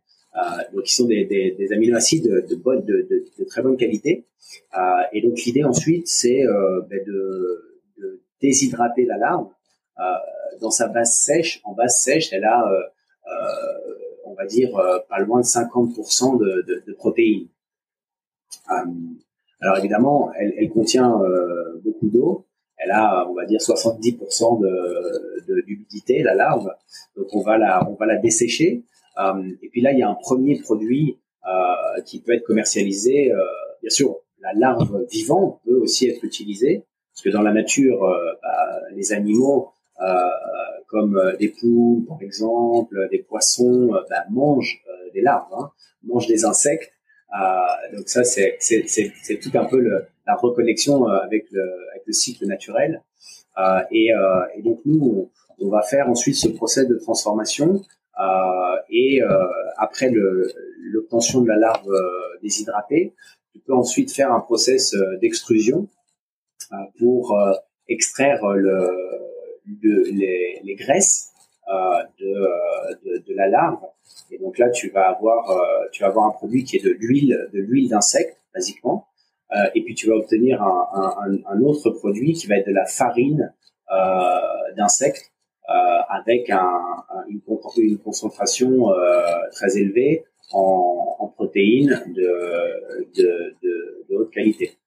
donc 0.74 0.84
qui 0.84 0.94
sont 0.94 1.06
des, 1.06 1.26
des, 1.26 1.52
des 1.52 1.72
aminoacides 1.74 2.24
de, 2.28 3.44
très 3.46 3.62
bonne 3.62 3.78
qualité. 3.78 4.26
et 5.12 5.22
donc 5.22 5.40
l'idée 5.46 5.64
ensuite, 5.64 6.08
c'est 6.08 6.44
ben 6.90 7.04
de, 7.06 8.22
déshydrater 8.42 9.06
la 9.06 9.18
larve 9.18 9.48
dans 10.60 10.72
sa 10.72 10.88
base 10.88 11.16
sèche. 11.16 11.62
En 11.64 11.74
base 11.74 12.02
sèche, 12.02 12.34
elle 12.34 12.46
a, 12.46 12.66
on 14.26 14.34
va 14.34 14.46
dire, 14.46 14.72
pas 15.10 15.20
loin 15.20 15.42
de 15.42 15.46
50% 15.46 16.40
de, 16.40 16.84
de, 16.86 16.94
protéines. 16.94 17.48
Alors 19.64 19.78
évidemment, 19.78 20.30
elle, 20.38 20.70
contient 20.70 21.22
euh, 21.22 21.80
beaucoup 21.86 22.10
d'eau. 22.10 22.46
Elle 22.76 22.92
a, 22.92 23.26
on 23.30 23.34
va 23.34 23.46
dire, 23.46 23.60
70% 23.62 24.60
de, 24.62 25.62
d'humidité, 25.62 26.22
la 26.22 26.36
larve. 26.36 26.70
Donc 27.16 27.28
on 27.34 27.42
va 27.42 27.58
la, 27.58 27.90
on 27.90 27.96
va 27.96 28.06
la 28.06 28.18
dessécher. 28.18 28.84
Euh, 29.20 29.42
et 29.62 29.70
puis 29.70 29.80
là, 29.80 29.94
il 29.94 30.00
y 30.00 30.04
a 30.04 30.10
un 30.10 30.16
premier 30.16 30.60
produit 30.60 31.18
euh, 31.48 32.02
qui 32.06 32.22
peut 32.22 32.34
être 32.34 32.44
commercialisé. 32.44 33.32
bien 33.82 33.90
sûr, 33.90 34.18
la 34.42 34.52
larve 34.54 35.06
vivante 35.10 35.62
peut 35.64 35.78
aussi 35.78 36.10
être 36.10 36.26
utilisée 36.26 36.84
parce 37.14 37.24
que 37.24 37.30
dans 37.30 37.42
la 37.42 37.54
nature, 37.54 38.02
bah, 38.42 38.82
les 38.92 39.14
animaux 39.14 39.70
comme 40.88 41.18
des 41.40 41.50
poules, 41.50 42.04
par 42.06 42.22
exemple, 42.22 43.08
des 43.12 43.20
poissons, 43.20 43.92
bah, 44.10 44.26
mangent 44.30 44.84
des 45.14 45.22
larves, 45.22 45.54
hein, 45.58 45.72
mangent 46.04 46.28
des 46.28 46.44
insectes. 46.44 46.93
Euh, 47.34 47.98
donc 47.98 48.10
ça, 48.10 48.24
c'est 48.24 48.58
tout 49.42 49.52
un 49.56 49.66
peu 49.66 49.80
le, 49.80 50.06
la 50.28 50.36
reconnexion 50.36 51.10
euh, 51.10 51.18
avec 51.20 51.48
le, 51.52 51.64
avec 51.92 52.04
le 52.06 52.14
cycle 52.14 52.46
naturel. 52.46 53.02
Euh, 53.58 53.80
et, 53.92 54.10
et, 54.56 54.62
donc 54.62 54.82
nous, 54.86 55.32
on, 55.60 55.70
va 55.70 55.82
faire 55.82 56.10
ensuite 56.10 56.36
ce 56.36 56.50
procès 56.50 56.86
de 56.86 56.96
transformation. 56.96 57.82
et 58.90 59.22
après 59.78 60.12
l'obtention 60.92 61.42
de 61.42 61.48
la 61.48 61.58
larve 61.58 61.90
déshydratée, 62.42 63.14
tu 63.54 63.60
peux 63.60 63.74
ensuite 63.74 64.12
faire 64.12 64.32
un 64.32 64.40
process 64.40 64.96
d'extrusion 65.22 65.88
pour 67.00 67.38
extraire 67.88 68.44
le, 68.48 68.90
les, 69.84 70.60
les, 70.64 70.76
graisses 70.76 71.30
de, 72.20 72.34
de, 73.06 73.18
de, 73.28 73.36
la 73.36 73.48
larve 73.50 73.84
et 74.32 74.38
donc 74.38 74.58
là, 74.58 74.70
tu 74.70 74.90
vas 74.90 75.10
avoir, 75.10 75.50
euh, 75.52 75.88
tu 75.92 76.02
vas 76.02 76.10
avoir 76.10 76.28
un 76.28 76.32
produit 76.32 76.64
qui 76.64 76.78
est 76.78 76.84
de 76.84 76.90
l'huile, 76.90 77.50
de 77.54 77.60
l'huile 77.60 77.90
d'insecte, 77.90 78.38
basiquement. 78.54 79.08
Euh, 79.52 79.70
et 79.76 79.84
puis 79.84 79.94
tu 79.94 80.08
vas 80.08 80.16
obtenir 80.16 80.62
un, 80.62 81.38
un, 81.48 81.62
autre 81.62 81.92
produit 81.92 82.34
qui 82.34 82.48
va 82.48 82.58
être 82.58 82.68
de 82.68 82.74
la 82.74 82.86
farine 82.86 83.54
euh, 83.92 84.76
d'insectes 84.76 85.32
avec 86.10 86.50
un, 86.50 86.80
une, 87.30 87.42
concentration 88.00 88.88
très 89.52 89.78
élevée 89.78 90.24
en, 90.52 91.32
protéines 91.36 92.04
de, 92.16 93.16
de, 93.16 94.16
haute 94.16 94.32
qualité. 94.32 94.78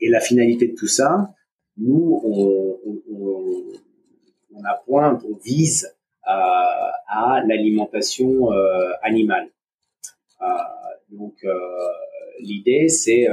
Et 0.00 0.08
la 0.08 0.20
finalité 0.20 0.68
de 0.68 0.74
tout 0.74 0.88
ça, 0.88 1.32
nous, 1.76 2.20
on, 2.24 2.80
on, 2.84 3.02
on, 4.54 4.62
point, 4.86 5.20
on 5.24 5.36
vise 5.44 5.94
à 7.10 7.42
l'alimentation 7.46 8.52
euh, 8.52 8.92
animale. 9.02 9.50
Euh, 10.40 10.46
donc 11.10 11.34
euh, 11.44 11.58
l'idée 12.38 12.88
c'est 12.88 13.28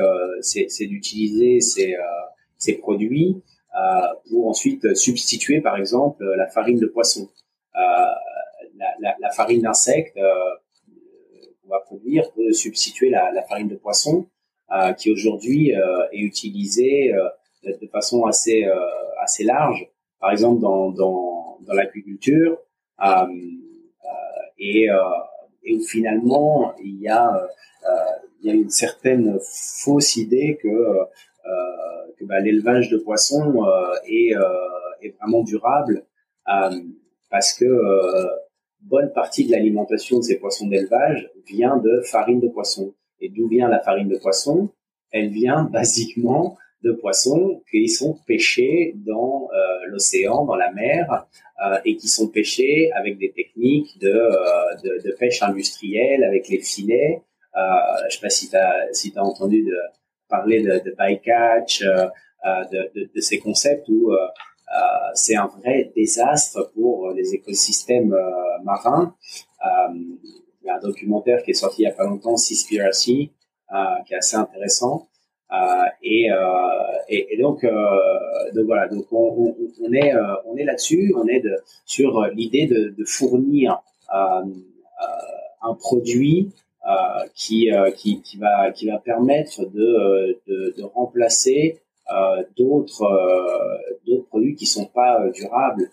d'utiliser 0.87 1.61
ces 1.61 1.95
ces 2.57 2.73
produits 2.73 3.41
pour 4.29 4.47
ensuite 4.47 4.95
substituer 4.95 5.61
par 5.61 5.77
exemple 5.77 6.23
la 6.35 6.47
farine 6.47 6.79
de 6.79 6.87
poisson. 6.87 7.29
La, 7.75 8.93
la, 8.99 9.15
la, 9.19 9.31
farine 9.31 9.61
d'insecte 9.61 10.17
qu'on 10.17 11.69
va 11.69 11.79
produire 11.79 12.31
peut 12.33 12.51
substituer 12.51 13.09
la, 13.09 13.31
la 13.31 13.43
farine 13.43 13.67
de 13.67 13.75
poisson 13.75 14.27
qui 14.97 15.11
aujourd'hui 15.11 15.71
est 16.11 16.19
utilisée 16.19 17.13
de 17.63 17.87
façon 17.87 18.25
assez 18.25 18.67
assez 19.21 19.43
large. 19.43 19.87
Par 20.19 20.31
exemple 20.31 20.59
dans 20.61 20.91
dans, 20.91 21.59
dans 21.61 21.73
l'agriculture, 21.73 22.53
euh, 22.53 22.55
euh, 22.55 22.66
et, 24.59 24.89
euh, 24.89 24.95
et 25.63 25.75
où 25.75 25.81
finalement 25.81 26.73
il 26.83 27.01
y 27.01 27.09
a 27.09 27.47
il 28.41 28.47
y 28.47 28.51
a 28.51 28.53
une 28.53 28.69
certaine 28.69 29.39
fausse 29.83 30.15
idée 30.17 30.59
que 30.61 30.67
que 32.17 32.25
bah, 32.25 32.39
l'élevage 32.39 32.89
de 32.89 32.97
poissons 32.97 33.65
est, 34.05 34.33
est 35.01 35.15
vraiment 35.19 35.43
durable 35.43 36.05
parce 37.29 37.53
que 37.53 37.65
bonne 38.81 39.11
partie 39.13 39.45
de 39.45 39.51
l'alimentation 39.51 40.17
de 40.17 40.23
ces 40.23 40.39
poissons 40.39 40.67
d'élevage 40.67 41.29
vient 41.47 41.77
de 41.77 42.01
farine 42.01 42.39
de 42.39 42.47
poisson. 42.47 42.93
Et 43.19 43.29
d'où 43.29 43.47
vient 43.47 43.67
la 43.67 43.79
farine 43.79 44.07
de 44.07 44.17
poisson? 44.17 44.69
Elle 45.11 45.29
vient 45.29 45.63
basiquement 45.71 46.57
de 46.87 46.93
poissons 46.93 47.61
qui 47.69 47.89
sont 47.89 48.17
pêchés 48.25 48.95
dans 49.05 49.49
euh, 49.53 49.85
l'océan, 49.87 50.45
dans 50.45 50.55
la 50.55 50.71
mer, 50.71 51.27
euh, 51.65 51.79
et 51.85 51.97
qui 51.97 52.07
sont 52.07 52.27
pêchés 52.27 52.91
avec 52.91 53.17
des 53.17 53.31
techniques 53.31 53.97
de, 53.99 54.09
euh, 54.09 54.75
de, 54.83 55.01
de, 55.03 55.15
pêche 55.19 55.41
industrielle, 55.41 56.23
avec 56.23 56.49
les 56.49 56.59
filets. 56.59 57.23
Euh, 57.55 57.59
je 58.07 58.15
sais 58.15 58.21
pas 58.21 58.29
si 58.29 58.47
tu 58.47 58.55
as, 58.55 58.93
si 58.93 59.11
as 59.15 59.23
entendu 59.23 59.67
parler 60.29 60.61
de, 60.61 60.95
bycatch, 60.95 61.81
de, 61.81 63.19
ces 63.21 63.39
concepts 63.39 63.89
où 63.89 64.15
c'est 65.15 65.35
un 65.35 65.47
vrai 65.47 65.91
désastre 65.95 66.71
pour 66.75 67.11
les 67.11 67.33
écosystèmes 67.33 68.15
marins. 68.63 69.15
il 69.63 70.65
y 70.65 70.69
a 70.69 70.75
un 70.75 70.79
documentaire 70.79 71.41
qui 71.41 71.51
est 71.51 71.55
sorti 71.55 71.81
il 71.81 71.85
y 71.85 71.87
a 71.87 71.91
pas 71.91 72.03
longtemps, 72.03 72.37
Seaspiracy, 72.37 73.31
qui 74.05 74.13
est 74.13 74.17
assez 74.17 74.35
intéressant. 74.35 75.09
Euh, 75.51 75.85
et, 76.03 76.29
euh, 76.29 76.37
et, 77.07 77.33
et, 77.33 77.37
donc, 77.41 77.63
euh, 77.63 77.71
donc 78.53 78.65
voilà, 78.65 78.89
donc 78.89 79.05
on, 79.11 79.17
on, 79.17 79.55
on 79.81 79.93
est 79.93 80.11
on 80.45 80.57
est 80.57 80.65
là-dessus, 80.65 81.13
on 81.15 81.25
est 81.27 81.39
de, 81.39 81.55
sur 81.85 82.25
l'idée 82.33 82.67
de, 82.67 82.93
de, 82.97 83.05
fournir 83.05 83.81
un 84.11 85.73
produit 85.79 86.51
qui, 87.33 87.69
qui, 87.95 88.21
qui 88.21 88.37
va 88.37 88.71
qui 88.71 88.87
va 88.87 88.97
permettre 88.99 89.65
de, 89.65 90.37
de, 90.47 90.73
de 90.77 90.83
remplacer 90.83 91.79
d'autres 92.57 93.07
d'autres 94.05 94.27
produits 94.27 94.55
qui 94.55 94.65
sont 94.65 94.85
pas 94.85 95.29
durables 95.29 95.89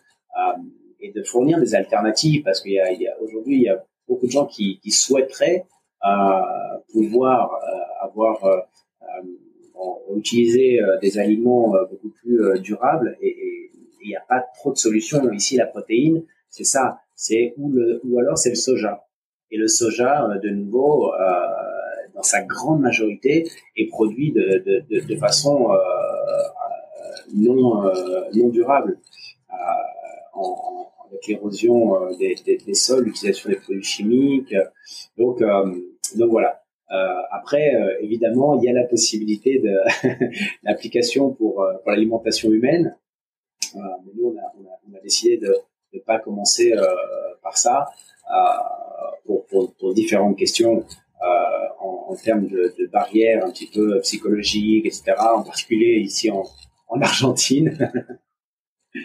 et 1.01 1.13
de 1.13 1.23
fournir 1.23 1.61
des 1.61 1.77
alternatives 1.77 2.43
parce 2.43 2.61
qu'il 2.61 2.73
y 2.73 2.81
a, 2.81 2.87
a 2.87 3.23
aujourd'hui 3.23 3.57
il 3.57 3.63
y 3.63 3.69
a 3.69 3.85
beaucoup 4.09 4.27
de 4.27 4.33
gens 4.33 4.47
qui, 4.47 4.81
qui 4.81 4.91
souhaiteraient 4.91 5.65
pouvoir 6.93 7.51
avoir 8.01 8.67
utiliser 10.16 10.81
euh, 10.81 10.99
des 10.99 11.18
aliments 11.18 11.75
euh, 11.75 11.85
beaucoup 11.91 12.11
plus 12.11 12.41
euh, 12.41 12.59
durables 12.59 13.16
et 13.20 13.70
il 14.03 14.09
n'y 14.09 14.16
a 14.16 14.25
pas 14.29 14.45
trop 14.59 14.72
de 14.72 14.77
solutions. 14.77 15.31
Ici, 15.33 15.57
la 15.57 15.66
protéine, 15.66 16.25
c'est 16.49 16.64
ça. 16.64 16.99
C'est 17.14 17.55
ou, 17.57 17.70
le, 17.70 18.01
ou 18.05 18.18
alors 18.18 18.37
c'est 18.37 18.51
le 18.51 18.55
soja. 18.55 19.07
Et 19.51 19.57
le 19.57 19.68
soja, 19.68 20.29
de 20.43 20.51
nouveau, 20.51 21.11
dans 22.14 22.22
sa 22.22 22.43
grande 22.43 22.81
majorité, 22.81 23.49
est 23.77 23.87
produit 23.87 24.33
de, 24.33 24.62
de, 24.66 24.85
de, 24.91 25.07
de 25.07 25.16
façon 25.16 25.68
non, 27.35 27.85
non 28.35 28.49
durable. 28.49 28.99
En, 30.35 30.91
avec 31.09 31.27
l'érosion 31.29 32.11
des, 32.18 32.35
des, 32.45 32.59
des, 32.59 32.75
sols, 32.75 33.05
l'utilisation 33.05 33.49
des 33.49 33.57
produits 33.57 33.83
chimiques. 33.83 34.55
Donc, 35.16 35.43
donc 36.16 36.31
voilà. 36.31 36.64
Euh, 36.91 37.22
après, 37.30 37.74
euh, 37.74 37.97
évidemment, 38.01 38.59
il 38.59 38.64
y 38.64 38.68
a 38.68 38.72
la 38.72 38.85
possibilité 38.85 39.59
de 39.59 39.74
l'application 40.62 41.30
pour, 41.32 41.62
euh, 41.62 41.72
pour 41.78 41.91
l'alimentation 41.91 42.53
humaine. 42.53 42.97
mais 43.74 44.12
nous, 44.16 44.35
on 44.35 44.39
a, 44.39 44.53
on, 44.59 44.64
a, 44.66 44.78
on 44.91 44.97
a, 44.97 45.01
décidé 45.01 45.39
de 45.39 45.55
ne 45.95 46.01
pas 46.01 46.18
commencer 46.18 46.74
par 47.43 47.57
ça 47.57 47.87
pour, 49.24 49.47
pour, 49.47 49.74
pour, 49.74 49.95
différentes 49.95 50.37
questions 50.37 50.85
en, 51.80 52.07
en, 52.11 52.16
termes 52.16 52.47
de, 52.47 52.74
de, 52.78 52.87
barrières 52.87 53.45
un 53.45 53.51
petit 53.51 53.70
peu 53.72 54.01
psychologiques, 54.01 54.87
etc. 54.87 55.14
En 55.18 55.43
particulier 55.43 56.01
ici 56.01 56.30
en, 56.30 56.45
en 56.89 57.01
Argentine. 57.01 57.78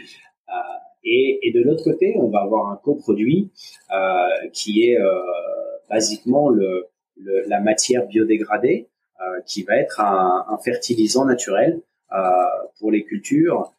et, 1.04 1.40
et, 1.44 1.52
de 1.54 1.62
l'autre 1.64 1.84
côté, 1.84 2.16
on 2.18 2.30
va 2.30 2.42
avoir 2.42 2.72
un 2.72 2.78
coproduit 2.78 3.52
qui 4.54 4.84
est 4.84 4.98
basiquement 5.90 6.50
le, 6.50 6.90
la 7.48 7.60
matière 7.60 8.06
biodégradée, 8.08 8.88
qui 9.46 9.64
va 9.64 9.76
être 9.76 10.00
un, 10.00 10.58
fertilisant 10.64 11.26
naturel 11.26 11.82
pour 12.80 12.92
les 12.92 13.04
cultures 13.04 13.74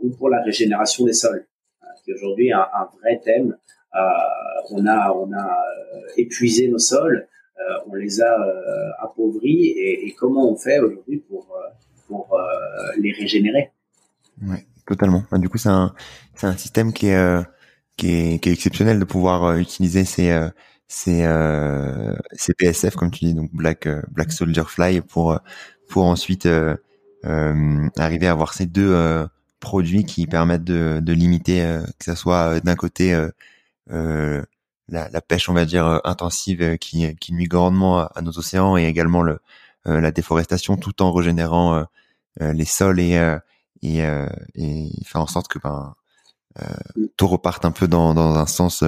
ou 0.00 0.10
pour 0.10 0.30
la 0.30 0.40
régénération 0.42 1.04
des 1.04 1.12
sols, 1.12 1.46
qui 2.04 2.12
aujourd'hui 2.12 2.52
un, 2.52 2.66
vrai 3.00 3.20
thème. 3.22 3.56
on 4.70 4.86
a 4.86 5.12
on 5.12 5.32
a 5.32 5.64
épuisé 6.16 6.68
nos 6.68 6.78
sols 6.78 7.28
euh, 7.62 7.78
on 7.86 7.94
les 7.94 8.20
a 8.20 8.40
euh, 8.40 8.90
appauvris 9.00 9.66
et, 9.76 10.14
comment 10.18 10.50
on 10.50 10.56
fait 10.56 10.80
aujourd'hui 10.80 11.18
pour, 11.18 11.46
euh, 11.56 11.68
pour 12.08 12.38
les 12.98 13.12
régénérer? 13.12 13.70
Ouais, 14.46 14.64
totalement. 14.86 15.24
Bah, 15.30 15.38
du 15.38 15.48
coup, 15.48 15.58
c'est 15.58 15.68
un, 15.68 15.94
un 16.42 16.56
système 16.56 16.92
qui 16.92 17.08
est, 17.08 17.44
qui 17.96 18.08
est, 18.08 18.38
qui 18.42 18.48
est 18.48 18.52
exceptionnel 18.52 18.98
de 18.98 19.04
pouvoir 19.04 19.58
utiliser 19.58 20.04
ces, 20.04 20.30
ces, 20.92 21.26
ces 22.32 22.54
PSF, 22.54 22.96
comme 22.96 23.10
tu 23.10 23.24
dis, 23.24 23.34
donc 23.34 23.50
Black, 23.52 23.88
Black 24.10 24.32
Soldier 24.32 24.64
Fly, 24.66 25.00
pour, 25.00 25.38
pour 25.88 26.04
ensuite 26.04 26.48
arriver 27.24 28.26
à 28.26 28.32
avoir 28.32 28.54
ces 28.54 28.66
deux 28.66 29.26
produits 29.60 30.04
qui 30.04 30.26
permettent 30.26 30.64
de, 30.64 31.00
de 31.02 31.12
limiter, 31.12 31.80
que 31.98 32.04
ce 32.04 32.14
soit 32.14 32.60
d'un 32.60 32.76
côté 32.76 33.16
euh, 33.90 34.42
la, 34.88 35.08
la, 35.10 35.20
pêche, 35.20 35.48
on 35.48 35.54
va 35.54 35.64
dire, 35.64 35.86
euh, 35.86 35.98
intensive 36.04 36.62
euh, 36.62 36.76
qui, 36.76 37.14
qui 37.16 37.32
nuit 37.32 37.46
grandement 37.46 38.00
à, 38.00 38.22
nos 38.22 38.38
océans 38.38 38.76
et 38.76 38.84
également 38.84 39.22
le, 39.22 39.38
euh, 39.86 40.00
la 40.00 40.10
déforestation 40.10 40.76
tout 40.76 41.02
en 41.02 41.12
régénérant 41.12 41.84
les 42.40 42.64
sols 42.64 43.00
et, 43.00 43.38
et, 43.82 43.98
et 44.54 44.90
faire 45.04 45.20
en 45.20 45.26
sorte 45.26 45.48
que 45.48 45.58
ben, 45.58 45.94
tout 47.18 47.28
reparte 47.28 47.66
un 47.66 47.72
peu 47.72 47.88
dans, 47.88 48.14
dans 48.14 48.36
un 48.36 48.46
sens, 48.46 48.82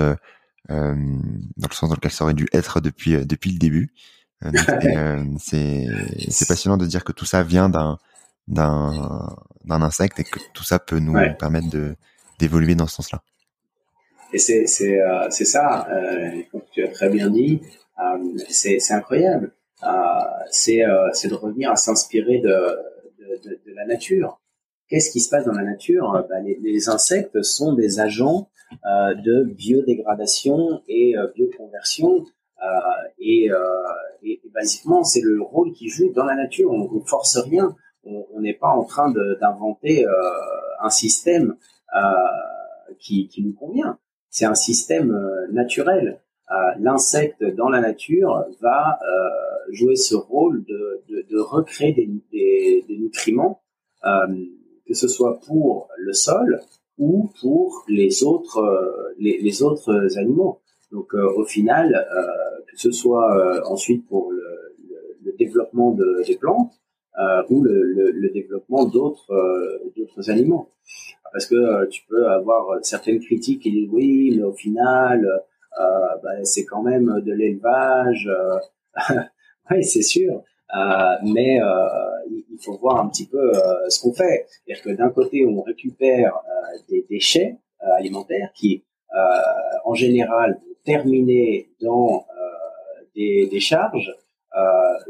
dans 0.68 1.68
le 1.68 1.74
sens 1.74 1.88
dans 1.88 1.94
lequel 1.94 2.10
ça 2.10 2.24
aurait 2.24 2.34
dû 2.34 2.46
être 2.52 2.80
depuis, 2.80 3.24
depuis 3.24 3.50
le 3.52 3.58
début. 3.58 3.92
c'est 5.38 5.86
c'est 6.28 6.48
passionnant 6.48 6.76
de 6.76 6.86
dire 6.86 7.04
que 7.04 7.12
tout 7.12 7.24
ça 7.24 7.42
vient 7.42 7.68
d'un 7.68 7.98
d'un 8.48 9.36
d'un 9.64 9.80
insecte 9.82 10.20
et 10.20 10.24
que 10.24 10.38
tout 10.52 10.64
ça 10.64 10.78
peut 10.78 10.98
nous 10.98 11.14
permettre 11.38 11.70
de 11.70 11.96
d'évoluer 12.38 12.74
dans 12.74 12.86
ce 12.86 12.96
sens-là. 12.96 13.22
Et 14.32 14.38
c'est 14.38 14.66
c'est 14.66 15.00
euh, 15.00 15.28
c'est 15.30 15.44
ça, 15.44 15.86
euh, 15.90 16.42
comme 16.50 16.62
tu 16.72 16.82
as 16.82 16.88
très 16.88 17.08
bien 17.08 17.30
dit, 17.30 17.60
euh, 18.00 18.36
c'est 18.48 18.78
c'est 18.80 18.94
incroyable. 18.94 19.52
Euh, 19.84 19.88
c'est 20.50 20.84
euh, 20.84 21.08
c'est 21.12 21.28
de 21.28 21.34
revenir 21.34 21.70
à 21.70 21.76
s'inspirer 21.76 22.38
de, 22.38 22.48
de, 22.48 23.48
de, 23.48 23.60
de 23.66 23.74
la 23.74 23.86
nature. 23.86 24.40
Qu'est-ce 24.88 25.10
qui 25.10 25.20
se 25.20 25.30
passe 25.30 25.44
dans 25.44 25.52
la 25.52 25.62
nature? 25.62 26.26
Ben, 26.28 26.42
les, 26.44 26.58
les, 26.60 26.88
insectes 26.88 27.42
sont 27.42 27.74
des 27.74 28.00
agents 28.00 28.48
de 28.84 29.44
biodégradation 29.44 30.82
et 30.88 31.14
bioconversion. 31.34 32.24
Et, 33.18 33.50
et, 34.22 34.40
et, 34.44 34.50
basiquement, 34.54 35.04
c'est 35.04 35.20
le 35.20 35.40
rôle 35.42 35.72
qu'ils 35.72 35.90
jouent 35.90 36.12
dans 36.12 36.24
la 36.24 36.34
nature. 36.34 36.70
On, 36.70 36.88
on 36.92 37.00
force 37.04 37.38
rien. 37.38 37.74
On 38.04 38.40
n'est 38.40 38.54
pas 38.54 38.68
en 38.68 38.84
train 38.84 39.12
d'inventer 39.40 40.06
un 40.80 40.90
système 40.90 41.56
qui, 42.98 43.28
qui 43.28 43.42
nous 43.42 43.54
convient 43.54 43.98
c'est 44.34 44.46
un 44.46 44.56
système 44.56 45.12
euh, 45.12 45.46
naturel. 45.52 46.20
Euh, 46.50 46.54
l'insecte 46.80 47.42
dans 47.56 47.68
la 47.68 47.80
nature 47.80 48.44
va 48.60 48.98
euh, 49.00 49.72
jouer 49.72 49.94
ce 49.94 50.16
rôle 50.16 50.64
de, 50.64 51.04
de, 51.08 51.38
recréer 51.38 51.92
des, 51.92 52.84
des 52.86 52.98
nutriments, 52.98 53.62
que 54.02 54.92
ce 54.92 55.08
soit 55.08 55.40
pour 55.46 55.88
le 55.96 56.12
sol 56.12 56.60
ou 56.98 57.30
pour 57.40 57.84
les 57.88 58.22
autres 58.22 58.62
les, 59.18 59.38
les 59.38 59.62
autres 59.62 60.18
animaux. 60.18 60.60
Donc 60.92 61.14
au 61.14 61.44
final, 61.44 62.06
que 62.70 62.78
ce 62.78 62.92
soit 62.92 63.62
ensuite 63.68 64.06
pour 64.06 64.30
le, 64.30 64.44
le, 65.24 65.32
développement 65.36 65.90
de, 65.90 66.22
des 66.26 66.36
plantes 66.36 66.72
ou 67.50 67.64
le, 67.64 68.10
le 68.12 68.30
développement 68.30 68.84
d'autres 68.84 69.32
d'autres 69.96 70.30
animaux 70.30 70.68
parce 71.34 71.46
que 71.46 71.56
euh, 71.56 71.86
tu 71.88 72.02
peux 72.08 72.28
avoir 72.28 72.78
certaines 72.82 73.18
critiques 73.18 73.62
qui 73.62 73.72
disent 73.72 73.90
oui, 73.90 74.34
mais 74.36 74.44
au 74.44 74.52
final, 74.52 75.26
euh, 75.80 75.82
bah, 76.22 76.44
c'est 76.44 76.64
quand 76.64 76.82
même 76.82 77.20
de 77.20 77.32
l'élevage. 77.32 78.30
Euh, 78.30 79.14
oui, 79.70 79.82
c'est 79.82 80.02
sûr. 80.02 80.42
Euh, 80.76 81.14
mais 81.24 81.58
il 82.54 82.64
faut 82.64 82.76
voir 82.78 83.00
un 83.00 83.08
petit 83.08 83.26
peu 83.26 83.52
ce 83.88 84.00
qu'on 84.00 84.12
fait. 84.12 84.46
C'est-à-dire 84.48 84.82
que 84.84 84.90
d'un 84.90 85.10
côté, 85.10 85.44
on 85.46 85.60
récupère 85.62 86.32
des 86.88 87.04
déchets 87.10 87.56
alimentaires 87.80 88.50
qui, 88.54 88.84
en 89.84 89.94
général, 89.94 90.60
vont 90.66 90.74
terminer 90.84 91.68
dans 91.80 92.24
des, 93.14 93.60
charges, 93.60 94.14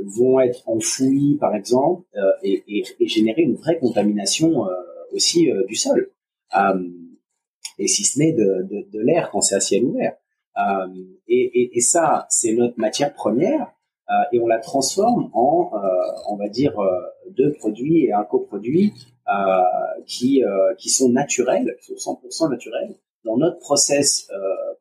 vont 0.03 0.41
être 0.41 0.63
enfouis, 0.67 1.37
par 1.39 1.55
exemple, 1.55 2.05
et, 2.43 2.83
générer 3.01 3.43
une 3.43 3.57
vraie 3.57 3.79
contamination 3.79 4.67
aussi 5.13 5.49
du 5.69 5.75
sol. 5.75 6.11
Euh, 6.57 6.89
et 7.79 7.89
si 7.89 8.05
ce 8.05 8.19
n'est 8.19 8.33
de, 8.33 9.01
l'air 9.01 9.31
quand 9.31 9.41
c'est 9.41 9.57
à 9.57 9.61
ciel 9.61 9.85
ouvert. 9.85 10.17
Euh, 10.57 10.87
et, 11.27 11.81
ça, 11.81 12.27
c'est 12.29 12.53
notre 12.53 12.79
matière 12.79 13.13
première, 13.15 13.73
euh, 14.09 14.13
et 14.33 14.41
on 14.41 14.47
la 14.47 14.59
transforme 14.59 15.31
en, 15.33 15.73
on 16.29 16.37
va 16.37 16.49
dire, 16.49 16.75
deux 17.31 17.53
produits 17.53 18.05
et 18.05 18.12
un 18.12 18.25
coproduit 18.25 18.93
qui, 20.07 20.43
qui 20.79 20.89
sont 20.91 21.09
naturels, 21.09 21.77
qui 21.81 21.97
sont 21.97 22.18
100% 22.22 22.51
naturels. 22.51 22.95
Dans 23.25 23.39
notre 23.39 23.59
process 23.59 24.29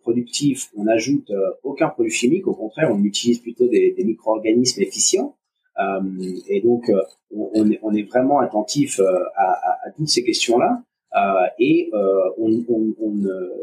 productif, 0.01 0.69
on 0.75 0.83
n'ajoute 0.83 1.31
aucun 1.63 1.89
produit 1.89 2.11
chimique, 2.11 2.47
au 2.47 2.53
contraire, 2.53 2.89
on 2.91 3.01
utilise 3.03 3.39
plutôt 3.39 3.67
des, 3.67 3.93
des 3.97 4.03
micro-organismes 4.03 4.81
efficients. 4.81 5.35
Euh, 5.79 6.01
et 6.47 6.61
donc, 6.61 6.91
on, 7.35 7.49
on, 7.53 7.71
est, 7.71 7.79
on, 7.81 7.93
est, 7.93 8.03
vraiment 8.03 8.39
attentif 8.39 8.99
à, 8.99 9.31
à, 9.35 9.87
à, 9.87 9.91
toutes 9.91 10.07
ces 10.07 10.23
questions-là. 10.23 10.83
Euh, 11.15 11.47
et 11.59 11.89
euh, 11.93 12.29
on, 12.37 12.51
on, 12.69 12.95
on, 12.99 13.13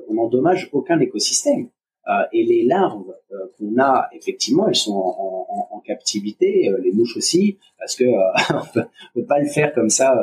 on 0.08 0.18
endommage 0.18 0.68
aucun 0.72 0.98
écosystème. 1.00 1.68
Euh, 2.10 2.22
et 2.32 2.44
les 2.44 2.64
larves 2.64 3.14
qu'on 3.56 3.78
a, 3.78 4.08
effectivement, 4.12 4.68
elles 4.68 4.74
sont 4.74 4.92
en, 4.96 5.80
captivité, 5.86 6.70
les 6.82 6.92
mouches 6.92 7.16
aussi, 7.16 7.58
parce 7.78 7.96
que 7.96 8.04
on 8.52 8.66
peut, 9.14 9.24
pas 9.24 9.38
le 9.40 9.48
faire 9.48 9.72
comme 9.72 9.88
ça 9.88 10.14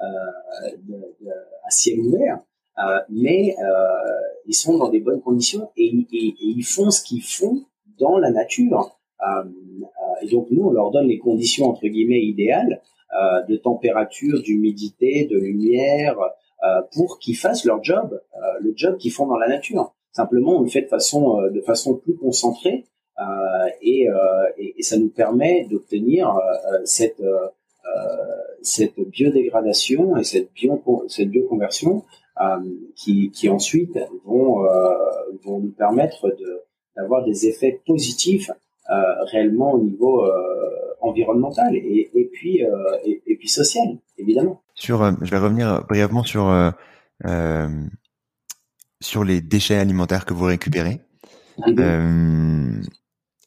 de, 0.00 0.96
à 1.64 1.70
ciel 1.70 2.00
ouvert. 2.00 2.40
Euh, 2.78 2.98
mais 3.08 3.54
euh, 3.60 4.20
ils 4.46 4.54
sont 4.54 4.76
dans 4.78 4.88
des 4.88 4.98
bonnes 4.98 5.20
conditions 5.20 5.70
et, 5.76 5.86
et, 5.86 6.34
ils 6.40 6.64
font 6.64 6.90
ce 6.90 7.04
qu'ils 7.04 7.22
font 7.22 7.64
dans 7.98 8.18
la 8.18 8.30
nature. 8.30 8.98
Euh, 9.22 9.44
et 10.22 10.28
donc 10.28 10.48
nous, 10.50 10.64
on 10.64 10.70
leur 10.70 10.90
donne 10.90 11.06
les 11.06 11.18
conditions 11.18 11.66
entre 11.66 11.86
guillemets 11.86 12.22
idéales 12.22 12.82
de 13.48 13.56
température, 13.56 14.42
d'humidité, 14.42 15.28
de 15.30 15.38
lumière, 15.38 16.16
euh, 16.64 16.80
pour 16.94 17.18
qu'ils 17.18 17.36
fassent 17.36 17.64
leur 17.64 17.84
job, 17.84 18.20
euh, 18.34 18.40
le 18.60 18.72
job 18.74 18.96
qu'ils 18.96 19.12
font 19.12 19.26
dans 19.26 19.36
la 19.36 19.48
nature. 19.48 19.94
Simplement, 20.14 20.58
on 20.58 20.62
le 20.62 20.68
fait 20.68 20.82
de 20.82 20.88
façon 20.88 21.40
euh, 21.40 21.50
de 21.50 21.60
façon 21.60 21.94
plus 21.96 22.16
concentrée 22.16 22.84
et, 23.80 24.08
et, 24.58 24.74
et, 24.76 24.82
ça 24.82 24.96
nous 24.96 25.08
permet 25.08 25.68
d'obtenir 25.70 26.36
cette 26.84 27.22
cette 28.60 28.98
biodégradation 28.98 30.16
et 30.16 30.24
cette 30.24 30.52
bio 30.52 30.82
cette 31.06 31.28
bioconversion 31.28 32.02
qui, 32.96 33.30
qui 33.30 33.48
ensuite 33.48 33.96
vont 34.24 34.64
vont 35.44 35.60
nous 35.60 35.70
permettre 35.78 36.28
de 36.28 36.62
d'avoir 36.96 37.24
des 37.24 37.46
effets 37.46 37.80
positifs 37.86 38.50
réellement 39.30 39.74
au 39.74 39.80
niveau 39.80 40.26
environnemental 41.00 41.76
et, 41.76 42.10
et 42.12 42.24
puis 42.32 42.62
et, 43.04 43.22
et, 43.28 43.36
puis 43.36 43.48
social 43.48 43.96
évidemment. 44.18 44.60
Sur, 44.74 45.02
euh, 45.02 45.12
je 45.22 45.30
vais 45.30 45.38
revenir 45.38 45.84
brièvement 45.88 46.22
sur 46.22 46.48
euh, 46.48 46.70
euh, 47.26 47.68
sur 49.04 49.22
les 49.24 49.40
déchets 49.40 49.76
alimentaires 49.76 50.24
que 50.24 50.34
vous 50.34 50.44
récupérez. 50.44 51.00
Mhm. 51.66 52.82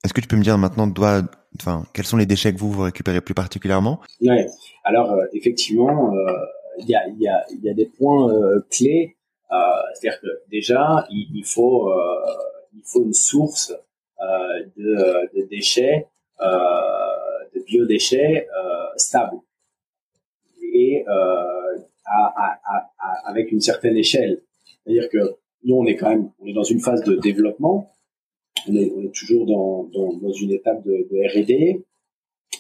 Est-ce 0.04 0.14
que 0.14 0.22
tu 0.22 0.28
peux 0.28 0.38
me 0.38 0.44
dire 0.44 0.58
maintenant, 0.58 0.88
doit, 0.88 1.24
enfin, 1.60 1.86
quels 1.94 2.06
sont 2.06 2.18
les 2.18 2.26
déchets 2.26 2.54
que 2.54 2.60
vous 2.60 2.72
vous 2.72 2.84
récupérez 2.84 3.22
plus 3.22 3.34
particulièrement? 3.34 4.00
Ouais. 4.22 4.48
Alors 4.84 5.14
effectivement, 5.34 6.14
il 6.80 6.88
y 6.88 6.96
a 6.96 7.08
il 7.08 7.20
y 7.20 7.28
a 7.28 7.44
il 7.52 7.62
y 7.64 7.70
a 7.70 7.74
des 7.74 7.88
points 7.88 8.32
clés. 8.70 9.18
C'est-à-dire 9.50 10.20
que 10.22 10.28
déjà, 10.50 11.06
il, 11.10 11.28
il 11.34 11.46
faut 11.46 11.92
il 12.74 12.84
faut 12.86 13.04
une 13.04 13.14
source 13.14 13.74
de, 14.78 15.36
de 15.36 15.48
déchets, 15.50 16.08
de 16.40 17.66
biodéchets 17.66 18.48
stable 18.96 19.38
et 20.74 21.06
euh, 21.08 21.78
à, 22.06 22.34
à, 22.36 22.60
à, 23.00 23.30
avec 23.30 23.52
une 23.52 23.62
certaine 23.62 23.98
échelle. 23.98 24.42
C'est-à-dire 24.84 25.10
que 25.10 25.36
nous, 25.64 25.76
on 25.76 25.86
est 25.86 25.96
quand 25.96 26.10
même 26.10 26.32
on 26.40 26.46
est 26.48 26.54
dans 26.54 26.64
une 26.64 26.80
phase 26.80 27.04
de 27.04 27.16
développement, 27.16 27.92
on 28.68 28.76
est, 28.76 28.92
on 28.96 29.02
est 29.02 29.14
toujours 29.14 29.46
dans, 29.46 29.84
dans, 29.94 30.14
dans, 30.18 30.32
une 30.32 30.52
étape 30.52 30.84
de, 30.84 31.08
R&D, 31.40 31.84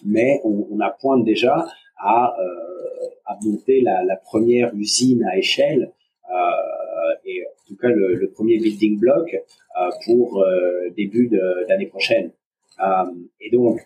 mais 0.05 0.41
on, 0.43 0.67
on 0.71 0.79
appointe 0.79 1.23
déjà 1.23 1.67
à, 1.97 2.35
euh, 2.39 3.07
à 3.25 3.37
monter 3.43 3.81
la, 3.81 4.03
la, 4.03 4.15
première 4.15 4.73
usine 4.75 5.23
à 5.23 5.37
échelle 5.37 5.91
et 7.25 7.43
en 7.45 7.67
tout 7.67 7.75
cas 7.75 7.89
le, 7.89 8.15
le 8.15 8.29
premier 8.29 8.57
building 8.57 8.99
block 8.99 9.35
pour 10.05 10.45
début 10.95 11.29
d'année 11.67 11.87
prochaine. 11.87 12.31
et 13.41 13.49
donc, 13.51 13.79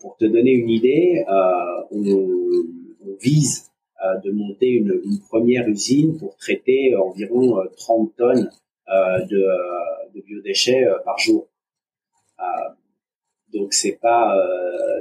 pour 0.00 0.16
te 0.16 0.24
donner 0.26 0.52
une 0.52 0.70
idée, 0.70 1.24
on, 1.90 2.04
on, 3.04 3.16
vise 3.20 3.70
de 4.24 4.30
monter 4.30 4.68
une, 4.68 5.00
une, 5.04 5.20
première 5.20 5.66
usine 5.68 6.18
pour 6.18 6.36
traiter 6.36 6.94
environ 6.96 7.62
30 7.76 8.14
tonnes 8.16 8.50
de, 8.88 9.48
de 10.14 10.20
biodéchets 10.20 10.84
par 11.04 11.18
jour. 11.18 11.48
donc 13.52 13.72
c'est 13.72 13.98
pas 14.00 14.36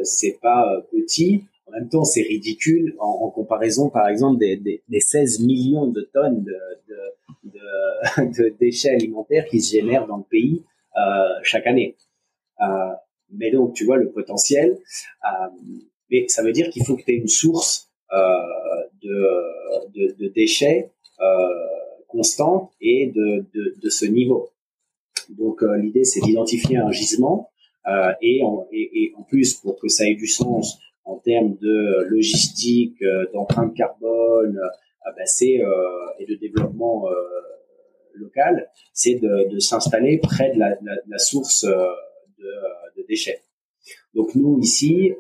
c'est 0.04 0.40
pas 0.42 0.82
petit. 0.92 1.44
En 1.68 1.72
même 1.72 1.90
temps, 1.90 2.04
c'est 2.04 2.22
ridicule 2.22 2.96
en, 3.00 3.08
en, 3.24 3.30
comparaison, 3.32 3.90
par 3.90 4.08
exemple, 4.08 4.40
des, 4.40 4.56
des, 4.56 4.84
des, 4.88 5.00
16 5.00 5.40
millions 5.42 5.88
de 5.88 6.08
tonnes 6.14 6.44
de, 6.44 6.54
de, 6.88 7.50
de, 7.52 8.44
de, 8.50 8.56
déchets 8.60 8.92
alimentaires 8.92 9.46
qui 9.46 9.60
se 9.60 9.74
génèrent 9.74 10.06
dans 10.06 10.18
le 10.18 10.24
pays 10.30 10.64
euh, 10.98 11.40
chaque 11.44 11.68
année. 11.68 11.98
Euh, 12.62 12.94
mais 13.32 13.52
donc, 13.52 13.74
tu 13.74 13.86
vois 13.86 13.98
le 13.98 14.12
potentiel. 14.12 14.78
Euh, 15.24 15.48
mais 16.12 16.28
ça 16.28 16.44
veut 16.44 16.52
dire 16.52 16.70
qu'il 16.70 16.86
faut 16.86 16.96
que 16.96 17.04
tu 17.04 17.12
aies 17.12 17.18
une 17.18 17.28
source 17.28 17.90
euh, 18.14 18.85
de, 19.06 20.28
déchets 20.30 20.92
euh, 21.20 21.24
constante 22.08 22.72
et 22.82 23.08
de, 23.08 23.90
ce 23.90 24.06
niveau. 24.06 24.50
Donc, 25.30 25.64
euh, 25.64 25.78
l'idée, 25.78 26.04
c'est 26.04 26.22
d'identifier 26.22 26.78
un 26.78 26.92
gisement 26.92 27.50
euh, 27.88 28.12
et, 28.22 28.42
en, 28.44 28.66
plus, 29.28 29.56
pour 29.56 29.80
que 29.80 29.88
ça 29.88 30.08
ait 30.08 30.16
du 30.16 30.28
sens 30.28 30.80
en 31.04 31.18
termes 31.18 31.56
de 31.62 32.06
logistique, 32.10 33.02
euh, 33.02 33.26
d'empreinte 33.34 33.76
carbone, 33.76 34.60
c'est 35.26 35.62
et 36.20 36.26
de 36.26 36.36
développement 36.36 37.08
local, 38.14 38.70
c'est 38.94 39.16
de, 39.16 39.60
s'installer 39.60 40.18
près 40.18 40.52
de 40.54 40.60
la, 40.60 41.18
source 41.18 41.66
de, 41.66 43.06
déchets. 43.08 43.42
Donc 44.14 44.34
nous 44.36 44.60
ici, 44.60 45.14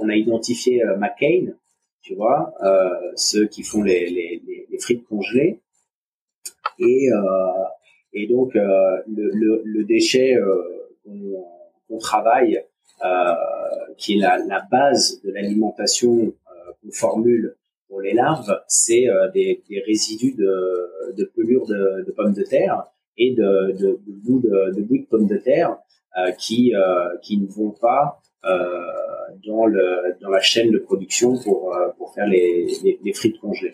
on 0.00 0.08
a 0.08 0.16
identifié 0.16 0.82
McCain, 0.98 1.52
tu 2.06 2.14
vois, 2.14 2.54
ceux 3.16 3.46
qui 3.48 3.64
font 3.64 3.82
les, 3.82 4.08
les, 4.08 4.42
les, 4.70 4.78
frites 4.78 5.04
congelées, 5.08 5.60
et 6.78 7.08
et 8.12 8.26
donc 8.28 8.54
le, 8.54 9.30
le, 9.34 9.62
le 9.64 9.84
déchet 9.84 10.36
qu'on 11.88 11.98
travaille, 11.98 12.64
euh, 13.04 13.34
qui 13.98 14.14
est 14.14 14.20
la, 14.20 14.38
la, 14.38 14.62
base 14.70 15.20
de 15.22 15.30
l'alimentation 15.30 16.18
euh, 16.28 16.72
qu'on 16.82 16.90
formule 16.92 17.54
pour 17.88 18.00
les 18.00 18.14
larves, 18.14 18.58
c'est 18.68 19.06
euh, 19.06 19.30
des, 19.32 19.62
résidus 19.86 20.32
de, 20.32 21.12
de 21.14 21.24
pelure 21.24 21.66
de, 21.66 22.10
pommes 22.16 22.32
de 22.32 22.42
terre 22.42 22.86
et 23.18 23.34
de, 23.34 23.72
de, 23.72 24.00
de 24.06 24.12
bout 24.24 24.40
de, 24.40 24.80
de 24.80 25.06
pommes 25.10 25.26
de 25.26 25.36
terre 25.36 25.76
qui, 26.38 26.72
qui 27.20 27.36
ne 27.36 27.46
vont 27.46 27.72
pas 27.72 28.22
dans, 29.46 29.66
le, 29.66 30.16
dans 30.20 30.30
la 30.30 30.40
chaîne 30.40 30.70
de 30.70 30.78
production 30.78 31.38
pour, 31.38 31.76
pour 31.98 32.14
faire 32.14 32.26
les, 32.26 32.66
les, 32.82 32.98
les 33.02 33.12
frites 33.12 33.38
congelées. 33.40 33.72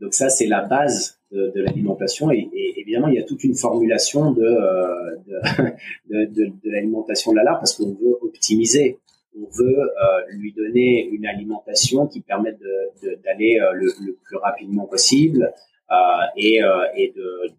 Donc 0.00 0.14
ça, 0.14 0.28
c'est 0.28 0.46
la 0.46 0.62
base 0.62 1.18
de, 1.32 1.52
de 1.54 1.62
l'alimentation 1.62 2.30
et, 2.30 2.48
évidemment, 2.76 3.08
il 3.08 3.14
y 3.14 3.18
a 3.18 3.24
toute 3.24 3.44
une 3.44 3.54
formulation 3.54 4.32
de, 4.32 4.42
euh, 4.42 5.16
de, 6.06 6.26
de, 6.44 6.70
l'alimentation 6.70 7.32
de 7.32 7.36
la 7.36 7.44
larve 7.44 7.58
parce 7.58 7.74
qu'on 7.74 7.94
veut 7.94 8.16
optimiser, 8.22 8.98
on 9.36 9.46
veut 9.50 9.78
euh, 9.78 10.20
lui 10.30 10.52
donner 10.52 11.08
une 11.08 11.26
alimentation 11.26 12.06
qui 12.06 12.20
permette 12.20 12.58
d'aller 13.24 13.60
euh, 13.60 13.72
le, 13.72 13.92
le, 14.04 14.16
plus 14.24 14.36
rapidement 14.36 14.86
possible 14.86 15.52
euh, 15.90 15.94
et, 16.36 16.62
euh, 16.62 16.86
et 16.94 17.12
de, 17.16 17.52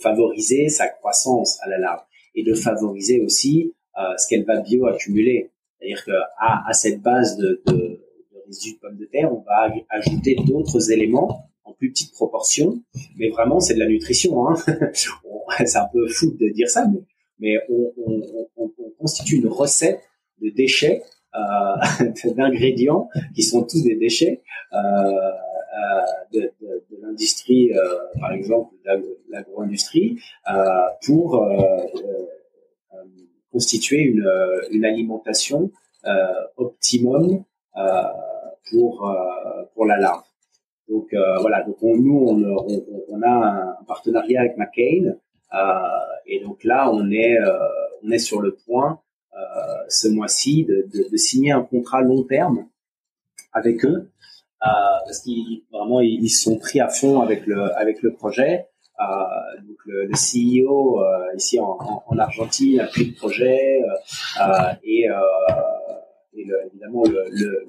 favoriser 0.00 0.68
sa 0.68 0.86
croissance. 0.86 1.58
À 1.62 1.68
la 1.68 1.78
larve 1.78 2.02
et 2.38 2.44
de 2.44 2.54
favoriser 2.54 3.20
aussi 3.20 3.74
ce 4.16 4.28
qu'elle 4.28 4.44
va 4.44 4.60
bioaccumuler. 4.60 5.50
C'est-à-dire 5.78 6.04
qu'à 6.04 6.62
à 6.66 6.72
cette 6.72 7.02
base 7.02 7.36
de, 7.36 7.60
de 7.66 8.00
des 8.48 8.72
de 8.72 8.78
pommes 8.78 8.96
de 8.96 9.04
terre, 9.04 9.32
on 9.32 9.42
va 9.42 9.72
ajouter 9.90 10.36
d'autres 10.46 10.90
éléments 10.90 11.50
en 11.64 11.72
plus 11.72 11.90
petite 11.90 12.12
proportion, 12.12 12.82
mais 13.16 13.28
vraiment 13.28 13.60
c'est 13.60 13.74
de 13.74 13.78
la 13.78 13.88
nutrition. 13.88 14.48
Hein. 14.48 14.54
c'est 14.92 15.78
un 15.78 15.88
peu 15.92 16.08
fou 16.08 16.34
de 16.38 16.48
dire 16.48 16.68
ça, 16.68 16.86
mais, 16.86 17.00
mais 17.38 17.56
on, 17.68 17.92
on, 18.06 18.22
on, 18.56 18.72
on, 18.78 18.90
constitue 18.98 19.36
une 19.36 19.48
recette 19.48 20.00
de 20.40 20.50
déchets, 20.50 21.02
euh, 21.34 22.06
d'ingrédients 22.36 23.08
qui 23.34 23.42
sont 23.42 23.62
tous 23.62 23.82
des 23.82 23.96
déchets 23.96 24.42
euh, 24.72 24.76
euh, 24.76 25.30
de, 26.32 26.52
de, 26.60 26.96
l'industrie, 27.02 27.72
euh, 27.72 27.98
par 28.20 28.32
exemple 28.32 28.74
l'agro-industrie, 29.28 30.18
euh, 30.50 30.64
pour 31.06 31.42
euh, 31.42 31.56
constituer 33.52 34.02
une, 34.02 34.84
alimentation 34.84 35.70
optimum 36.56 37.44
pour 38.70 39.08
euh, 39.08 39.64
pour 39.74 39.86
la 39.86 39.98
larve. 39.98 40.22
Donc 40.88 41.12
euh, 41.12 41.38
voilà, 41.40 41.62
donc 41.62 41.76
nous 41.82 42.26
on, 43.08 43.22
a 43.22 43.76
un 43.80 43.84
partenariat 43.86 44.40
avec 44.40 44.56
McCain 44.56 45.16
euh, 45.54 45.88
et 46.26 46.40
donc 46.40 46.64
là 46.64 46.90
on 46.90 47.10
est 47.10 47.36
on 48.02 48.10
est 48.10 48.18
sur 48.18 48.40
le 48.40 48.54
point 48.66 49.00
ce 49.88 50.08
mois-ci 50.08 50.64
de, 50.64 51.16
signer 51.16 51.52
un 51.52 51.62
contrat 51.62 52.02
long 52.02 52.22
terme 52.24 52.66
avec 53.52 53.84
eux 53.84 54.10
parce 54.60 55.20
qu'ils 55.20 55.62
vraiment 55.72 56.00
ils, 56.00 56.28
sont 56.28 56.58
pris 56.58 56.80
à 56.80 56.88
fond 56.88 57.20
avec 57.20 57.46
le 57.46 57.72
avec 57.76 58.02
le 58.02 58.14
projet. 58.14 58.66
Euh, 59.00 59.62
donc 59.62 59.76
le, 59.86 60.06
le 60.06 60.14
CEO 60.14 61.00
euh, 61.00 61.36
ici 61.36 61.60
en, 61.60 61.78
en, 61.78 62.02
en, 62.04 62.18
Argentine 62.18 62.80
a 62.80 62.86
pris 62.86 63.04
le 63.04 63.14
projet 63.14 63.80
euh, 64.40 64.72
et, 64.82 65.06
et 66.34 66.44
le, 66.44 66.66
évidemment 66.66 67.04
le, 67.04 67.24
le, 67.30 67.68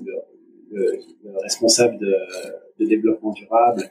le, 0.72 1.00
responsable 1.44 1.98
de, 2.00 2.16
de, 2.80 2.86
développement 2.86 3.32
durable 3.32 3.84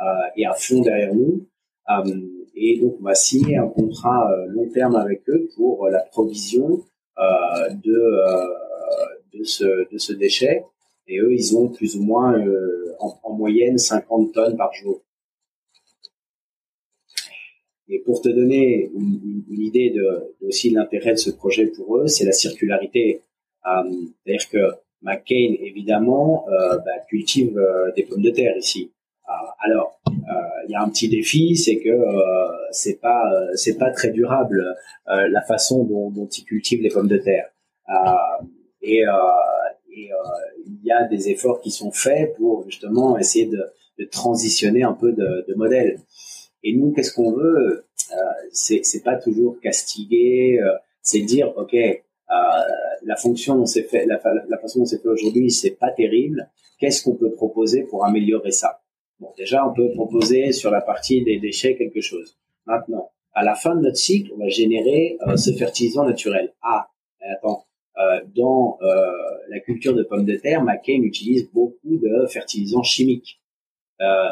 euh, 0.00 0.04
est 0.36 0.46
à 0.46 0.54
fond 0.54 0.82
derrière 0.82 1.14
nous. 1.14 1.46
Euh, 1.90 2.20
et 2.54 2.80
donc, 2.80 2.96
on 3.00 3.04
va 3.04 3.14
signer 3.14 3.56
un 3.56 3.68
contrat 3.68 4.30
euh, 4.32 4.46
long 4.48 4.68
terme 4.70 4.96
avec 4.96 5.22
eux 5.28 5.48
pour 5.56 5.88
la 5.88 6.00
provision 6.00 6.82
de, 7.18 7.98
de, 9.32 9.44
ce, 9.44 9.90
de 9.90 9.98
ce 9.98 10.12
déchet. 10.12 10.64
Et 11.08 11.18
eux, 11.18 11.32
ils 11.32 11.56
ont 11.56 11.68
plus 11.68 11.96
ou 11.96 12.02
moins 12.02 12.34
en, 12.98 13.18
en, 13.22 13.32
moyenne 13.34 13.78
50 13.78 14.32
tonnes 14.32 14.56
par 14.56 14.72
jour. 14.74 15.02
Et 17.88 18.00
pour 18.00 18.20
te 18.20 18.28
donner 18.28 18.90
une, 18.94 19.44
une 19.48 19.62
idée 19.62 19.90
de, 19.90 20.34
aussi 20.46 20.70
l'intérêt 20.70 21.12
de 21.12 21.18
ce 21.18 21.30
projet 21.30 21.66
pour 21.66 21.98
eux, 21.98 22.08
c'est 22.08 22.24
la 22.24 22.32
circularité. 22.32 23.22
Euh, 23.66 23.90
C'est-à-dire 24.24 24.50
que 24.50 24.76
McCain, 25.02 25.54
évidemment, 25.60 26.46
euh, 26.48 26.78
bah, 26.78 26.98
cultive 27.08 27.56
euh, 27.58 27.92
des 27.94 28.02
pommes 28.04 28.22
de 28.22 28.30
terre 28.30 28.56
ici. 28.56 28.92
Euh, 29.28 29.32
alors, 29.60 30.00
il 30.68 30.72
y 30.72 30.74
a 30.74 30.82
un 30.82 30.88
petit 30.88 31.08
défi, 31.08 31.56
c'est 31.56 31.78
que 31.78 31.96
c'est 32.72 33.00
pas 33.00 33.22
c'est 33.54 33.78
pas 33.78 33.90
très 33.92 34.10
durable 34.10 34.76
la 35.06 35.40
façon 35.42 35.84
dont, 35.84 36.10
dont 36.10 36.26
ils 36.26 36.44
cultivent 36.44 36.82
les 36.82 36.88
pommes 36.88 37.06
de 37.06 37.18
terre. 37.18 37.48
et 38.82 39.04
et 39.92 40.10
il 40.86 40.88
y 40.88 40.92
a 40.92 41.04
des 41.04 41.28
efforts 41.28 41.60
qui 41.60 41.70
sont 41.70 41.90
faits 41.90 42.36
pour 42.36 42.64
justement 42.64 43.18
essayer 43.18 43.46
de, 43.46 43.60
transitionner 44.10 44.82
un 44.82 44.92
peu 44.92 45.12
de, 45.12 45.44
de 45.48 45.54
modèle. 45.54 45.98
Et 46.62 46.74
nous, 46.76 46.92
qu'est-ce 46.92 47.12
qu'on 47.12 47.32
veut? 47.32 47.84
Euh, 48.12 48.16
C'est 48.52 49.02
pas 49.02 49.16
toujours 49.16 49.58
castiguer, 49.60 50.60
c'est 51.02 51.20
dire 51.20 51.52
ok, 51.56 51.74
euh, 52.30 52.34
la 53.02 53.16
fonction 53.16 53.56
dont 53.56 53.66
c'est 53.66 53.84
fait, 53.84 54.04
la, 54.06 54.18
façon 54.18 54.80
dont 54.80 54.84
c'est 54.84 55.00
fait 55.00 55.08
aujourd'hui, 55.08 55.50
c'est 55.50 55.78
pas 55.78 55.90
terrible. 55.90 56.50
Qu'est-ce 56.78 57.02
qu'on 57.02 57.14
peut 57.14 57.30
proposer 57.30 57.84
pour 57.84 58.04
améliorer 58.04 58.50
ça? 58.50 58.80
Bon, 59.20 59.28
déjà, 59.36 59.66
on 59.66 59.72
peut 59.72 59.90
proposer 59.92 60.52
sur 60.52 60.70
la 60.70 60.80
partie 60.80 61.22
des 61.22 61.38
déchets 61.38 61.76
quelque 61.76 62.00
chose. 62.00 62.36
Maintenant, 62.66 63.10
à 63.32 63.44
la 63.44 63.54
fin 63.54 63.76
de 63.76 63.80
notre 63.80 63.96
cycle, 63.96 64.32
on 64.34 64.38
va 64.38 64.48
générer 64.48 65.18
euh, 65.26 65.36
ce 65.36 65.52
fertilisant 65.52 66.04
naturel. 66.04 66.52
Ah, 66.62 66.88
attends, 67.20 67.65
euh, 67.98 68.20
dans 68.34 68.78
euh, 68.82 69.10
la 69.48 69.60
culture 69.60 69.94
de 69.94 70.02
pommes 70.02 70.24
de 70.24 70.36
terre, 70.36 70.62
McCain 70.62 71.02
utilise 71.02 71.48
beaucoup 71.50 71.96
de 71.96 72.26
fertilisants 72.26 72.82
chimiques. 72.82 73.40
Euh, 74.00 74.28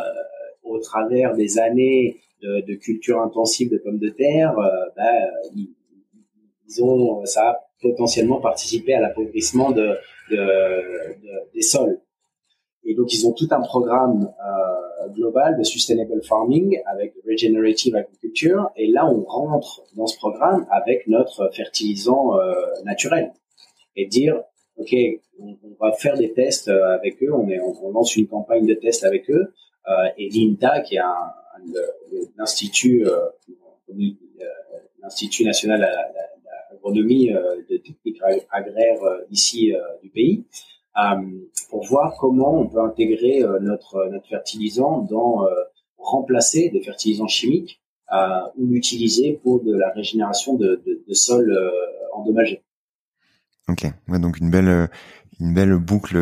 au 0.63 0.79
travers 0.79 1.35
des 1.35 1.59
années 1.59 2.21
de, 2.43 2.61
de, 2.61 2.75
culture 2.75 3.21
intensive 3.21 3.71
de 3.71 3.79
pommes 3.79 3.99
de 3.99 4.11
terre, 4.11 4.55
ben, 4.97 5.31
ils, 5.55 6.83
ont 6.83 7.25
ça 7.25 7.61
potentiellement 7.81 8.41
participer 8.41 8.95
à 8.95 9.01
l'appauvrissement 9.01 9.71
de, 9.71 9.97
de, 10.31 11.53
des 11.55 11.63
sols. 11.63 12.01
Et 12.85 12.95
donc, 12.95 13.13
ils 13.15 13.27
ont 13.27 13.33
tout 13.33 13.49
un 13.51 13.61
programme 13.61 14.31
euh, 14.47 15.09
global 15.11 15.57
de 15.59 15.63
sustainable 15.63 16.23
farming 16.23 16.81
avec 16.87 17.15
regenerative 17.27 17.97
agriculture. 17.97 18.71
Et 18.77 18.89
là, 18.89 19.07
on 19.07 19.25
rentre 19.25 19.83
dans 19.97 20.07
ce 20.07 20.19
programme 20.19 20.67
avec 20.71 21.07
notre 21.07 21.51
fertilisant 21.55 22.39
euh, 22.39 22.55
naturel 22.85 23.33
et 23.97 24.07
dire 24.07 24.41
ok, 24.77 24.95
on, 25.39 25.57
va 25.81 25.93
faire 25.93 26.17
des 26.17 26.33
tests 26.33 26.69
avec 26.69 27.23
eux, 27.23 27.33
on, 27.33 27.49
est, 27.49 27.61
on, 27.61 27.91
lance 27.91 28.17
une 28.17 28.27
campagne 28.27 28.67
de 28.67 28.75
tests 28.75 29.05
avec 29.05 29.31
eux, 29.31 29.53
et 30.17 30.29
l'INTA, 30.31 30.81
qui 30.81 30.97
est 30.97 30.99
un, 30.99 31.33
l'institut 32.37 33.07
l'Institut 35.01 35.45
national 35.45 35.81
d'agronomie 36.71 37.29
de 37.29 37.77
technique 37.77 38.21
agraire 38.51 39.01
ici 39.31 39.73
du 40.03 40.11
pays, 40.11 40.45
pour 41.71 41.85
voir 41.85 42.17
comment 42.19 42.61
on 42.61 42.67
peut 42.67 42.81
intégrer 42.81 43.43
notre 43.61 44.09
notre 44.11 44.27
fertilisant 44.27 45.03
dans 45.03 45.47
remplacer 46.05 46.71
des 46.71 46.83
fertilisants 46.83 47.29
chimiques 47.29 47.81
ou 48.57 48.67
l'utiliser 48.67 49.41
pour 49.43 49.63
de 49.63 49.75
la 49.75 49.91
régénération 49.91 50.55
de, 50.55 50.83
de, 50.87 51.05
de 51.07 51.15
sols 51.15 51.51
euh, 51.51 51.71
endommagés. 52.13 52.63
Ok, 53.69 53.87
ouais, 54.09 54.19
donc 54.19 54.39
une 54.39 54.51
belle 54.51 54.91
une 55.41 55.55
belle 55.55 55.77
boucle 55.79 56.17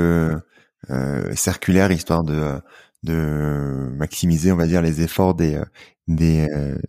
euh, 0.91 1.35
circulaire 1.35 1.91
histoire 1.93 2.23
de 2.25 2.61
de 3.03 3.91
maximiser, 3.97 4.53
on 4.53 4.57
va 4.57 4.67
dire, 4.67 4.81
les 4.83 5.03
efforts 5.03 5.35
des 5.35 5.61
des, 6.09 6.47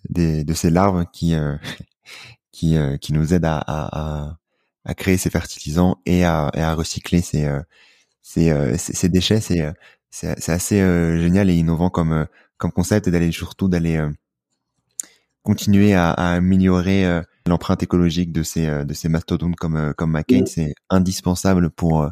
des 0.09 0.43
de 0.43 0.53
ces 0.53 0.69
larves 0.69 1.05
qui 1.11 1.33
qui 2.51 2.77
qui 3.01 3.13
nous 3.13 3.33
aident 3.33 3.45
à, 3.45 3.59
à, 3.67 4.37
à 4.85 4.93
créer 4.95 5.17
ces 5.17 5.29
fertilisants 5.29 5.97
et 6.05 6.25
à, 6.25 6.51
et 6.55 6.61
à 6.61 6.73
recycler 6.75 7.21
ces 7.21 7.49
ces, 8.21 8.77
ces 8.77 9.09
déchets. 9.09 9.41
C'est 9.41 9.73
c'est 10.11 10.51
assez 10.53 10.79
génial 11.19 11.49
et 11.51 11.55
innovant 11.55 11.89
comme 11.91 12.27
comme 12.57 12.71
concept 12.73 13.07
et 13.07 13.11
d'aller 13.11 13.31
surtout 13.33 13.69
d'aller 13.69 13.97
euh, 13.97 14.11
continuer 15.43 15.93
à, 15.93 16.11
à 16.11 16.33
améliorer 16.35 17.05
euh, 17.05 17.21
l'empreinte 17.47 17.83
écologique 17.83 18.31
de 18.31 18.43
ces 18.43 18.67
euh, 18.67 18.83
de 18.83 18.93
ces 18.93 19.09
mastodontes 19.09 19.55
comme 19.55 19.93
comme 19.97 20.11
McCain, 20.11 20.45
c'est 20.45 20.73
indispensable 20.89 21.69
pour 21.69 22.09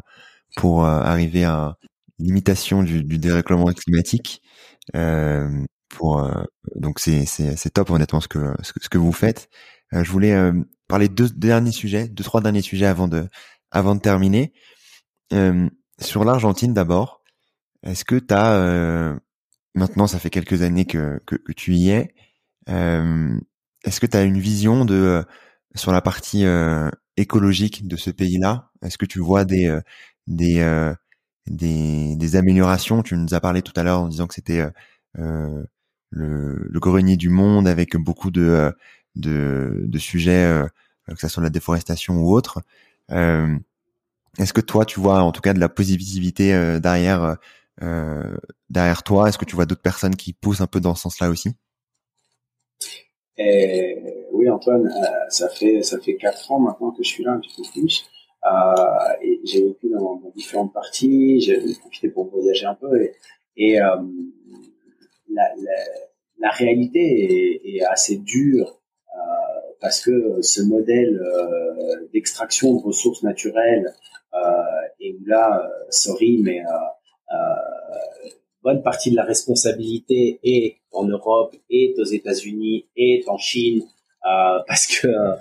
pour 0.56 0.84
arriver 0.84 1.44
à 1.44 1.76
limitation 2.18 2.82
du, 2.82 3.02
du 3.02 3.18
dérèglement 3.18 3.66
climatique. 3.72 4.42
Euh, 4.94 5.48
pour 5.88 6.28
donc 6.76 6.98
c'est 6.98 7.26
c'est 7.26 7.56
c'est 7.56 7.70
top 7.70 7.90
honnêtement 7.90 8.20
ce 8.20 8.28
que 8.28 8.54
ce 8.62 8.88
que 8.88 8.98
vous 8.98 9.12
faites. 9.12 9.48
je 9.92 10.10
voulais 10.10 10.34
parler 10.88 11.08
de 11.08 11.14
deux 11.14 11.28
derniers 11.30 11.72
sujets, 11.72 12.08
deux 12.08 12.24
trois 12.24 12.40
derniers 12.40 12.62
sujets 12.62 12.86
avant 12.86 13.08
de 13.08 13.28
avant 13.70 13.94
de 13.94 14.00
terminer. 14.00 14.52
sur 16.00 16.24
l'Argentine 16.24 16.74
d'abord, 16.74 17.22
est-ce 17.82 18.04
que 18.04 18.16
tu 18.16 18.34
as 18.34 19.18
maintenant, 19.74 20.06
ça 20.06 20.18
fait 20.18 20.30
quelques 20.30 20.62
années 20.62 20.84
que, 20.84 21.20
que, 21.26 21.36
que 21.36 21.52
tu 21.52 21.74
y 21.74 21.90
es. 21.90 22.14
Euh, 22.68 23.38
Est-ce 23.84 24.00
que 24.00 24.06
tu 24.06 24.16
as 24.16 24.22
une 24.22 24.38
vision 24.38 24.84
de 24.84 24.94
euh, 24.94 25.22
sur 25.74 25.92
la 25.92 26.00
partie 26.02 26.44
euh, 26.44 26.90
écologique 27.16 27.86
de 27.88 27.96
ce 27.96 28.10
pays-là? 28.10 28.70
Est-ce 28.82 28.98
que 28.98 29.06
tu 29.06 29.18
vois 29.20 29.44
des 29.44 29.66
euh, 29.68 29.80
des, 30.26 30.60
euh, 30.60 30.94
des, 31.48 32.16
des 32.16 32.36
améliorations? 32.36 33.02
Tu 33.02 33.16
nous 33.16 33.34
as 33.34 33.40
parlé 33.40 33.62
tout 33.62 33.72
à 33.76 33.82
l'heure 33.84 34.00
en 34.00 34.08
disant 34.08 34.26
que 34.28 34.34
c'était 34.34 34.64
le, 35.16 35.68
grenier 36.80 37.16
du 37.16 37.28
monde 37.30 37.68
avec 37.68 37.96
beaucoup 37.96 38.30
de 38.30 38.74
de, 39.16 39.82
de 39.86 39.98
sujets, 39.98 40.64
que 41.08 41.20
ça 41.20 41.28
soit 41.28 41.42
la 41.42 41.50
déforestation 41.50 42.16
ou 42.22 42.32
autre. 42.34 42.62
Est-ce 44.38 44.52
que 44.52 44.60
toi, 44.60 44.84
tu 44.84 45.00
vois 45.00 45.22
en 45.22 45.32
tout 45.32 45.40
cas 45.42 45.52
de 45.54 45.60
la 45.60 45.68
positivité 45.68 46.52
derrière 46.80 47.36
derrière 48.70 49.02
toi? 49.02 49.28
Est-ce 49.28 49.38
que 49.38 49.44
tu 49.44 49.54
vois 49.56 49.66
d'autres 49.66 49.82
personnes 49.82 50.16
qui 50.16 50.32
poussent 50.32 50.60
un 50.60 50.66
peu 50.66 50.80
dans 50.80 50.94
ce 50.94 51.02
sens-là 51.02 51.30
aussi? 51.30 51.54
Et, 53.42 54.26
Oui, 54.32 54.48
Antoine, 54.48 54.86
euh, 54.86 55.08
ça 55.28 55.48
fait 55.48 55.82
ça 55.82 55.98
fait 56.00 56.16
quatre 56.16 56.50
ans 56.52 56.58
maintenant 56.60 56.90
que 56.90 57.02
je 57.02 57.08
suis 57.08 57.24
là, 57.24 57.32
un 57.32 57.40
petit 57.40 57.54
peu 57.56 57.62
plus. 57.72 58.04
Euh, 58.44 59.12
et 59.22 59.40
j'ai 59.44 59.64
vécu 59.64 59.88
dans, 59.90 60.20
différentes 60.34 60.72
parties, 60.72 61.40
j'ai 61.40 61.60
profité 61.80 62.08
pour 62.08 62.28
voyager 62.30 62.66
un 62.66 62.74
peu 62.74 62.88
et, 63.56 63.80
euh, 63.80 63.96
la, 65.28 65.44
la, 66.38 66.50
réalité 66.50 67.76
est, 67.76 67.84
assez 67.84 68.16
dure 68.16 68.80
euh, 69.14 69.18
parce 69.80 70.00
que 70.00 70.42
ce 70.42 70.62
modèle 70.62 71.20
euh, 71.20 72.08
d'extraction 72.12 72.74
de 72.74 72.82
ressources 72.82 73.22
naturelles 73.22 73.94
et 74.98 75.16
là, 75.26 75.68
sorry, 75.90 76.40
mais 76.42 76.60
euh, 76.60 78.26
bonne 78.62 78.82
partie 78.82 79.10
de 79.10 79.16
la 79.16 79.24
responsabilité 79.24 80.40
est 80.42 80.78
en 80.92 81.04
Europe, 81.04 81.54
est 81.70 81.98
aux 81.98 82.04
États-Unis, 82.04 82.86
est 82.96 83.28
en 83.28 83.38
Chine, 83.38 83.82
euh, 84.24 84.58
parce 84.66 84.86
que 84.86 85.08
euh, 85.08 85.36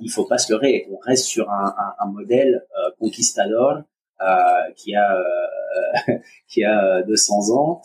il 0.00 0.10
faut 0.10 0.24
pas 0.24 0.38
se 0.38 0.52
leurrer. 0.52 0.86
On 0.90 0.98
reste 0.98 1.24
sur 1.24 1.50
un, 1.50 1.74
un, 1.76 1.94
un 2.06 2.10
modèle 2.10 2.66
euh, 2.78 2.90
conquistador 2.98 3.82
euh, 4.20 4.34
qui 4.76 4.94
a 4.94 5.16
euh, 5.16 6.12
qui 6.48 6.64
a 6.64 7.02
200 7.02 7.56
ans 7.56 7.82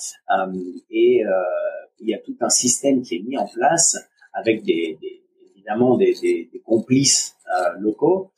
et 0.91 1.23
il 1.99 2.09
y 2.09 2.13
a 2.13 2.19
tout 2.19 2.35
un 2.41 2.49
système 2.49 3.01
qui 3.01 3.15
est 3.15 3.23
mis 3.23 3.37
en 3.37 3.47
place 3.47 3.97
avec 4.33 4.63
des, 4.63 4.97
des 5.01 5.23
évidemment 5.55 5.97
des, 5.97 6.13
des, 6.21 6.49
des 6.51 6.59
complices 6.59 7.35
locaux 7.79 8.31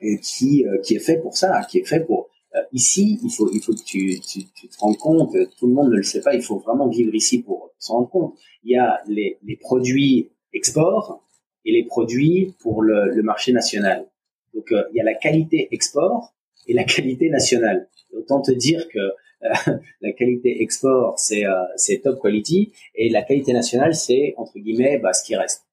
et 0.00 0.18
qui 0.20 0.64
qui 0.82 0.94
est 0.94 1.00
fait 1.00 1.18
pour 1.18 1.36
ça, 1.36 1.62
qui 1.64 1.78
est 1.78 1.84
fait 1.84 2.00
pour 2.00 2.30
euh, 2.56 2.62
ici, 2.72 3.20
il 3.22 3.30
faut, 3.30 3.48
il 3.52 3.60
faut 3.60 3.72
que 3.72 3.82
tu, 3.84 4.18
tu, 4.20 4.44
tu, 4.52 4.68
te 4.68 4.78
rendes 4.78 4.96
compte, 4.96 5.36
tout 5.58 5.66
le 5.68 5.72
monde 5.72 5.90
ne 5.90 5.96
le 5.96 6.02
sait 6.02 6.20
pas, 6.20 6.34
il 6.34 6.42
faut 6.42 6.58
vraiment 6.58 6.88
vivre 6.88 7.14
ici 7.14 7.42
pour 7.42 7.70
s'en 7.78 7.94
rendre 7.94 8.10
compte. 8.10 8.34
Il 8.64 8.72
y 8.72 8.76
a 8.76 9.00
les, 9.06 9.38
les 9.44 9.56
produits 9.56 10.30
export 10.52 11.24
et 11.64 11.72
les 11.72 11.84
produits 11.84 12.56
pour 12.60 12.82
le, 12.82 13.10
le 13.10 13.22
marché 13.22 13.52
national. 13.52 14.06
Donc, 14.54 14.72
euh, 14.72 14.82
il 14.92 14.96
y 14.96 15.00
a 15.00 15.04
la 15.04 15.14
qualité 15.14 15.68
export 15.70 16.34
et 16.66 16.74
la 16.74 16.82
qualité 16.84 17.30
nationale. 17.30 17.88
Autant 18.12 18.42
te 18.42 18.50
dire 18.50 18.88
que 18.88 18.98
euh, 18.98 19.78
la 20.00 20.12
qualité 20.12 20.60
export, 20.60 21.20
c'est 21.20 21.44
c'est 21.76 22.00
top 22.00 22.20
quality 22.20 22.72
et 22.96 23.10
la 23.10 23.22
qualité 23.22 23.52
nationale, 23.52 23.94
c'est 23.94 24.34
entre 24.38 24.58
guillemets 24.58 24.98
bah, 24.98 25.12
ce 25.12 25.24
qui 25.24 25.36
reste. 25.36 25.66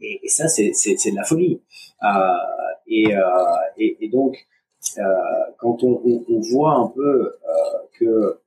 et, 0.00 0.20
et, 0.22 0.28
ça, 0.28 0.48
c'est 0.48 0.70
de 0.70 1.14
la 1.14 1.24
folie. 1.24 1.60
et, 2.86 3.04
et, 3.76 3.96
et 4.00 4.08
donc, 4.08 4.34
euh, 4.34 4.57
quand 5.58 5.82
on, 5.82 6.00
on, 6.04 6.24
on, 6.28 6.40
voit 6.40 6.74
un 6.74 6.88
peu 6.88 7.26
euh, 7.26 7.32
que 7.98 8.38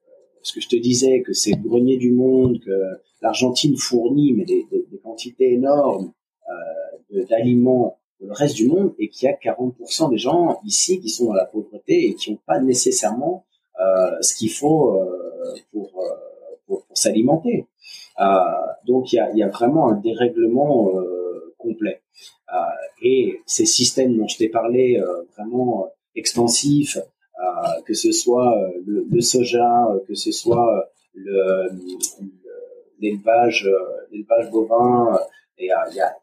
ce 0.41 0.53
que 0.53 0.61
je 0.61 0.69
te 0.69 0.75
disais, 0.75 1.21
que 1.21 1.33
c'est 1.33 1.51
le 1.51 1.61
grenier 1.61 1.97
du 1.97 2.11
monde, 2.11 2.59
que 2.59 2.99
l'Argentine 3.21 3.77
fournit 3.77 4.33
mais 4.33 4.45
des, 4.45 4.65
des, 4.71 4.85
des 4.89 4.97
quantités 4.97 5.53
énormes 5.53 6.11
euh, 6.49 7.25
d'aliments 7.29 7.99
pour 8.17 8.27
le 8.27 8.33
reste 8.33 8.55
du 8.55 8.67
monde 8.67 8.93
et 8.99 9.09
qu'il 9.09 9.27
y 9.27 9.31
a 9.31 9.35
40% 9.35 10.09
des 10.09 10.17
gens 10.17 10.59
ici 10.63 10.99
qui 10.99 11.09
sont 11.09 11.25
dans 11.25 11.33
la 11.33 11.45
pauvreté 11.45 12.07
et 12.07 12.15
qui 12.15 12.31
n'ont 12.31 12.39
pas 12.45 12.59
nécessairement 12.59 13.45
euh, 13.79 14.21
ce 14.21 14.35
qu'il 14.35 14.51
faut 14.51 14.95
euh, 14.95 15.55
pour, 15.71 15.91
pour, 16.67 16.85
pour 16.85 16.97
s'alimenter. 16.97 17.67
donc 18.85 19.11
il 19.11 19.17
y 19.17 19.19
a, 19.19 19.31
y 19.33 19.43
a, 19.43 19.49
vraiment 19.49 19.89
un 19.89 19.97
dérèglement 19.97 20.91
complet. 21.57 22.01
et 23.03 23.41
ces 23.45 23.65
systèmes 23.65 24.17
dont 24.17 24.27
je 24.27 24.37
t'ai 24.37 24.49
parlé, 24.49 25.01
vraiment 25.35 25.89
extensif, 26.15 26.97
euh, 27.41 27.81
que 27.85 27.93
ce 27.93 28.11
soit 28.11 28.55
euh, 28.55 29.03
le, 29.09 29.21
soja, 29.21 29.87
euh, 29.89 29.99
que 30.07 30.13
ce 30.13 30.31
soit 30.31 30.89
le 31.15 31.69
l'élevage 32.99 33.67
bovin 34.51 35.19
et 35.57 35.69
il 35.89 35.95
y 35.95 36.01
a, 36.01 36.15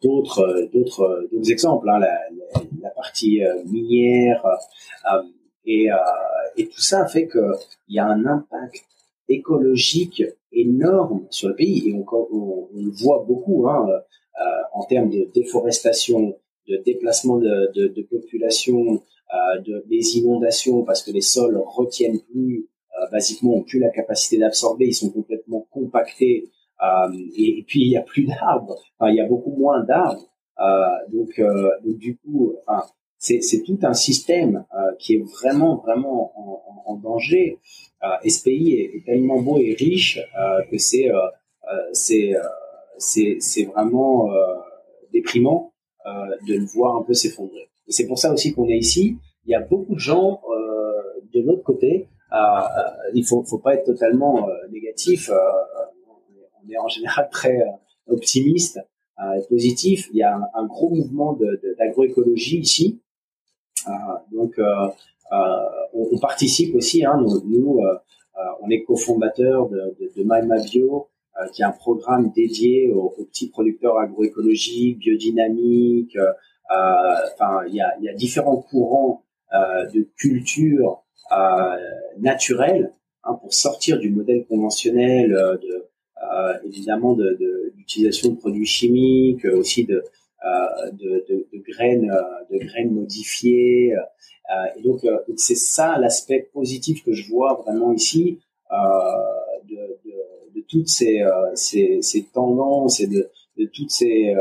d'autres 0.00 0.68
d'autres 0.72 1.28
d'autres 1.32 1.50
exemples 1.50 1.88
hein, 1.90 1.98
la, 1.98 2.90
partie 2.90 3.42
minière 3.66 4.46
et, 5.66 5.88
tout 6.56 6.80
ça 6.80 7.06
fait 7.06 7.26
que 7.26 7.56
il 7.88 7.96
y 7.96 7.98
a 7.98 8.06
un 8.06 8.24
impact 8.26 8.84
écologique 9.28 10.22
énorme 10.52 11.26
sur 11.30 11.48
le 11.48 11.56
pays 11.56 11.88
et 11.88 11.94
on, 11.94 12.68
le 12.72 12.90
voit 12.90 13.24
beaucoup 13.26 13.68
hein, 13.68 13.88
en 14.72 14.84
termes 14.84 15.10
de 15.10 15.28
déforestation, 15.34 16.36
de 16.68 16.76
déplacement 16.84 17.38
de, 17.38 18.02
population, 18.02 19.02
de, 19.64 19.84
des 19.88 20.18
inondations 20.18 20.82
parce 20.82 21.02
que 21.02 21.10
les 21.10 21.20
sols 21.20 21.62
retiennent 21.64 22.20
plus, 22.32 22.68
euh, 23.00 23.06
basiquement 23.10 23.54
ont 23.54 23.62
plus 23.62 23.78
la 23.78 23.90
capacité 23.90 24.38
d'absorber, 24.38 24.86
ils 24.86 24.94
sont 24.94 25.10
complètement 25.10 25.66
compactés 25.70 26.50
euh, 26.82 27.12
et, 27.36 27.64
puis 27.66 27.82
il 27.82 27.90
y 27.90 27.96
a 27.96 28.02
plus 28.02 28.24
d'arbres, 28.24 28.76
enfin, 28.98 29.10
il 29.10 29.16
y 29.16 29.20
a 29.20 29.26
beaucoup 29.26 29.54
moins 29.56 29.84
d'arbres, 29.84 30.26
donc, 31.12 31.40
donc 31.84 31.96
du 31.98 32.18
coup, 32.18 32.54
enfin, 32.66 32.84
c'est, 33.18 33.62
tout 33.64 33.78
un 33.82 33.94
système 33.94 34.64
qui 34.98 35.14
est 35.14 35.22
vraiment 35.40 35.76
vraiment 35.76 36.32
en, 36.36 36.92
en, 36.92 36.96
danger. 36.96 37.58
et 38.22 38.30
ce 38.30 38.42
pays 38.42 38.74
est, 38.74 39.04
tellement 39.06 39.40
beau 39.40 39.58
et 39.58 39.74
riche 39.74 40.18
que 40.70 40.76
c'est 40.76 41.10
c'est 41.92 42.34
c'est 42.98 43.36
c'est 43.40 43.64
vraiment 43.64 44.30
déprimant 45.12 45.72
de 46.46 46.54
le 46.54 46.66
voir 46.66 46.96
un 46.96 47.02
peu 47.02 47.14
s'effondrer 47.14 47.69
c'est 47.90 48.06
pour 48.06 48.18
ça 48.18 48.32
aussi 48.32 48.54
qu'on 48.54 48.68
est 48.68 48.78
ici. 48.78 49.18
Il 49.46 49.50
y 49.50 49.54
a 49.54 49.60
beaucoup 49.60 49.94
de 49.94 50.00
gens 50.00 50.40
euh, 50.48 51.20
de 51.34 51.40
l'autre 51.42 51.62
côté. 51.62 52.08
Il 53.14 53.24
faut, 53.26 53.42
faut 53.44 53.58
pas 53.58 53.74
être 53.74 53.84
totalement 53.84 54.48
euh, 54.48 54.52
négatif. 54.70 55.30
Euh, 55.30 55.34
on 56.62 56.70
est 56.70 56.78
en 56.78 56.88
général 56.88 57.28
très 57.30 57.58
optimiste 58.06 58.78
et 59.18 59.46
positif. 59.48 60.08
Il 60.12 60.18
y 60.18 60.22
a 60.22 60.40
un, 60.54 60.66
gros 60.66 60.90
mouvement 60.90 61.36
d'agroécologie 61.78 62.58
ici 62.58 63.00
donc, 64.32 64.60
on, 65.92 66.18
participe 66.18 66.74
aussi. 66.74 67.04
Hein, 67.04 67.18
nous, 67.46 67.80
on 68.60 68.70
est 68.70 68.82
cofondateur 68.82 69.68
de, 69.68 69.96
de, 70.00 70.22
qui 71.52 71.62
est 71.62 71.64
un 71.64 71.72
programme 71.72 72.30
dédié 72.30 72.92
aux 72.92 73.24
petits 73.24 73.48
producteurs 73.48 73.98
agroécologiques, 73.98 74.98
biodynamiques. 74.98 76.16
Enfin, 76.70 77.64
il 77.66 77.74
y 77.74 77.80
a, 77.80 77.96
y 78.00 78.08
a 78.08 78.14
différents 78.14 78.56
courants 78.56 79.24
de 79.52 80.06
culture 80.16 81.02
naturelle 82.18 82.92
hein, 83.24 83.34
pour 83.34 83.52
sortir 83.52 83.98
du 83.98 84.10
modèle 84.10 84.46
conventionnel 84.46 85.30
de 85.30 85.90
euh, 86.22 86.52
évidemment 86.64 87.14
de, 87.14 87.72
l'utilisation 87.76 88.30
de, 88.30 88.36
produits 88.36 88.66
chimiques, 88.66 89.44
euh, 89.46 89.58
aussi 89.58 89.84
de, 89.84 90.04
euh, 90.44 90.90
de, 90.92 91.24
de, 91.28 91.58
graines, 91.66 92.12
de 92.50 92.58
graines 92.58 92.92
modifiées. 92.92 93.94
et 94.76 94.82
donc, 94.82 95.00
c'est 95.36 95.56
ça 95.56 95.98
l'aspect 95.98 96.50
positif 96.52 97.04
que 97.04 97.12
je 97.12 97.28
vois 97.28 97.54
vraiment 97.54 97.92
ici 97.92 98.40
de, 98.70 99.76
de, 100.54 100.60
toutes 100.68 100.88
ces, 100.88 101.24
ces, 101.54 102.02
ces, 102.02 102.24
tendances 102.32 103.00
et 103.00 103.06
de, 103.06 103.30
de 103.56 103.64
toutes 103.66 103.90
ces, 103.90 104.34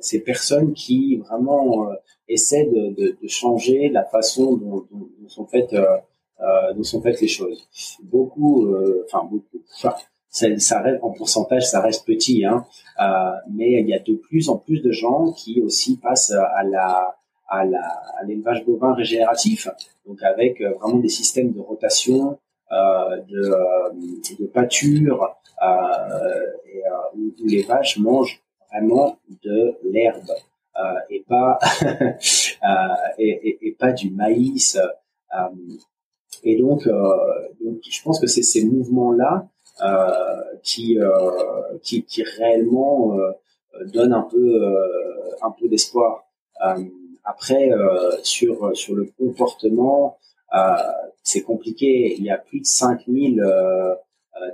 ces 0.00 0.20
personnes 0.20 0.72
qui 0.72 1.16
vraiment 1.16 1.88
essaient 2.28 2.66
de, 2.66 2.94
de, 2.94 3.18
de, 3.20 3.28
changer 3.28 3.88
la 3.88 4.04
façon 4.04 4.56
dont, 4.56 4.86
dont, 4.90 5.08
sont 5.28 5.46
faites 5.46 5.72
euh, 5.72 6.72
dont 6.74 6.82
sont 6.82 7.02
faites 7.02 7.20
les 7.20 7.28
choses. 7.28 7.68
Beaucoup, 8.02 8.74
enfin 9.04 9.24
beaucoup. 9.30 9.62
Enfin, 9.76 9.94
ça, 10.30 10.80
reste 10.80 11.02
en 11.02 11.10
pourcentage, 11.10 11.68
ça 11.68 11.80
reste 11.80 12.06
petit, 12.06 12.44
hein, 12.44 12.64
euh, 13.00 13.32
mais 13.50 13.80
il 13.80 13.88
y 13.88 13.94
a 13.94 13.98
de 13.98 14.14
plus 14.14 14.48
en 14.48 14.56
plus 14.56 14.80
de 14.80 14.92
gens 14.92 15.32
qui 15.32 15.60
aussi 15.60 15.96
passent 15.98 16.30
à 16.32 16.62
la 16.62 17.16
à 17.48 17.64
la 17.64 17.84
à 18.18 18.24
l'élevage 18.24 18.64
bovin 18.64 18.94
régénératif, 18.94 19.68
donc 20.06 20.22
avec 20.22 20.60
euh, 20.60 20.72
vraiment 20.80 20.98
des 20.98 21.08
systèmes 21.08 21.52
de 21.52 21.60
rotation, 21.60 22.38
euh, 22.72 23.16
de, 23.28 23.50
euh, 23.50 23.90
de 24.38 24.46
pâture, 24.46 25.34
euh, 25.62 26.40
où, 27.16 27.32
les 27.44 27.62
vaches 27.62 27.98
mangent 27.98 28.40
vraiment 28.72 29.18
de 29.42 29.74
l'herbe 29.84 30.30
et 31.10 31.24
pas 31.28 31.58
et, 33.18 33.28
et, 33.28 33.58
et, 33.66 33.72
pas 33.72 33.92
du 33.92 34.10
maïs. 34.10 34.78
et 36.42 36.56
donc, 36.56 36.88
donc, 36.88 37.78
je 37.82 38.02
pense 38.02 38.18
que 38.18 38.26
c'est 38.26 38.42
ces 38.42 38.64
mouvements 38.64 39.12
là 39.12 39.48
euh, 39.82 40.42
qui, 40.62 40.98
euh, 40.98 41.78
qui, 41.82 42.04
qui 42.04 42.22
réellement 42.22 43.18
euh, 43.18 43.32
donne 43.94 44.12
un 44.12 44.28
peu 44.30 44.60
un 45.40 45.50
peu 45.52 45.68
d'espoir. 45.68 46.24
après 47.24 47.70
sur 48.22 48.76
sur 48.76 48.94
le 48.94 49.10
comportement, 49.16 50.18
c'est 51.22 51.42
compliqué. 51.42 52.14
Il 52.18 52.24
y 52.24 52.30
a 52.30 52.36
plus 52.36 52.60
de 52.60 52.66
5000 52.66 53.42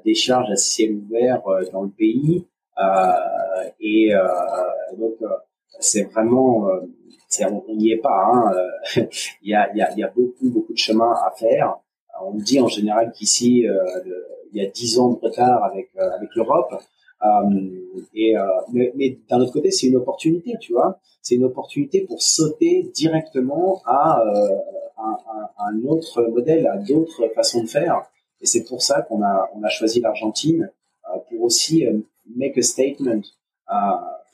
décharges 0.05 0.51
à 0.51 0.57
ciel 0.57 0.93
ouvert 0.95 1.43
dans 1.73 1.83
le 1.83 1.91
pays 1.91 2.47
et 3.81 4.13
donc 4.99 5.15
c'est 5.81 6.05
vraiment 6.05 6.69
on 7.69 7.75
n'y 7.75 7.93
est 7.93 7.99
pas. 7.99 8.31
Hein. 8.33 8.53
il, 9.43 9.51
y 9.51 9.55
a, 9.55 9.71
il, 9.73 9.79
y 9.79 9.83
a, 9.83 9.93
il 9.93 9.99
y 9.99 10.05
a 10.05 10.09
beaucoup 10.09 10.49
beaucoup 10.49 10.73
de 10.73 10.79
chemin 10.79 11.13
à 11.13 11.33
faire. 11.37 11.77
On 12.23 12.35
dit 12.35 12.61
en 12.61 12.69
général 12.69 13.13
qu'ici 13.13 13.67
il 14.57 14.63
y 14.63 14.67
a 14.67 14.71
dix 14.71 14.99
ans 14.99 15.11
de 15.11 15.19
retard 15.19 15.65
avec 15.65 15.91
euh, 15.99 16.11
avec 16.17 16.35
l'Europe. 16.35 16.75
Euh, 17.25 18.09
et 18.15 18.37
euh, 18.37 18.43
mais, 18.73 18.93
mais 18.95 19.19
d'un 19.29 19.41
autre 19.41 19.53
côté, 19.53 19.71
c'est 19.71 19.87
une 19.87 19.97
opportunité, 19.97 20.55
tu 20.61 20.73
vois. 20.73 20.99
C'est 21.23 21.35
une 21.35 21.45
opportunité 21.45 22.03
pour 22.03 22.23
sauter 22.23 22.91
directement 22.95 23.83
à 23.87 24.23
un, 24.99 25.19
un, 25.59 25.85
autre 25.85 26.23
modèle, 26.23 26.67
à 26.67 26.77
d'autres 26.77 27.29
façons 27.35 27.63
de 27.63 27.69
faire. 27.69 28.03
Et 28.41 28.47
c'est 28.47 28.65
pour 28.65 28.83
ça 28.83 29.03
qu'on 29.03 29.23
a 29.23 29.51
on 29.55 29.63
a 29.63 29.69
choisi 29.69 30.01
l'Argentine 30.01 30.71
pour 31.29 31.43
aussi 31.43 31.85
make 32.35 32.57
a 32.59 32.63
statement. 32.63 33.23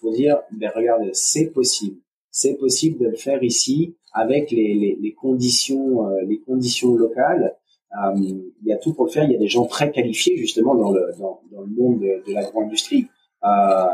pour 0.00 0.12
dire, 0.12 0.38
ben 0.52 0.70
regardez, 0.74 1.10
c'est 1.12 1.50
possible, 1.52 1.98
c'est 2.30 2.54
possible 2.54 2.98
de 2.98 3.08
le 3.10 3.16
faire 3.16 3.42
ici 3.42 3.96
avec 4.12 4.50
les, 4.50 4.74
les, 4.74 4.98
les 5.00 5.12
conditions 5.12 6.08
les 6.20 6.38
conditions 6.40 6.94
locales 6.94 7.56
euh, 7.94 8.14
il 8.16 8.52
y 8.64 8.72
a 8.72 8.78
tout 8.78 8.94
pour 8.94 9.06
le 9.06 9.10
faire. 9.10 9.24
Il 9.24 9.32
y 9.32 9.36
a 9.36 9.38
des 9.38 9.48
gens 9.48 9.66
très 9.66 9.90
qualifiés 9.90 10.36
justement 10.36 10.74
dans 10.74 10.92
le 10.92 11.12
dans, 11.18 11.40
le 11.50 11.66
monde 11.66 12.00
de, 12.00 12.22
de 12.26 12.34
l'agro-industrie 12.34 13.06
euh, 13.44 13.86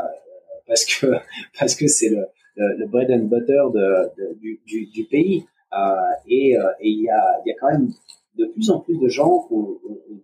parce 0.67 0.85
que 0.85 1.07
parce 1.59 1.75
que 1.75 1.89
c'est 1.89 2.11
le, 2.11 2.27
le, 2.57 2.77
le, 2.79 2.87
bread 2.87 3.11
and 3.11 3.25
butter 3.25 3.65
de, 3.75 4.11
de 4.17 4.39
du, 4.67 4.87
du, 4.87 5.05
pays. 5.05 5.45
Euh, 5.73 5.95
et, 6.29 6.57
euh, 6.57 6.63
et 6.81 6.89
il 6.89 7.03
y 7.03 7.11
a 7.11 7.41
il 7.45 7.49
y 7.49 7.53
a 7.53 7.57
quand 7.61 7.71
même 7.73 7.93
de 8.39 8.47
plus 8.47 8.70
en 8.70 8.80
plus 8.80 8.99
de 8.99 9.09
gens 9.09 9.41
qu'on 9.41 9.78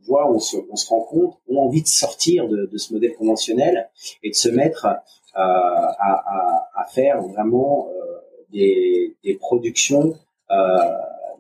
on 0.09 0.39
se, 0.39 0.57
rend 0.89 1.03
compte, 1.03 1.35
ont 1.49 1.59
envie 1.59 1.83
de 1.83 1.89
sortir 1.89 2.49
de, 2.49 2.71
ce 2.77 2.93
modèle 2.93 3.15
conventionnel 3.15 3.91
et 4.23 4.31
de 4.31 4.35
se 4.35 4.49
mettre 4.49 4.87
euh, 4.87 5.41
à, 5.41 6.87
faire 6.93 7.23
vraiment 7.23 7.89
euh, 7.89 8.21
des, 8.53 9.17
productions 9.41 10.15
euh, 10.51 10.55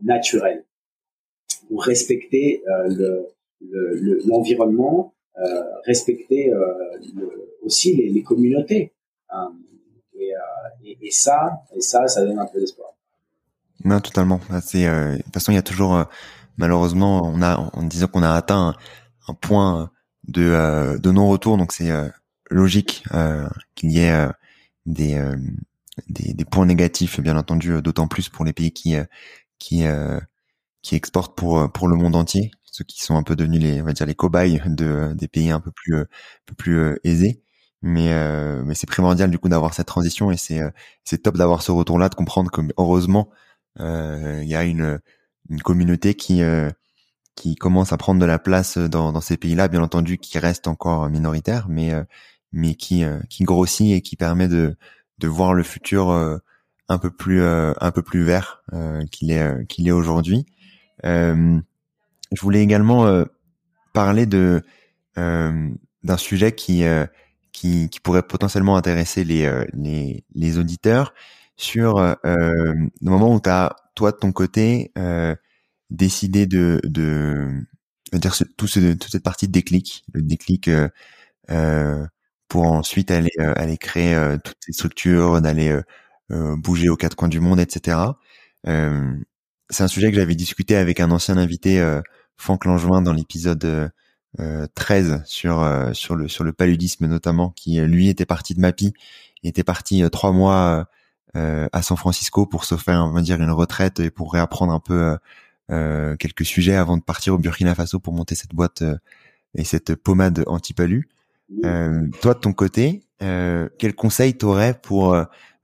naturelles 0.02 0.64
pour 1.68 1.84
respecter 1.84 2.62
l'environnement, 4.26 5.14
le, 5.36 5.82
respecter 5.86 6.52
aussi 7.62 7.94
les, 7.94 8.22
communautés. 8.22 8.92
Et, 10.84 11.10
ça, 11.10 11.62
et 11.74 11.80
ça, 11.80 12.06
ça 12.08 12.24
donne 12.24 12.38
un 12.38 12.46
peu 12.46 12.60
d'espoir. 12.60 12.90
Non, 13.84 14.00
totalement. 14.00 14.40
De 14.50 15.16
toute 15.22 15.32
façon, 15.32 15.52
il 15.52 15.54
y 15.54 15.58
a 15.58 15.62
toujours 15.62 16.04
malheureusement, 16.56 17.22
on 17.24 17.42
a 17.42 17.56
en 17.56 17.82
disant 17.82 18.06
qu'on 18.08 18.22
a 18.22 18.32
atteint 18.32 18.74
un, 19.28 19.34
point 19.34 19.90
de, 20.28 20.98
de 20.98 21.10
non-retour, 21.10 21.56
donc 21.58 21.72
c'est 21.72 21.90
logique 22.50 23.04
qu'il 23.74 23.90
y 23.90 24.00
ait 24.00 24.28
des, 24.86 26.44
points 26.50 26.66
négatifs, 26.66 27.20
bien 27.20 27.36
entendu, 27.36 27.80
d'autant 27.82 28.08
plus 28.08 28.28
pour 28.28 28.44
les 28.44 28.52
pays 28.52 28.72
qui 28.72 28.96
exportent 30.92 31.36
pour 31.36 31.58
euh, 31.58 31.68
le 31.88 31.96
monde 31.96 32.16
entier, 32.16 32.50
ceux 32.64 32.84
qui 32.84 33.02
sont 33.02 33.16
un 33.16 33.22
peu 33.22 33.36
devenus 33.36 33.62
les 33.62 33.82
on 33.82 33.84
va 33.84 33.92
dire 33.92 34.06
les 34.06 34.14
cobayes 34.14 34.60
de 34.66 35.12
des 35.14 35.28
pays 35.28 35.50
un 35.50 35.60
peu 35.60 35.70
plus 35.70 35.94
euh, 35.94 36.04
euh, 36.68 36.96
aisés. 37.04 37.42
Mais 37.82 38.74
c'est 38.74 38.86
primordial 38.88 39.30
du 39.30 39.38
coup 39.38 39.48
d'avoir 39.50 39.74
cette 39.74 39.88
transition 39.88 40.30
et 40.30 40.38
c'est 40.38 40.60
c'est 41.04 41.22
top 41.22 41.36
d'avoir 41.36 41.62
ce 41.62 41.70
retour 41.70 41.98
là, 41.98 42.08
de 42.08 42.14
comprendre 42.14 42.50
que 42.50 42.62
heureusement 42.78 43.30
il 43.78 44.44
y 44.46 44.54
a 44.54 44.64
une 44.64 45.00
une 45.50 45.60
communauté 45.60 46.14
qui 46.14 46.42
qui 47.34 47.56
commence 47.56 47.92
à 47.92 47.96
prendre 47.96 48.20
de 48.20 48.26
la 48.26 48.38
place 48.38 48.78
dans, 48.78 49.20
ces 49.20 49.36
pays-là, 49.36 49.68
bien 49.68 49.82
entendu, 49.82 50.18
qui 50.18 50.38
reste 50.38 50.68
encore 50.68 51.08
minoritaire, 51.10 51.66
mais 51.68 51.92
mais 52.52 52.74
qui 52.74 53.04
qui 53.28 53.44
grossit 53.44 53.92
et 53.92 54.00
qui 54.00 54.16
permet 54.16 54.48
de 54.48 54.76
de 55.18 55.28
voir 55.28 55.54
le 55.54 55.62
futur 55.62 56.10
un 56.88 56.98
peu 56.98 57.10
plus 57.10 57.42
un 57.42 57.90
peu 57.92 58.02
plus 58.02 58.22
vert 58.22 58.62
qu'il 59.10 59.30
est 59.30 59.66
qu'il 59.66 59.88
est 59.88 59.92
aujourd'hui. 59.92 60.46
Euh, 61.04 61.60
je 62.32 62.40
voulais 62.40 62.62
également 62.62 63.06
euh, 63.06 63.24
parler 63.92 64.26
de 64.26 64.62
euh, 65.18 65.70
d'un 66.02 66.16
sujet 66.16 66.52
qui, 66.52 66.84
qui, 67.52 67.88
qui 67.88 68.00
pourrait 68.00 68.22
potentiellement 68.22 68.76
intéresser 68.76 69.24
les 69.24 69.50
les, 69.72 70.24
les 70.34 70.58
auditeurs 70.58 71.14
sur 71.56 71.98
le 72.24 72.88
moment 73.02 73.34
où 73.34 73.40
tu 73.40 73.50
as 73.50 73.76
toi 73.94 74.12
de 74.12 74.16
ton 74.16 74.32
côté 74.32 74.92
décidé 75.90 76.46
de 76.46 76.80
de 76.84 77.48
dire 78.12 78.34
tout 78.56 78.66
ce, 78.66 78.80
toute 78.94 79.10
cette 79.10 79.22
partie 79.22 79.46
de 79.48 79.52
déclic, 79.52 80.04
le 80.12 80.22
déclic 80.22 80.70
euh, 81.50 82.06
pour 82.48 82.64
ensuite 82.64 83.10
aller 83.10 83.30
aller 83.38 83.76
créer 83.78 84.36
toutes 84.44 84.56
ces 84.60 84.72
structures, 84.72 85.40
d'aller 85.40 85.78
bouger 86.30 86.88
aux 86.88 86.96
quatre 86.96 87.16
coins 87.16 87.28
du 87.28 87.40
monde, 87.40 87.60
etc. 87.60 87.98
Euh, 88.66 89.14
c'est 89.70 89.82
un 89.82 89.88
sujet 89.88 90.10
que 90.10 90.16
j'avais 90.16 90.34
discuté 90.34 90.76
avec 90.76 91.00
un 91.00 91.10
ancien 91.10 91.36
invité, 91.36 91.80
euh, 91.80 92.00
Franck 92.36 92.64
Langevin, 92.64 93.02
dans 93.02 93.12
l'épisode 93.12 93.90
euh, 94.40 94.66
13 94.74 95.12
euh, 95.12 95.18
sur 95.24 95.62
euh, 95.62 95.92
sur 95.92 96.16
le 96.16 96.28
sur 96.28 96.44
le 96.44 96.52
paludisme 96.52 97.06
notamment, 97.06 97.50
qui 97.50 97.80
lui 97.80 98.08
était 98.08 98.26
parti 98.26 98.54
de 98.54 98.60
Mapi, 98.60 98.92
était 99.42 99.64
parti 99.64 100.02
trois 100.10 100.32
mois 100.32 100.86
à 101.34 101.82
San 101.82 101.96
Francisco 101.96 102.46
pour 102.46 102.64
se 102.64 102.76
faire, 102.76 103.04
on 103.04 103.10
va 103.10 103.20
dire, 103.20 103.40
une 103.40 103.50
retraite 103.50 104.00
et 104.00 104.10
pour 104.10 104.32
réapprendre 104.32 104.72
un 104.72 104.80
peu 104.80 105.16
quelques 106.18 106.44
sujets 106.44 106.76
avant 106.76 106.96
de 106.96 107.02
partir 107.02 107.34
au 107.34 107.38
Burkina 107.38 107.74
Faso 107.74 107.98
pour 107.98 108.12
monter 108.12 108.34
cette 108.34 108.54
boîte 108.54 108.84
et 109.54 109.64
cette 109.64 109.94
pommade 109.94 110.44
anti-palu. 110.46 111.08
toi, 111.62 112.34
de 112.34 112.38
ton 112.38 112.52
côté, 112.52 113.02
quel 113.18 113.94
conseil 113.96 114.34
t'aurais 114.34 114.74
pour 114.74 115.16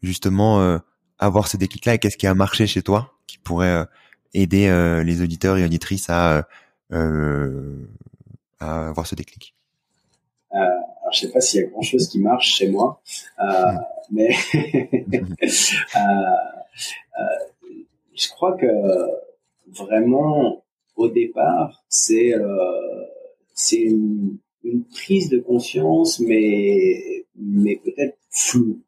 justement 0.03 0.81
avoir 1.21 1.47
ce 1.47 1.57
déclic-là 1.57 1.95
et 1.95 1.99
qu'est-ce 1.99 2.17
qui 2.17 2.27
a 2.27 2.35
marché 2.35 2.67
chez 2.67 2.83
toi 2.83 3.15
qui 3.27 3.39
pourrait 3.39 3.69
euh, 3.69 3.85
aider 4.35 4.69
euh, 4.69 5.05
les 5.05 5.23
auditeurs 5.23 5.59
et 5.59 5.65
auditrices 5.65 6.09
à, 6.11 6.49
euh, 6.93 7.87
à 8.59 8.89
avoir 8.89 9.07
ce 9.07 9.15
déclic? 9.15 9.55
Euh, 10.55 10.59
alors, 11.11 11.12
je 11.12 11.27
sais 11.27 11.32
pas 11.32 11.41
s'il 11.41 11.61
y 11.61 11.65
a 11.65 11.66
grand 11.66 11.82
chose 11.82 12.09
qui 12.09 12.20
marche 12.20 12.55
chez 12.55 12.69
moi, 12.69 13.01
euh, 13.41 13.73
mais 14.12 14.31
euh, 14.55 15.49
je 18.15 18.28
crois 18.28 18.57
que 18.57 18.66
vraiment, 19.69 20.62
au 20.97 21.09
départ, 21.09 21.82
c'est 21.89 22.35
c'est 23.55 23.81
une, 23.81 24.39
une, 24.62 24.85
prise 24.85 25.28
de 25.28 25.39
conscience, 25.39 26.20
mais 26.20 27.24
mais 27.37 27.77
peut-être 27.77 28.16
floue. 28.31 28.81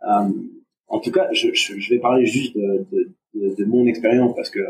en 0.00 0.98
tout 1.00 1.12
cas, 1.12 1.28
je, 1.32 1.52
je, 1.54 1.90
vais 1.90 2.00
parler 2.00 2.26
juste 2.26 2.56
de, 2.56 2.86
de, 2.90 3.12
de, 3.34 3.54
de 3.54 3.64
mon 3.64 3.86
expérience 3.86 4.34
parce 4.34 4.50
que 4.50 4.60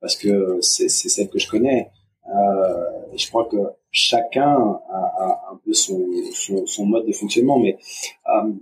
parce 0.00 0.16
que 0.16 0.58
c'est 0.60 0.88
celle 0.88 1.28
que 1.28 1.38
je 1.38 1.48
connais. 1.48 1.88
Euh, 2.32 3.16
je 3.16 3.28
crois 3.28 3.46
que 3.46 3.56
chacun 3.90 4.80
a, 4.90 5.12
a 5.18 5.48
un 5.52 5.56
peu 5.64 5.72
son, 5.72 6.00
son, 6.32 6.66
son, 6.66 6.86
mode 6.86 7.06
de 7.06 7.12
fonctionnement, 7.12 7.58
mais 7.58 7.76
euh, 8.28 8.52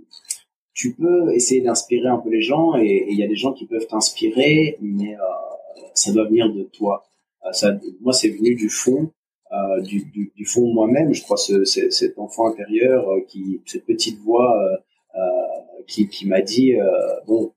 tu 0.73 0.93
peux 0.93 1.33
essayer 1.33 1.61
d'inspirer 1.61 2.07
un 2.07 2.17
peu 2.17 2.29
les 2.29 2.41
gens 2.41 2.75
et 2.75 3.05
il 3.09 3.17
y 3.17 3.23
a 3.23 3.27
des 3.27 3.35
gens 3.35 3.53
qui 3.53 3.65
peuvent 3.65 3.87
t'inspirer, 3.87 4.77
mais 4.81 5.15
euh, 5.15 5.19
ça 5.93 6.11
doit 6.11 6.25
venir 6.25 6.51
de 6.51 6.63
toi. 6.63 7.05
Euh, 7.45 7.51
ça, 7.51 7.71
moi, 8.01 8.13
c'est 8.13 8.29
venu 8.29 8.55
du 8.55 8.69
fond, 8.69 9.11
euh, 9.51 9.81
du, 9.81 10.05
du, 10.05 10.31
du, 10.35 10.45
fond 10.45 10.73
moi-même. 10.73 11.13
Je 11.13 11.21
crois 11.23 11.37
ce, 11.37 11.65
cet 11.65 12.17
enfant 12.17 12.47
intérieur 12.47 13.09
euh, 13.09 13.21
qui, 13.27 13.61
cette 13.65 13.85
petite 13.85 14.19
voix 14.19 14.53
qui, 15.87 16.07
qui 16.07 16.25
m'a 16.25 16.41
dit 16.41 16.73
bon, 17.27 17.51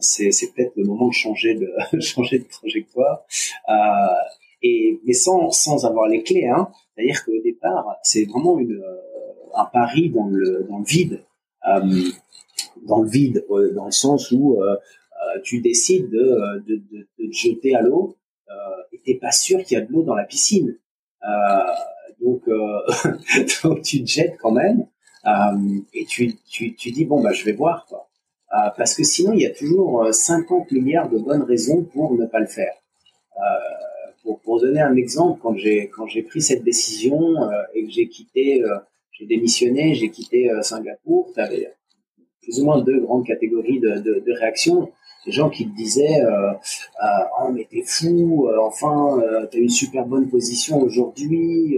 c'est 0.00 0.30
peut-être 0.54 0.72
le 0.76 0.84
moment 0.84 1.08
de 1.08 1.12
changer 1.12 1.54
de 1.54 1.70
changer 2.00 2.38
de 2.38 2.48
trajectoire. 2.48 3.26
Euh, 4.64 4.68
et 4.68 5.00
mais 5.04 5.12
sans 5.12 5.50
sans 5.50 5.84
avoir 5.84 6.08
les 6.08 6.22
clés, 6.22 6.46
hein. 6.46 6.68
C'est-à-dire 6.94 7.24
qu'au 7.24 7.40
départ, 7.42 7.96
c'est 8.02 8.24
vraiment 8.24 8.58
une 8.58 8.72
euh, 8.72 9.54
un 9.54 9.66
pari 9.66 10.10
dans 10.10 10.26
le 10.26 10.66
dans 10.68 10.78
le 10.78 10.84
vide, 10.84 11.24
euh, 11.68 11.80
dans 12.86 13.02
le 13.02 13.08
vide, 13.08 13.44
euh, 13.50 13.72
dans 13.74 13.86
le 13.86 13.90
sens 13.90 14.30
où 14.32 14.60
euh, 14.62 14.76
tu 15.42 15.60
décides 15.60 16.10
de, 16.10 16.62
de, 16.66 16.76
de, 16.76 17.08
de 17.18 17.26
te 17.26 17.32
jeter 17.32 17.74
à 17.74 17.82
l'eau 17.82 18.16
et 18.92 19.00
t'es 19.04 19.14
pas 19.14 19.32
sûr 19.32 19.62
qu'il 19.64 19.76
y 19.76 19.80
a 19.80 19.84
de 19.84 19.92
l'eau 19.92 20.02
dans 20.02 20.14
la 20.14 20.24
piscine. 20.24 20.78
donc 22.22 22.42
donc 23.62 23.82
tu 23.82 24.04
te 24.04 24.08
jettes 24.08 24.36
quand 24.38 24.52
même 24.52 24.86
et 25.92 26.04
tu, 26.06 26.36
tu 26.48 26.74
tu 26.74 26.90
dis 26.92 27.04
bon 27.04 27.22
bah 27.22 27.32
je 27.32 27.44
vais 27.44 27.52
voir 27.52 27.86
quoi. 27.86 28.06
Euh, 28.54 28.70
parce 28.76 28.94
que 28.94 29.02
sinon, 29.02 29.32
il 29.32 29.40
y 29.40 29.46
a 29.46 29.50
toujours 29.50 30.06
50 30.12 30.72
euh, 30.72 30.74
milliards 30.76 31.08
de 31.08 31.18
bonnes 31.18 31.42
raisons 31.42 31.82
pour 31.82 32.14
ne 32.14 32.26
pas 32.26 32.38
le 32.38 32.46
faire. 32.46 32.74
Euh, 33.36 33.40
pour, 34.42 34.60
donner 34.60 34.80
un 34.80 34.96
exemple, 34.96 35.40
quand 35.42 35.56
j'ai 35.56 35.88
quand 35.88 36.06
j'ai 36.06 36.22
pris 36.22 36.42
cette 36.42 36.64
décision 36.64 37.36
et 37.74 37.84
que 37.84 37.90
j'ai 37.90 38.08
quitté, 38.08 38.62
j'ai 39.12 39.26
démissionné, 39.26 39.94
j'ai 39.94 40.10
quitté 40.10 40.50
Singapour, 40.62 41.30
tu 41.34 41.40
avais 41.40 41.68
plus 42.46 42.60
ou 42.60 42.64
moins 42.64 42.80
deux 42.80 43.00
grandes 43.00 43.26
catégories 43.26 43.80
de, 43.80 43.98
de, 43.98 44.32
réactions. 44.32 44.92
Des 45.26 45.32
gens 45.32 45.50
qui 45.50 45.68
te 45.68 45.74
disaient 45.74 46.20
euh, 46.22 46.52
euh, 46.52 47.06
oh 47.40 47.50
mais 47.52 47.66
t'es 47.68 47.82
fou 47.84 48.46
euh, 48.46 48.60
enfin 48.60 49.20
t'as 49.50 49.58
une 49.58 49.68
super 49.68 50.06
bonne 50.06 50.28
position 50.28 50.80
aujourd'hui 50.80 51.76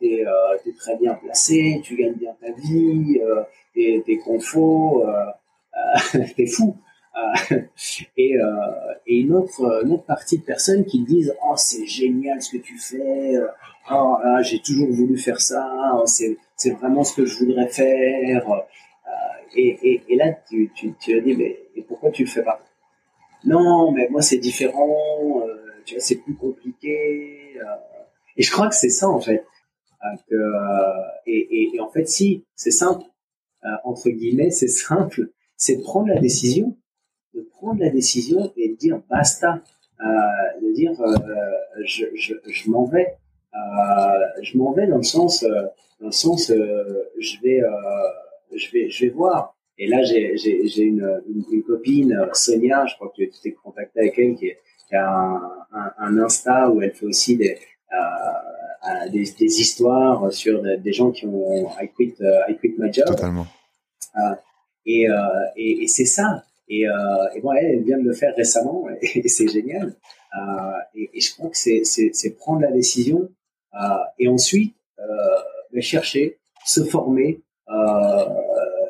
t'es 0.00 0.24
es 0.24 0.72
très 0.78 0.96
bien 0.96 1.12
placé 1.12 1.82
tu 1.84 1.96
gagnes 1.96 2.14
bien 2.14 2.34
ta 2.40 2.50
vie 2.52 3.20
t'es 3.74 4.02
es 4.08 4.16
confort 4.16 5.06
t'es 6.36 6.46
fou 6.46 6.74
et, 8.16 8.36
et 9.06 9.16
une 9.18 9.34
autre 9.34 9.82
une 9.84 9.92
autre 9.92 10.04
partie 10.04 10.38
de 10.38 10.44
personnes 10.44 10.84
qui 10.86 11.02
disent 11.02 11.34
oh 11.44 11.54
c'est 11.56 11.84
génial 11.86 12.40
ce 12.40 12.56
que 12.56 12.62
tu 12.62 12.78
fais 12.78 13.34
oh 13.90 14.16
j'ai 14.40 14.60
toujours 14.60 14.90
voulu 14.90 15.18
faire 15.18 15.40
ça 15.40 15.92
oh, 15.94 16.04
c'est 16.06 16.70
vraiment 16.70 17.04
ce 17.04 17.14
que 17.16 17.26
je 17.26 17.38
voudrais 17.38 17.68
faire 17.68 18.46
et, 19.54 20.02
et, 20.08 20.16
là, 20.16 20.32
tu, 20.48 20.70
tu, 20.74 20.94
tu 20.98 21.16
as 21.16 21.20
dit, 21.20 21.34
mais 21.36 21.60
pourquoi 21.86 22.10
tu 22.10 22.24
le 22.24 22.28
fais 22.28 22.42
pas? 22.42 22.62
Non, 23.44 23.92
mais 23.92 24.08
moi 24.08 24.22
c'est 24.22 24.38
différent, 24.38 25.42
euh, 25.46 25.54
tu 25.84 25.94
vois, 25.94 26.02
c'est 26.02 26.16
plus 26.16 26.34
compliqué. 26.34 27.56
Euh, 27.56 27.64
et 28.36 28.42
je 28.42 28.50
crois 28.50 28.68
que 28.68 28.74
c'est 28.74 28.88
ça 28.88 29.08
en 29.08 29.20
fait. 29.20 29.44
Euh, 30.04 30.16
que, 30.28 30.34
euh, 30.34 31.02
et, 31.26 31.78
en 31.80 31.90
fait, 31.90 32.08
si, 32.08 32.44
c'est 32.54 32.70
simple, 32.70 33.04
euh, 33.64 33.68
entre 33.84 34.10
guillemets, 34.10 34.50
c'est 34.50 34.68
simple, 34.68 35.30
c'est 35.56 35.76
de 35.76 35.82
prendre 35.82 36.08
la 36.08 36.20
décision, 36.20 36.76
de 37.34 37.40
prendre 37.42 37.80
la 37.80 37.90
décision 37.90 38.52
et 38.56 38.68
de 38.70 38.76
dire 38.76 39.00
basta, 39.08 39.62
de 40.00 40.72
dire 40.74 40.92
je, 41.84 42.06
je, 42.14 42.34
je 42.46 42.70
m'en 42.70 42.84
vais. 42.84 43.16
je 44.42 44.58
m'en 44.58 44.72
vais 44.72 44.86
dans 44.86 44.98
le 44.98 45.02
sens, 45.02 45.42
dans 45.42 46.06
le 46.06 46.12
sens, 46.12 46.48
je 46.48 47.42
vais 47.42 47.60
je 48.54 48.70
vais, 48.72 48.90
je 48.90 49.06
vais 49.06 49.10
voir. 49.10 49.54
Et 49.78 49.86
là, 49.86 50.02
j'ai, 50.02 50.36
j'ai, 50.36 50.66
j'ai 50.68 50.82
une, 50.82 51.22
une, 51.50 51.62
copine, 51.62 52.28
Sonia, 52.34 52.84
je 52.86 52.94
crois 52.96 53.12
que 53.16 53.22
tu 53.22 53.30
t'es 53.42 53.52
contacté 53.52 54.00
avec 54.00 54.18
elle, 54.18 54.34
qui, 54.36 54.52
qui 54.88 54.94
a 54.94 55.10
un, 55.10 55.92
un, 55.98 56.18
Insta 56.18 56.70
où 56.70 56.82
elle 56.82 56.92
fait 56.92 57.06
aussi 57.06 57.36
des, 57.36 57.58
euh, 57.92 59.08
des, 59.10 59.24
des, 59.38 59.60
histoires 59.60 60.32
sur 60.32 60.62
des, 60.62 60.92
gens 60.92 61.10
qui 61.10 61.26
ont 61.26 61.68
I 61.80 61.88
quit, 61.96 62.14
uh, 62.20 62.50
I 62.50 62.56
quit 62.58 62.74
my 62.78 62.92
job. 62.92 63.06
Totalement. 63.06 63.46
Euh, 64.16 64.34
et, 64.84 65.08
euh, 65.08 65.16
et, 65.56 65.84
et, 65.84 65.86
c'est 65.88 66.04
ça. 66.04 66.44
Et, 66.74 66.86
euh, 66.86 67.34
et 67.34 67.40
bon, 67.40 67.52
elle, 67.52 67.82
vient 67.82 67.98
de 67.98 68.04
le 68.04 68.14
faire 68.14 68.34
récemment 68.34 68.86
et, 69.02 69.28
c'est 69.28 69.48
génial. 69.48 69.94
Euh, 70.34 70.78
et, 70.94 71.20
je 71.20 71.34
crois 71.34 71.50
que 71.50 71.56
c'est, 71.56 72.36
prendre 72.38 72.62
la 72.62 72.72
décision 72.72 73.28
et 74.18 74.28
ensuite 74.28 74.74
chercher, 75.80 76.38
se 76.64 76.84
former, 76.84 77.40
euh, 77.68 78.24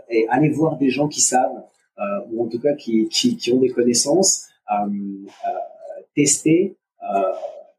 et 0.08 0.26
aller 0.28 0.50
voir 0.50 0.76
des 0.76 0.90
gens 0.90 1.08
qui 1.08 1.20
savent, 1.20 1.62
euh, 1.98 2.02
ou 2.30 2.44
en 2.44 2.48
tout 2.48 2.60
cas 2.60 2.74
qui, 2.74 3.08
qui, 3.08 3.36
qui 3.36 3.52
ont 3.52 3.60
des 3.60 3.70
connaissances, 3.70 4.48
euh, 4.70 5.26
tester 6.14 6.76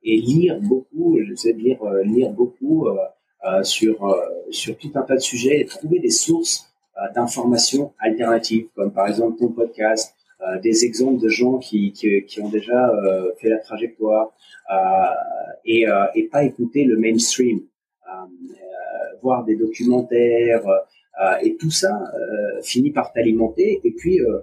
et 0.03 0.17
lire 0.17 0.59
beaucoup, 0.61 1.17
j'essaie 1.23 1.53
de 1.53 1.59
lire, 1.59 1.83
lire 2.03 2.31
beaucoup 2.31 2.87
sur, 3.61 4.15
sur 4.49 4.77
tout 4.77 4.91
un 4.95 5.01
tas 5.01 5.15
de 5.15 5.21
sujets 5.21 5.61
et 5.61 5.65
trouver 5.65 5.99
des 5.99 6.09
sources 6.09 6.72
d'informations 7.15 7.93
alternatives, 7.99 8.67
comme 8.75 8.91
par 8.91 9.07
exemple 9.07 9.39
ton 9.39 9.49
podcast, 9.49 10.15
des 10.61 10.85
exemples 10.85 11.21
de 11.21 11.29
gens 11.29 11.57
qui, 11.57 11.91
qui, 11.93 12.23
qui 12.25 12.41
ont 12.41 12.49
déjà 12.49 12.91
fait 13.39 13.49
la 13.49 13.59
trajectoire 13.59 14.31
et, 15.65 15.85
et 16.15 16.23
pas 16.27 16.43
écouter 16.43 16.83
le 16.83 16.97
mainstream, 16.97 17.61
voir 19.21 19.43
des 19.45 19.55
documentaires, 19.55 20.63
euh, 21.21 21.35
et 21.43 21.55
tout 21.57 21.69
ça 21.69 22.11
euh, 22.15 22.61
finit 22.61 22.91
par 22.91 23.13
t'alimenter. 23.13 23.81
Et 23.83 23.91
puis, 23.91 24.19
euh, 24.19 24.39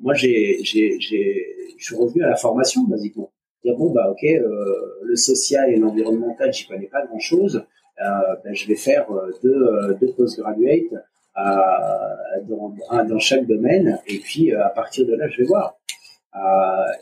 moi, 0.00 0.14
j'ai, 0.14 0.58
j'ai, 0.62 0.98
j'ai, 0.98 1.46
je 1.78 1.84
suis 1.84 1.94
revenu 1.94 2.22
à 2.24 2.30
la 2.30 2.36
formation, 2.36 2.82
basiquement. 2.84 3.30
Dire, 3.64 3.76
bon, 3.76 3.92
bah, 3.92 4.10
ok, 4.10 4.22
le 4.22 5.16
social 5.16 5.70
et 5.70 5.76
l'environnemental, 5.76 6.52
j'y 6.52 6.66
connais 6.66 6.86
pas 6.86 7.04
grand-chose. 7.06 7.64
Ben, 7.98 8.54
je 8.54 8.66
vais 8.66 8.76
faire 8.76 9.06
deux, 9.42 9.94
deux 10.00 10.12
postgraduates 10.14 10.94
dans, 11.36 12.74
dans 13.04 13.18
chaque 13.18 13.46
domaine. 13.46 13.98
Et 14.06 14.18
puis, 14.18 14.52
à 14.52 14.68
partir 14.68 15.06
de 15.06 15.14
là, 15.14 15.28
je 15.28 15.38
vais 15.38 15.48
voir. 15.48 15.78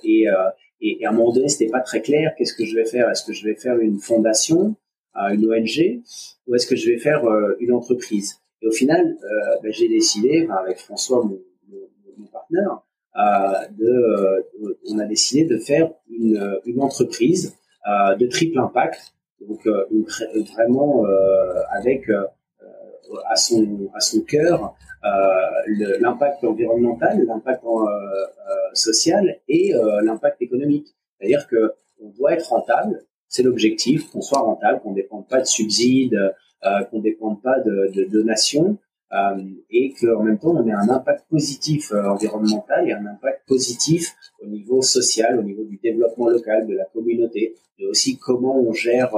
et, 0.04 0.26
et, 0.80 1.04
à 1.04 1.10
un 1.10 1.12
moment 1.12 1.32
donné, 1.32 1.48
c'était 1.48 1.70
pas 1.70 1.80
très 1.80 2.00
clair. 2.02 2.34
Qu'est-ce 2.36 2.54
que 2.54 2.64
je 2.64 2.74
vais 2.74 2.84
faire? 2.84 3.08
Est-ce 3.10 3.24
que 3.24 3.32
je 3.32 3.44
vais 3.44 3.54
faire 3.54 3.78
une 3.78 3.98
fondation, 3.98 4.76
une 5.14 5.50
ONG, 5.50 6.02
ou 6.46 6.54
est-ce 6.54 6.66
que 6.66 6.76
je 6.76 6.90
vais 6.90 6.98
faire 6.98 7.22
une 7.58 7.72
entreprise? 7.72 8.40
Et 8.62 8.66
au 8.66 8.72
final, 8.72 9.16
euh, 9.22 9.56
ben, 9.62 9.72
j'ai 9.72 9.88
décidé, 9.88 10.48
avec 10.60 10.78
François, 10.78 11.22
mon, 11.24 11.38
mon, 11.68 11.78
mon 12.16 12.26
partenaire, 12.26 12.80
euh, 13.16 13.66
de, 13.78 13.86
euh, 13.86 14.78
on 14.90 14.98
a 14.98 15.04
décidé 15.04 15.44
de 15.44 15.58
faire 15.58 15.90
une, 16.10 16.60
une 16.64 16.80
entreprise 16.80 17.56
euh, 17.88 18.14
de 18.16 18.26
triple 18.26 18.58
impact, 18.58 19.14
donc 19.40 19.66
euh, 19.66 19.84
vraiment 20.54 21.04
avec 21.70 22.10
à 23.28 23.36
son 23.36 23.90
à 23.94 24.00
son 24.00 24.20
cœur 24.20 24.74
l'impact 26.00 26.44
environnemental, 26.44 27.24
l'impact 27.24 27.62
social 28.74 29.38
et 29.48 29.72
l'impact 30.02 30.42
économique. 30.42 30.88
C'est-à-dire 31.18 31.46
que 31.46 31.72
on 32.00 32.10
doit 32.10 32.34
être 32.34 32.50
rentable, 32.50 33.02
c'est 33.28 33.42
l'objectif, 33.42 34.10
qu'on 34.10 34.22
soit 34.22 34.40
rentable, 34.40 34.80
qu'on 34.80 34.90
ne 34.90 34.96
dépende 34.96 35.28
pas 35.28 35.40
de 35.40 35.46
subsides, 35.46 36.18
euh, 36.64 36.84
qu'on 36.90 37.00
dépende 37.00 37.40
pas 37.42 37.60
de, 37.60 38.04
donations 38.10 38.78
euh, 39.12 39.42
et 39.70 39.94
qu'en 39.94 40.22
même 40.22 40.38
temps 40.38 40.56
on 40.56 40.66
ait 40.66 40.72
un 40.72 40.88
impact 40.88 41.24
positif 41.30 41.92
euh, 41.92 42.02
environnemental 42.08 42.88
et 42.88 42.92
un 42.92 43.06
impact 43.06 43.46
positif 43.46 44.14
au 44.42 44.46
niveau 44.46 44.82
social, 44.82 45.38
au 45.38 45.42
niveau 45.42 45.64
du 45.64 45.78
développement 45.82 46.28
local, 46.28 46.66
de 46.66 46.74
la 46.74 46.84
communauté, 46.86 47.54
et 47.78 47.86
aussi 47.86 48.18
comment 48.18 48.58
on 48.58 48.72
gère 48.72 49.14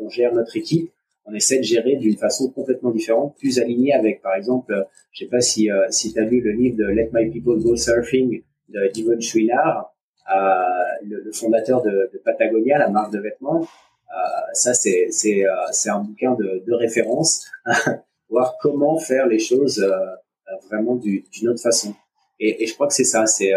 on 0.00 0.08
gère 0.10 0.34
notre 0.34 0.56
équipe 0.56 0.92
on 1.24 1.34
essaie 1.34 1.58
de 1.58 1.64
gérer 1.64 1.96
d'une 1.96 2.16
façon 2.16 2.50
complètement 2.50 2.90
différente, 2.90 3.36
plus 3.38 3.58
alignée 3.60 3.92
avec, 3.94 4.22
par 4.22 4.34
exemple, 4.34 4.86
je 5.12 5.20
sais 5.20 5.30
pas 5.30 5.40
si, 5.40 5.68
si 5.90 6.12
tu 6.12 6.18
as 6.18 6.24
vu 6.24 6.40
le 6.40 6.52
livre 6.52 6.76
de 6.76 6.84
Let 6.84 7.10
My 7.12 7.30
People 7.30 7.62
Go 7.62 7.76
Surfing 7.76 8.42
de 8.68 8.90
Yvonne 8.98 9.22
Chouinard, 9.22 9.92
euh, 10.34 10.62
le, 11.04 11.22
le, 11.22 11.32
fondateur 11.32 11.82
de, 11.82 12.10
de, 12.12 12.18
Patagonia, 12.24 12.78
la 12.78 12.88
marque 12.88 13.12
de 13.12 13.20
vêtements, 13.20 13.60
euh, 13.62 14.14
ça, 14.52 14.74
c'est 14.74 15.08
c'est 15.10 15.46
euh, 15.46 15.52
c'est 15.72 15.90
un 15.90 16.00
bouquin 16.00 16.34
de, 16.34 16.62
de 16.66 16.72
référence, 16.74 17.46
voir 18.30 18.56
comment 18.60 18.98
faire 18.98 19.26
les 19.26 19.38
choses 19.38 19.80
euh, 19.80 20.56
vraiment 20.68 20.96
d'une 20.96 21.48
autre 21.48 21.62
façon. 21.62 21.94
Et, 22.38 22.62
et, 22.62 22.66
je 22.66 22.74
crois 22.74 22.86
que 22.86 22.94
c'est 22.94 23.04
ça, 23.04 23.26
c'est 23.26 23.52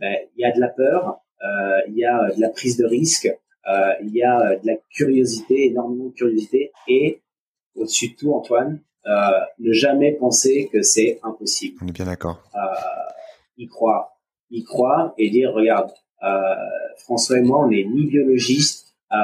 ben, 0.00 0.16
il 0.36 0.42
y 0.42 0.44
a 0.44 0.52
de 0.52 0.60
la 0.60 0.68
peur, 0.68 1.20
euh, 1.42 1.80
il 1.88 1.96
y 1.96 2.04
a 2.04 2.30
de 2.34 2.40
la 2.40 2.50
prise 2.50 2.76
de 2.76 2.86
risque, 2.86 3.28
euh, 3.66 3.92
il 4.02 4.14
y 4.14 4.22
a 4.22 4.56
de 4.56 4.66
la 4.66 4.76
curiosité, 4.90 5.66
énormément 5.66 6.06
de 6.06 6.14
curiosité, 6.14 6.72
et 6.86 7.20
au-dessus 7.74 8.10
de 8.10 8.14
tout, 8.14 8.32
Antoine, 8.32 8.80
euh, 9.06 9.10
ne 9.58 9.72
jamais 9.72 10.12
penser 10.12 10.68
que 10.72 10.82
c'est 10.82 11.18
impossible. 11.22 11.78
On 11.82 11.88
est 11.88 11.92
bien 11.92 12.06
d'accord. 12.06 12.42
Euh, 12.54 12.58
y 13.56 13.66
croire, 13.66 14.18
y 14.50 14.64
croire 14.64 15.14
et 15.18 15.30
dire, 15.30 15.52
regarde, 15.52 15.90
euh, 16.22 16.54
François 16.98 17.38
et 17.38 17.42
moi, 17.42 17.64
on 17.64 17.68
n'est 17.68 17.84
ni 17.84 18.06
biologiste, 18.06 18.94
euh, 19.12 19.16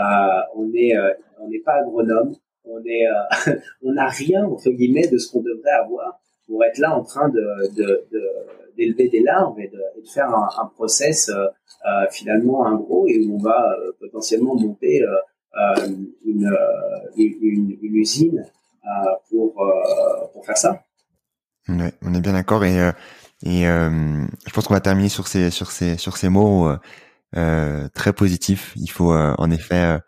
on 0.54 0.66
n'est 0.66 0.96
euh, 0.96 1.12
on 1.40 1.48
n'est 1.48 1.60
pas 1.60 1.80
agronome, 1.80 2.34
on 2.64 2.80
est 2.84 3.06
on 3.82 3.92
n'a 3.92 4.08
rien 4.08 4.44
entre 4.44 4.70
guillemets 4.70 5.08
de 5.08 5.18
ce 5.18 5.30
qu'on 5.30 5.42
devrait 5.42 5.70
avoir 5.70 6.20
pour 6.46 6.64
être 6.64 6.78
là 6.78 6.96
en 6.96 7.02
train 7.02 7.28
de, 7.28 7.74
de, 7.74 8.06
de 8.12 8.22
d'élever 8.76 9.08
des 9.08 9.20
larves 9.20 9.58
et 9.60 9.68
de, 9.68 9.78
de 10.00 10.08
faire 10.08 10.28
un, 10.28 10.48
un 10.60 10.66
process 10.66 11.28
euh, 11.28 12.06
finalement 12.10 12.66
un 12.66 12.74
gros 12.74 13.06
et 13.06 13.24
où 13.24 13.36
on 13.36 13.38
va 13.38 13.76
potentiellement 14.00 14.56
monter 14.56 15.02
euh, 15.02 15.86
une, 16.26 16.50
une, 17.16 17.78
une, 17.80 17.96
usine 17.96 18.44
pour 19.30 19.54
pour 20.32 20.44
faire 20.44 20.56
ça. 20.56 20.82
Ouais, 21.68 21.92
on 22.02 22.12
est 22.14 22.20
bien 22.20 22.32
d'accord 22.32 22.64
et 22.64 22.92
et 23.44 23.68
euh, 23.68 24.24
je 24.46 24.52
pense 24.52 24.66
qu'on 24.66 24.74
va 24.74 24.80
terminer 24.80 25.10
sur 25.10 25.28
ces 25.28 25.50
sur 25.50 25.70
ces 25.70 25.98
sur 25.98 26.16
ces 26.16 26.28
mots 26.28 26.68
euh, 26.68 26.78
euh 27.36 27.88
très 27.94 28.12
positifs. 28.12 28.72
Il 28.76 28.90
faut 28.90 29.12
euh, 29.12 29.34
en 29.38 29.50
effet 29.50 29.98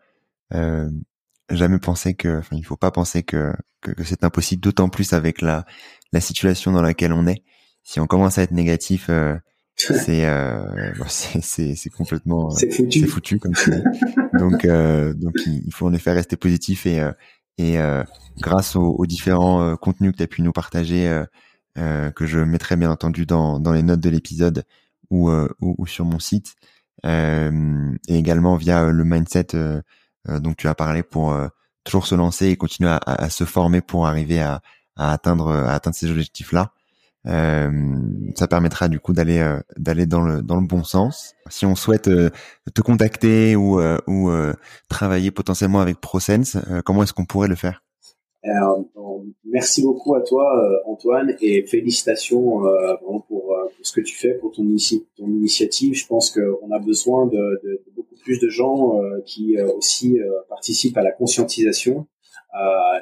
jamais 1.51 1.79
penser 1.79 2.15
que, 2.15 2.39
enfin, 2.39 2.57
il 2.57 2.65
faut 2.65 2.77
pas 2.77 2.91
penser 2.91 3.23
que 3.23 3.53
que, 3.81 3.93
que 3.93 4.05
c'est 4.05 4.25
impossible, 4.25 4.63
d'autant 4.63 4.89
plus 4.89 5.13
avec 5.13 5.43
la 5.43 5.65
la 6.13 6.21
situation 6.21 6.73
dans 6.73 6.83
laquelle 6.83 7.13
on 7.13 7.27
est. 7.27 7.43
Si 7.83 8.01
on 8.01 8.07
commence 8.07 8.39
à 8.39 8.43
être 8.43 8.53
négatif, 8.53 9.11
c'est 9.77 10.27
euh, 10.27 10.93
c'est 11.09 11.75
c'est 11.75 11.91
complètement 11.91 12.51
c'est 12.51 12.71
foutu. 12.71 13.01
c'est 13.01 13.07
foutu 13.07 13.39
comme 13.39 13.55
tu 13.55 13.71
dis. 13.71 13.83
donc 14.39 14.67
donc 15.17 15.35
il, 15.47 15.73
faut 15.73 15.87
en 15.87 15.93
effet 15.93 16.13
rester 16.13 16.37
positif 16.37 16.87
et 16.87 17.03
et 17.59 17.79
grâce 18.39 18.77
aux, 18.77 18.95
aux 18.99 19.07
différents 19.07 19.77
contenus 19.77 20.13
que 20.13 20.19
tu 20.19 20.23
as 20.23 20.27
pu 20.27 20.43
nous 20.43 20.53
partager 20.53 21.25
euh, 21.79 22.11
que 22.11 22.25
je 22.25 22.39
mettrai 22.39 22.77
bien 22.77 22.91
entendu 22.91 23.27
dans, 23.27 23.61
dans 23.61 23.73
les 23.73 23.83
notes 23.83 24.01
de 24.01 24.09
l'épisode 24.09 24.65
ou, 25.11 25.29
euh, 25.29 25.47
ou, 25.61 25.87
sur 25.87 26.07
mon 26.07 26.19
site, 26.19 26.55
euh, 27.05 27.93
et 28.09 28.17
également 28.17 28.57
via 28.57 28.91
le 28.91 29.05
mindset 29.05 29.49
dont 30.29 30.55
tu 30.55 30.69
as 30.69 30.75
parlé 30.75 31.03
pour 31.03 31.37
toujours 31.85 32.07
se 32.07 32.15
lancer 32.15 32.47
et 32.49 32.57
continuer 32.57 32.91
à, 32.91 33.01
à, 33.05 33.31
se 33.31 33.45
former 33.45 33.81
pour 33.81 34.07
arriver 34.07 34.41
à, 34.41 34.61
à 34.97 35.13
atteindre 35.13 35.53
à 35.53 35.75
atteindre 35.75 35.97
ces 35.97 36.11
objectifs 36.11 36.53
là. 36.53 36.73
Euh, 37.27 37.71
ça 38.37 38.47
permettra 38.47 38.89
du 38.89 39.01
coup 39.01 39.13
d'aller 39.13 39.45
d'aller 39.77 40.07
dans 40.07 40.23
le 40.23 40.43
dans 40.43 40.61
le 40.61 40.67
bon 40.67 40.85
sens. 40.85 41.35
Si 41.49 41.67
on 41.67 41.75
souhaite 41.75 42.05
te 42.05 42.81
contacter 42.83 43.57
ou 43.57 43.81
ou 44.07 44.33
travailler 44.89 45.31
potentiellement 45.31 45.81
avec 45.81 46.01
ProSense, 46.01 46.57
comment 46.85 47.03
est-ce 47.03 47.13
qu'on 47.13 47.27
pourrait 47.27 47.49
le 47.49 47.57
faire? 47.57 47.83
Merci 49.45 49.83
beaucoup 49.83 50.15
à 50.15 50.23
toi, 50.23 50.59
euh, 50.59 50.79
Antoine, 50.91 51.37
et 51.41 51.67
félicitations 51.67 52.67
euh, 52.67 52.95
pour, 52.97 53.27
pour, 53.27 53.57
ce 53.83 53.93
que 53.93 54.01
tu 54.01 54.17
fais 54.17 54.35
pour 54.35 54.53
ton, 54.53 54.65
ton 55.17 55.27
initiative. 55.27 55.95
Je 55.95 56.07
pense 56.07 56.31
qu'on 56.31 56.71
a 56.71 56.79
besoin 56.79 57.27
de, 57.27 57.61
de, 57.63 57.83
beaucoup 57.95 58.17
plus 58.23 58.39
de 58.41 58.49
gens 58.49 59.03
euh, 59.03 59.21
qui 59.25 59.61
aussi 59.61 60.19
participent 60.49 60.97
à 60.97 61.03
la 61.03 61.13
conscientisation 61.13 62.07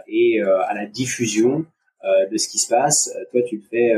et 0.08 0.40
à 0.42 0.74
la 0.74 0.86
diffusion 0.86 1.64
de 2.30 2.36
ce 2.36 2.48
qui 2.48 2.58
se 2.58 2.68
passe. 2.68 3.14
Toi, 3.30 3.42
tu 3.42 3.56
le 3.56 3.62
fais 3.62 3.94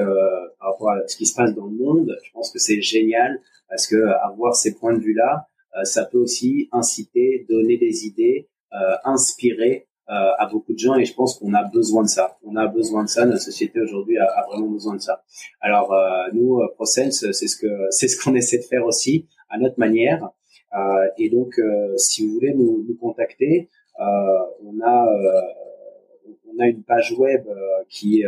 par 0.61 0.73
rapport 0.73 0.90
à 0.90 1.09
ce 1.09 1.16
qui 1.16 1.24
se 1.24 1.35
passe 1.35 1.55
dans 1.55 1.66
le 1.66 1.77
monde. 1.77 2.16
Je 2.23 2.31
pense 2.32 2.51
que 2.51 2.59
c'est 2.59 2.82
génial 2.82 3.40
parce 3.69 3.86
que 3.86 3.97
avoir 4.23 4.55
ces 4.55 4.74
points 4.74 4.93
de 4.93 5.01
vue-là, 5.01 5.48
ça 5.85 6.05
peut 6.05 6.19
aussi 6.19 6.69
inciter, 6.73 7.47
donner 7.48 7.78
des 7.78 8.05
idées, 8.05 8.48
inspirer 9.05 9.86
euh, 9.86 9.95
à 10.08 10.46
beaucoup 10.50 10.72
de 10.72 10.78
gens 10.78 10.96
et 10.96 11.04
je 11.04 11.14
pense 11.14 11.38
qu'on 11.38 11.52
a 11.54 11.64
besoin 11.64 12.02
de 12.02 12.08
ça. 12.08 12.38
On 12.44 12.56
a 12.56 12.66
besoin 12.66 13.04
de 13.04 13.08
ça. 13.08 13.26
Notre 13.26 13.42
société 13.42 13.80
aujourd'hui 13.80 14.18
a, 14.18 14.46
vraiment 14.48 14.68
besoin 14.68 14.94
de 14.94 15.00
ça. 15.00 15.22
Alors 15.60 15.92
euh, 15.92 16.28
nous, 16.32 16.60
euh, 16.60 16.68
ProSense, 16.74 17.30
c'est 17.32 17.48
ce 17.48 17.56
que 17.56 17.66
c'est 17.90 18.08
ce 18.08 18.22
qu'on 18.22 18.34
essaie 18.34 18.58
de 18.58 18.64
faire 18.64 18.84
aussi 18.84 19.26
à 19.48 19.58
notre 19.58 19.78
manière. 19.78 20.30
Euh, 20.74 21.08
et 21.18 21.30
donc, 21.30 21.58
euh, 21.58 21.96
si 21.96 22.26
vous 22.26 22.34
voulez 22.34 22.54
nous, 22.54 22.84
nous 22.86 22.96
contacter, 22.96 23.70
on 23.98 24.80
a 24.84 25.08
on 26.52 26.62
a 26.62 26.66
une 26.66 26.82
page 26.82 27.12
web 27.12 27.46
qui 27.88 28.24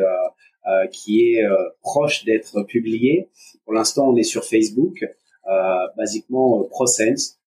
qui 0.92 1.34
est 1.34 1.44
proche 1.82 2.24
d'être 2.24 2.62
publiée. 2.62 3.28
Pour 3.64 3.74
l'instant, 3.74 4.08
on 4.08 4.16
est 4.16 4.22
sur 4.22 4.44
Facebook, 4.44 5.04
basiquement 5.96 6.64
ProSense, 6.70 7.38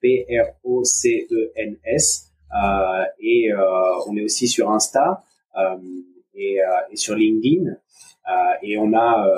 P 0.00 0.26
R 0.30 0.54
O 0.64 0.84
C 0.84 1.26
E 1.30 1.52
N 1.54 1.76
S. 1.84 2.29
Euh, 2.52 3.04
et 3.20 3.52
euh, 3.52 3.60
on 4.08 4.16
est 4.16 4.22
aussi 4.22 4.48
sur 4.48 4.70
Insta 4.70 5.22
euh, 5.56 5.76
et, 6.34 6.58
sur 6.94 7.14
LinkedIn. 7.14 7.76
et 8.62 8.76
on 8.78 8.94
a 8.94 9.28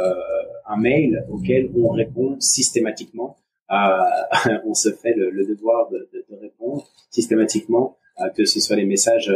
un 0.66 0.76
mail 0.76 1.24
auquel 1.30 1.70
on 1.76 1.90
répond 1.90 2.38
systématiquement. 2.40 3.36
on 4.64 4.74
se 4.74 4.92
fait 4.92 5.14
le, 5.14 5.46
devoir 5.46 5.88
de, 5.90 6.08
de, 6.12 6.26
de, 6.28 6.36
répondre 6.36 6.84
systématiquement, 7.10 7.96
que 8.36 8.44
ce 8.44 8.60
soit 8.60 8.76
les 8.76 8.84
messages 8.84 9.34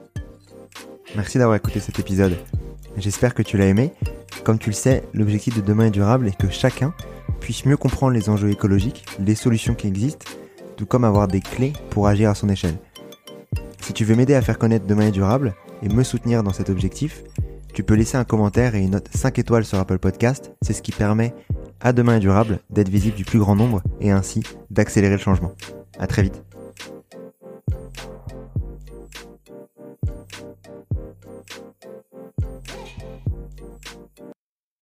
Merci 1.17 1.39
d'avoir 1.39 1.57
écouté 1.57 1.81
cet 1.81 1.99
épisode. 1.99 2.37
J'espère 2.97 3.35
que 3.35 3.43
tu 3.43 3.57
l'as 3.57 3.67
aimé. 3.67 3.93
Comme 4.45 4.59
tu 4.59 4.71
le 4.71 4.75
sais, 4.75 5.03
l'objectif 5.15 5.57
de 5.57 5.63
demain 5.63 5.87
est 5.87 5.91
durable 5.91 6.29
et 6.29 6.33
que 6.33 6.51
chacun 6.51 6.95
puisse 7.41 7.65
mieux 7.65 7.77
comprendre 7.77 8.13
les 8.13 8.29
enjeux 8.29 8.51
écologiques, 8.51 9.05
les 9.19 9.35
solutions 9.35 9.75
qui 9.75 9.89
existent, 9.89 10.27
tout 10.77 10.87
comme 10.87 11.05
avoir 11.05 11.29
des 11.29 11.41
clés 11.41 11.73
pour 11.91 12.07
agir 12.07 12.31
à 12.31 12.35
son 12.35 12.49
échelle. 12.49 12.77
Si 13.81 13.93
tu 13.93 14.05
veux 14.05 14.15
m'aider 14.15 14.35
à 14.35 14.43
faire 14.43 14.59
connaître 14.59 14.87
Demain 14.87 15.09
est 15.09 15.13
durable 15.13 15.55
et 15.83 15.89
me 15.89 16.05
soutenir 16.05 16.43
dans 16.43 16.53
cet 16.53 16.71
objectif, 16.71 17.25
tu 17.75 17.83
peux 17.83 17.95
laisser 17.95 18.17
un 18.17 18.25
commentaire 18.25 18.75
et 18.75 18.81
une 18.81 18.91
note 18.91 19.09
5 19.15 19.39
étoiles 19.39 19.65
sur 19.65 19.79
Apple 19.79 19.99
Podcast. 19.99 20.53
C'est 20.63 20.73
ce 20.73 20.83
qui 20.83 20.93
permet 20.93 21.35
à 21.83 21.93
Demain 21.93 22.17
est 22.17 22.21
durable 22.21 22.61
d'être 22.71 22.89
visible 22.89 23.17
du 23.17 23.25
plus 23.25 23.39
grand 23.39 23.57
nombre 23.57 23.83
et 24.01 24.11
ainsi 24.11 24.43
d'accélérer 24.71 25.15
le 25.15 25.21
changement. 25.21 25.53
À 25.99 26.07
très 26.07 26.23
vite. 26.23 26.43